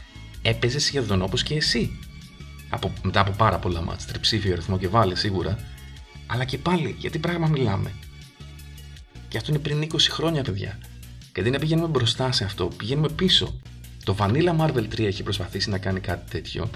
έπαιζες 0.42 0.84
σχεδόν 0.84 1.22
όπως 1.22 1.42
και 1.42 1.54
εσύ. 1.54 1.98
Από, 2.68 2.92
μετά 3.02 3.20
από 3.20 3.30
πάρα 3.30 3.58
πολλά 3.58 3.82
μάτς, 3.82 4.06
τριψήφιο 4.06 4.52
αριθμό 4.52 4.78
και 4.78 4.88
βάλει 4.88 5.16
σίγουρα, 5.16 5.58
αλλά 6.26 6.44
και 6.44 6.58
πάλι 6.58 6.94
γιατί 6.98 7.18
πράγμα 7.18 7.46
μιλάμε. 7.46 7.92
Και 9.28 9.36
αυτό 9.36 9.50
είναι 9.50 9.60
πριν 9.60 9.88
20 9.92 9.96
χρόνια, 10.10 10.42
παιδιά. 10.42 10.78
Και 11.32 11.40
αντί 11.40 11.50
να 11.50 11.58
πηγαίνουμε 11.58 11.88
μπροστά 11.88 12.32
σε 12.32 12.44
αυτό, 12.44 12.66
πηγαίνουμε 12.66 13.08
πίσω. 13.08 13.60
Το 14.04 14.16
Vanilla 14.18 14.56
Marvel 14.58 14.84
3 14.94 14.98
έχει 14.98 15.22
προσπαθήσει 15.22 15.70
να 15.70 15.78
κάνει 15.78 16.00
κάτι 16.00 16.30
τέτοιο, 16.30 16.70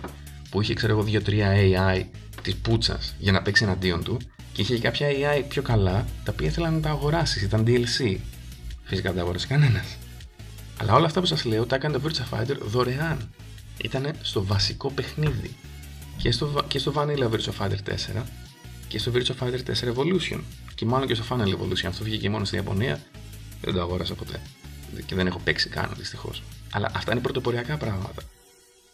που 0.50 0.62
είχε, 0.62 0.74
ξέρω 0.74 0.92
εγώ, 0.92 1.04
2-3 1.26 1.28
AI 1.28 2.04
της 2.42 2.56
πούτσας 2.56 3.14
για 3.18 3.32
να 3.32 3.42
παίξει 3.42 3.64
εναντίον 3.64 4.04
του, 4.04 4.16
και 4.54 4.62
είχε 4.62 4.74
και 4.74 4.80
κάποια 4.80 5.08
AI 5.10 5.44
πιο 5.48 5.62
καλά, 5.62 6.06
τα 6.24 6.32
οποία 6.32 6.46
ήθελαν 6.46 6.74
να 6.74 6.80
τα 6.80 6.90
αγοράσεις, 6.90 7.42
ήταν 7.42 7.64
DLC. 7.66 8.16
Φυσικά 8.84 9.08
δεν 9.08 9.14
τα 9.14 9.20
αγοράσει 9.20 9.46
κανένας. 9.46 9.96
Αλλά 10.76 10.94
όλα 10.94 11.06
αυτά 11.06 11.20
που 11.20 11.26
σας 11.26 11.44
λέω 11.44 11.66
τα 11.66 11.76
έκανε 11.76 11.98
το 11.98 12.02
Virtua 12.04 12.38
Fighter 12.38 12.56
δωρεάν. 12.60 13.30
Ήταν 13.82 14.10
στο 14.22 14.44
βασικό 14.44 14.90
παιχνίδι. 14.90 15.56
Και 16.16 16.30
στο, 16.30 16.64
και 16.68 16.78
στο 16.78 16.92
Vanilla 16.96 17.30
Virtua 17.30 17.52
Fighter 17.58 17.78
4 18.18 18.22
και 18.88 18.98
στο 18.98 19.12
Virtua 19.14 19.34
Fighter 19.40 19.58
4 19.58 19.94
Evolution. 19.94 20.40
Και 20.74 20.84
μάλλον 20.84 21.06
και 21.06 21.14
στο 21.14 21.24
Final 21.30 21.46
Evolution. 21.46 21.86
Αυτό 21.86 22.04
βγήκε 22.04 22.30
μόνο 22.30 22.44
στην 22.44 22.58
Ιαπωνία. 22.58 23.00
Δεν 23.60 23.74
το 23.74 23.80
αγόρασα 23.80 24.14
ποτέ. 24.14 24.40
Και 25.06 25.14
δεν 25.14 25.26
έχω 25.26 25.40
παίξει 25.44 25.68
καν 25.68 25.92
δυστυχώς. 25.96 26.42
Αλλά 26.72 26.90
αυτά 26.94 27.12
είναι 27.12 27.20
πρωτοποριακά 27.20 27.76
πράγματα. 27.76 28.22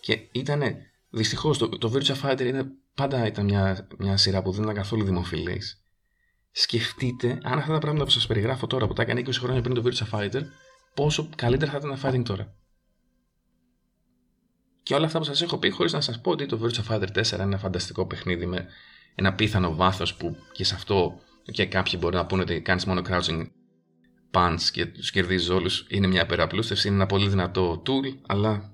Και 0.01 0.19
ήταν 0.33 0.63
δυστυχώς 1.11 1.59
το, 1.59 1.69
το 1.69 1.93
Virtua 1.95 2.21
Fighter 2.23 2.41
είναι, 2.41 2.65
πάντα 2.95 3.27
ήταν 3.27 3.45
μια, 3.45 3.89
μια 3.99 4.17
σειρά 4.17 4.43
που 4.43 4.53
δεν 4.53 4.63
ήταν 4.63 4.75
καθόλου 4.75 5.05
δημοφιλής. 5.05 5.85
Σκεφτείτε 6.51 7.39
αν 7.43 7.59
αυτά 7.59 7.73
τα 7.73 7.79
πράγματα 7.79 8.05
που 8.05 8.11
σας 8.11 8.27
περιγράφω 8.27 8.67
τώρα 8.67 8.87
που 8.87 8.93
τα 8.93 9.03
έκανε 9.03 9.21
20 9.21 9.33
χρόνια 9.33 9.63
πριν 9.63 9.75
το 9.75 9.83
Virtua 9.85 10.19
Fighter 10.19 10.43
πόσο 10.95 11.29
καλύτερα 11.37 11.71
θα 11.71 11.77
ήταν 11.77 11.91
ένα 11.91 12.01
fighting 12.03 12.25
τώρα. 12.25 12.55
Και 14.83 14.95
όλα 14.95 15.07
αυτά 15.07 15.19
που 15.19 15.25
σας 15.25 15.43
έχω 15.43 15.59
πει, 15.59 15.71
χωρίς 15.71 15.93
να 15.93 16.01
σας 16.01 16.21
πω 16.21 16.31
ότι 16.31 16.47
το 16.47 16.61
Virtua 16.63 16.93
Fighter 16.93 17.09
4 17.17 17.33
είναι 17.33 17.43
ένα 17.43 17.59
φανταστικό 17.59 18.07
παιχνίδι 18.07 18.47
με 18.47 18.67
ένα 19.15 19.35
πίθανο 19.35 19.75
βάθος 19.75 20.15
που 20.15 20.37
και 20.53 20.65
σε 20.65 20.75
αυτό 20.75 21.21
και 21.53 21.67
κάποιοι 21.67 21.99
μπορεί 22.01 22.17
να 22.17 22.27
πούνε 22.27 22.43
ότι 22.43 22.61
κάνεις 22.61 22.85
μόνο 22.85 23.03
crouching 23.09 23.47
punch 24.31 24.61
και 24.73 24.87
τους 24.87 25.11
κερδίζεις 25.11 25.49
όλους. 25.49 25.87
Είναι 25.89 26.07
μια 26.07 26.23
υπεραπλούστευση, 26.23 26.87
είναι 26.87 26.97
ένα 26.97 27.07
πολύ 27.07 27.29
δυνατό 27.29 27.83
tool, 27.87 28.19
αλλά 28.27 28.73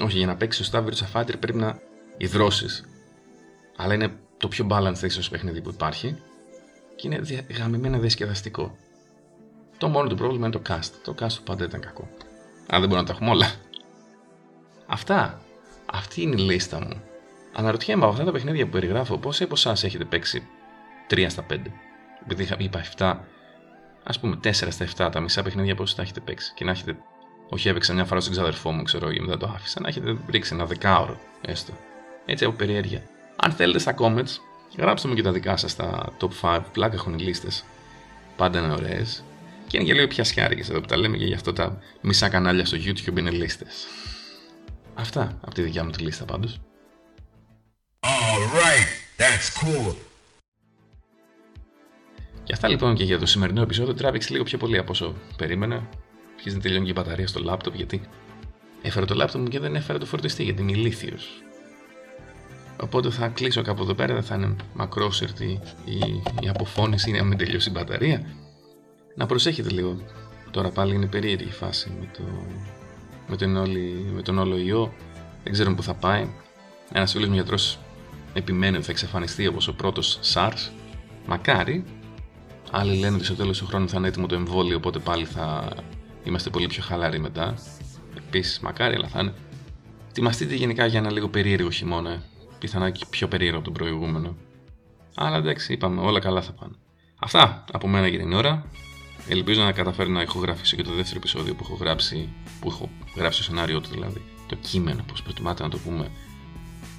Όχι, 0.00 0.18
για 0.18 0.26
να 0.26 0.36
παίξεις 0.36 0.66
σωστά 0.66 0.84
Virtua 0.84 1.20
Fighter 1.20 1.38
πρέπει 1.40 1.58
να 1.58 1.78
υδρώσεις. 2.16 2.84
Αλλά 3.76 3.94
είναι 3.94 4.12
το 4.36 4.48
πιο 4.48 4.66
balanced 4.70 5.02
ίσως 5.02 5.28
παιχνίδι 5.28 5.60
που 5.60 5.70
υπάρχει 5.70 6.16
και 6.96 7.06
είναι 7.06 7.46
γαμημένα 7.58 7.98
διασκεδαστικό. 7.98 8.76
Το 9.78 9.88
μόνο 9.88 10.08
του 10.08 10.16
πρόβλημα 10.16 10.46
είναι 10.46 10.56
το 10.56 10.62
cast. 10.68 10.90
Το 11.04 11.14
cast 11.20 11.32
του 11.32 11.42
πάντα 11.42 11.64
ήταν 11.64 11.80
κακό. 11.80 12.08
Αλλά 12.66 12.80
δεν 12.80 12.88
μπορούμε 12.88 13.00
να 13.00 13.04
τα 13.04 13.12
έχουμε 13.12 13.30
όλα. 13.30 13.52
Αυτά. 14.86 15.38
Αυτή 15.86 16.22
είναι 16.22 16.40
η 16.40 16.44
λίστα 16.44 16.80
μου. 16.80 17.02
Αναρωτιέμαι 17.52 18.02
από 18.02 18.12
αυτά 18.12 18.24
τα 18.24 18.32
παιχνίδια 18.32 18.64
που 18.64 18.70
περιγράφω, 18.70 19.18
πόσοι 19.18 19.42
από 19.42 19.54
εσάς 19.54 19.84
έχετε 19.84 20.04
παίξει 20.04 20.46
3 21.10 21.26
στα 21.28 21.46
5. 21.50 21.56
Επειδή 22.22 22.48
είπα 22.58 22.82
7, 22.96 23.16
ας 24.02 24.20
πούμε 24.20 24.38
4 24.44 24.50
στα 24.52 25.08
7, 25.08 25.10
τα 25.12 25.20
μισά 25.20 25.42
παιχνίδια 25.42 25.74
πόσοι 25.74 25.96
τα 25.96 26.02
έχετε 26.02 26.20
παίξει. 26.20 26.52
Και 26.54 26.64
να 26.64 26.70
έχετε, 26.70 26.96
όχι 27.48 27.68
έπαιξα 27.68 27.92
μια 27.94 28.04
φορά 28.04 28.20
στον 28.20 28.32
ξαδερφό 28.32 28.70
μου, 28.72 28.82
ξέρω 28.82 29.12
και 29.12 29.20
μετά 29.20 29.36
το 29.36 29.52
άφησα, 29.54 29.80
να 29.80 29.88
έχετε 29.88 30.16
ρίξει 30.30 30.54
ένα 30.54 30.64
δεκάωρο 30.66 31.20
έστω. 31.40 31.72
Έτσι 32.26 32.44
από 32.44 32.54
περιέργεια. 32.56 33.02
Αν 33.36 33.52
θέλετε 33.52 33.78
στα 33.78 33.94
comments, 33.98 34.36
γράψτε 34.76 35.08
μου 35.08 35.14
και 35.14 35.22
τα 35.22 35.32
δικά 35.32 35.56
σας 35.56 35.70
στα 35.70 36.12
top 36.20 36.30
5. 36.40 36.60
Πλάκα 36.72 36.94
έχουν 36.94 37.18
οι 37.18 37.22
λίστες. 37.22 37.64
Πάντα 38.36 38.58
είναι 38.58 38.72
ωραίες. 38.72 39.24
Και 39.66 39.76
είναι 39.76 39.86
και 39.86 39.94
λίγο 39.94 40.06
πιασιάρικε 40.06 40.62
εδώ 40.70 40.80
που 40.80 40.86
τα 40.86 40.96
λέμε 40.96 41.16
και 41.16 41.24
γι' 41.24 41.34
αυτό 41.34 41.52
τα 41.52 41.78
μισά 42.00 42.28
κανάλια 42.28 42.64
στο 42.64 42.76
YouTube 42.80 43.18
είναι 43.18 43.30
λίστες. 43.30 43.86
Αυτά 44.94 45.38
από 45.40 45.54
τη 45.54 45.62
δικιά 45.62 45.84
μου 45.84 45.90
τη 45.90 46.02
λίστα 46.02 46.24
πάντως. 46.24 46.60
Alright, 48.00 49.20
that's 49.20 49.64
cool. 49.64 49.94
Και 52.44 52.52
αυτά 52.52 52.68
λοιπόν 52.68 52.94
και 52.94 53.04
για 53.04 53.18
το 53.18 53.26
σημερινό 53.26 53.62
επεισόδιο 53.62 53.94
τράβηξε 53.94 54.32
λίγο 54.32 54.44
πιο 54.44 54.58
πολύ 54.58 54.78
από 54.78 54.90
όσο 54.92 55.14
περίμενα. 55.36 55.88
Αρχίζει 56.34 56.56
να 56.56 56.62
τελειώνει 56.62 56.84
και 56.84 56.90
η 56.90 56.94
μπαταρία 56.96 57.26
στο 57.26 57.40
λάπτοπ 57.40 57.74
γιατί 57.74 58.00
έφερα 58.82 59.06
το 59.06 59.14
λάπτοπ 59.14 59.40
μου 59.40 59.48
και 59.48 59.60
δεν 59.60 59.74
έφερα 59.74 59.98
το 59.98 60.06
φορτιστή 60.06 60.42
γιατί 60.42 60.62
είμαι 60.62 60.72
ηλίθιος. 60.72 61.28
Οπότε 62.80 63.10
θα 63.10 63.28
κλείσω 63.28 63.62
κάπου 63.62 63.82
εδώ 63.82 63.94
πέρα, 63.94 64.14
δεν 64.14 64.22
θα 64.22 64.34
είναι 64.34 64.56
μακρόσερτη 64.74 65.60
η, 65.84 65.98
η 66.40 66.48
αποφώνηση 66.48 67.10
να 67.10 67.24
μην 67.24 67.38
τελειώσει 67.38 67.68
η 67.68 67.72
μπαταρία. 67.74 68.26
Να 69.14 69.26
προσέχετε 69.26 69.70
λίγο. 69.70 69.96
Τώρα 70.50 70.70
πάλι 70.70 70.94
είναι 70.94 71.06
περίεργη 71.06 71.48
η 71.48 71.52
φάση 71.52 71.92
με, 72.00 72.10
το, 72.16 72.22
με, 73.28 73.36
τον, 73.36 73.56
όλη, 73.56 74.10
με 74.14 74.22
τον 74.22 74.38
όλο 74.38 74.56
ιό. 74.56 74.94
Δεν 75.42 75.52
ξέρουμε 75.52 75.76
πού 75.76 75.82
θα 75.82 75.94
πάει. 75.94 76.28
Ένας 76.92 77.12
φίλος 77.12 77.28
μου 77.28 77.34
γιατρός 77.34 77.78
επιμένει 78.34 78.76
ότι 78.76 78.84
θα 78.84 78.90
εξαφανιστεί 78.90 79.46
όπως 79.46 79.68
ο 79.68 79.74
πρώτος 79.74 80.18
SARS. 80.34 80.70
Μακάρι. 81.26 81.84
Άλλοι 82.70 82.98
λένε 82.98 83.16
ότι 83.16 83.24
στο 83.24 83.34
τέλος 83.34 83.58
του 83.58 83.66
χρόνου 83.66 83.88
θα 83.88 83.98
είναι 83.98 84.08
έτοιμο 84.08 84.26
το 84.26 84.34
εμβόλιο, 84.34 84.76
οπότε 84.76 84.98
πάλι 84.98 85.24
θα 85.24 85.68
είμαστε 86.24 86.50
πολύ 86.50 86.66
πιο 86.66 86.82
χαλαροί 86.82 87.18
μετά. 87.18 87.54
Επίσης, 88.16 88.60
μακάρι, 88.60 88.94
αλλά 88.94 89.08
θα 89.08 89.20
είναι. 89.20 89.34
Ετοιμαστείτε 90.08 90.54
γενικά 90.54 90.86
για 90.86 90.98
ένα 90.98 91.10
λίγο 91.10 91.28
περίεργο 91.28 91.70
χειμώνα. 91.70 92.22
Πιθανά 92.58 92.90
και 92.90 93.04
πιο 93.10 93.28
περίεργο 93.28 93.56
από 93.56 93.64
τον 93.64 93.74
προηγούμενο. 93.74 94.36
Αλλά 95.14 95.36
εντάξει, 95.36 95.72
είπαμε, 95.72 96.00
όλα 96.00 96.20
καλά 96.20 96.42
θα 96.42 96.52
πάνε. 96.52 96.74
Αυτά 97.18 97.64
από 97.72 97.88
μένα 97.88 98.06
για 98.08 98.18
την 98.18 98.32
ώρα. 98.32 98.66
Ελπίζω 99.28 99.62
να 99.62 99.72
καταφέρω 99.72 100.10
να 100.10 100.22
ηχογραφήσω 100.22 100.76
και 100.76 100.82
το 100.82 100.92
δεύτερο 100.94 101.16
επεισόδιο 101.16 101.54
που 101.54 101.64
έχω 101.64 101.74
γράψει, 101.74 102.28
που 102.60 102.68
έχω 102.68 102.90
γράψει 103.16 103.38
το 103.38 103.44
σενάριό 103.44 103.80
του 103.80 103.88
δηλαδή, 103.90 104.22
το 104.46 104.54
κείμενο, 104.54 105.04
πώς 105.06 105.22
προτιμάτε 105.22 105.62
να 105.62 105.68
το 105.68 105.78
πούμε, 105.78 106.10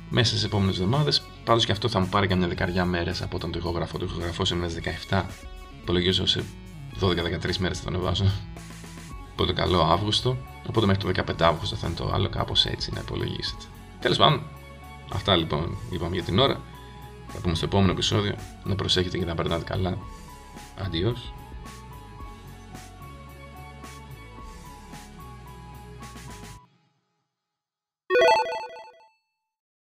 μέσα 0.10 0.30
στις 0.30 0.44
επόμενες 0.44 0.76
εβδομάδες. 0.76 1.22
Πάντως 1.44 1.66
και 1.66 1.72
αυτό 1.72 1.90
θα 1.90 2.00
μου 2.00 2.08
πάρει 2.08 2.28
καμιά 2.28 2.48
δεκαριά 2.48 2.86
μέρες 2.86 3.22
από 3.22 3.36
όταν 3.36 3.52
το 3.52 3.60
ηχογραφώ. 3.60 3.98
Το 3.98 4.06
ηχογραφώ 4.06 4.46
σε 4.46 4.56
μέρε 4.56 4.74
17. 5.10 5.24
Υπολογίζω 5.82 6.26
σε 6.26 6.44
12-13 7.02 7.58
μέρες 7.58 7.80
θα 7.80 7.84
το 7.84 7.90
ανεβάσω. 7.90 8.32
Οπότε 9.36 9.54
καλό 9.54 9.82
Αύγουστο. 9.82 10.38
Οπότε 10.70 10.86
μέχρι 10.86 11.14
το 11.14 11.24
15 11.28 11.42
Αύγουστο 11.42 11.76
θα 11.76 11.88
είναι 11.88 11.96
το 11.96 12.12
άλλο, 12.14 12.30
κάπως 12.30 12.66
έτσι 12.66 12.92
να 12.94 13.00
υπολογίσετε. 13.00 13.64
Τέλος 14.00 14.18
πάντων, 14.18 14.42
αυτά 15.14 15.36
λοιπόν 15.36 15.78
είπαμε 15.92 16.16
για 16.16 16.24
την 16.24 16.40
ώρα. 16.40 16.62
Θα 17.28 17.40
πούμε 17.40 17.56
στο 17.56 17.66
επόμενο 17.66 17.92
επεισόδιο. 17.92 18.36
Να 18.64 18.76
προσέχετε 18.76 19.18
και 19.18 19.26
να 19.26 19.36
περνάτε 19.36 19.64
καλά. 19.64 19.98
Αντιός. 20.86 21.34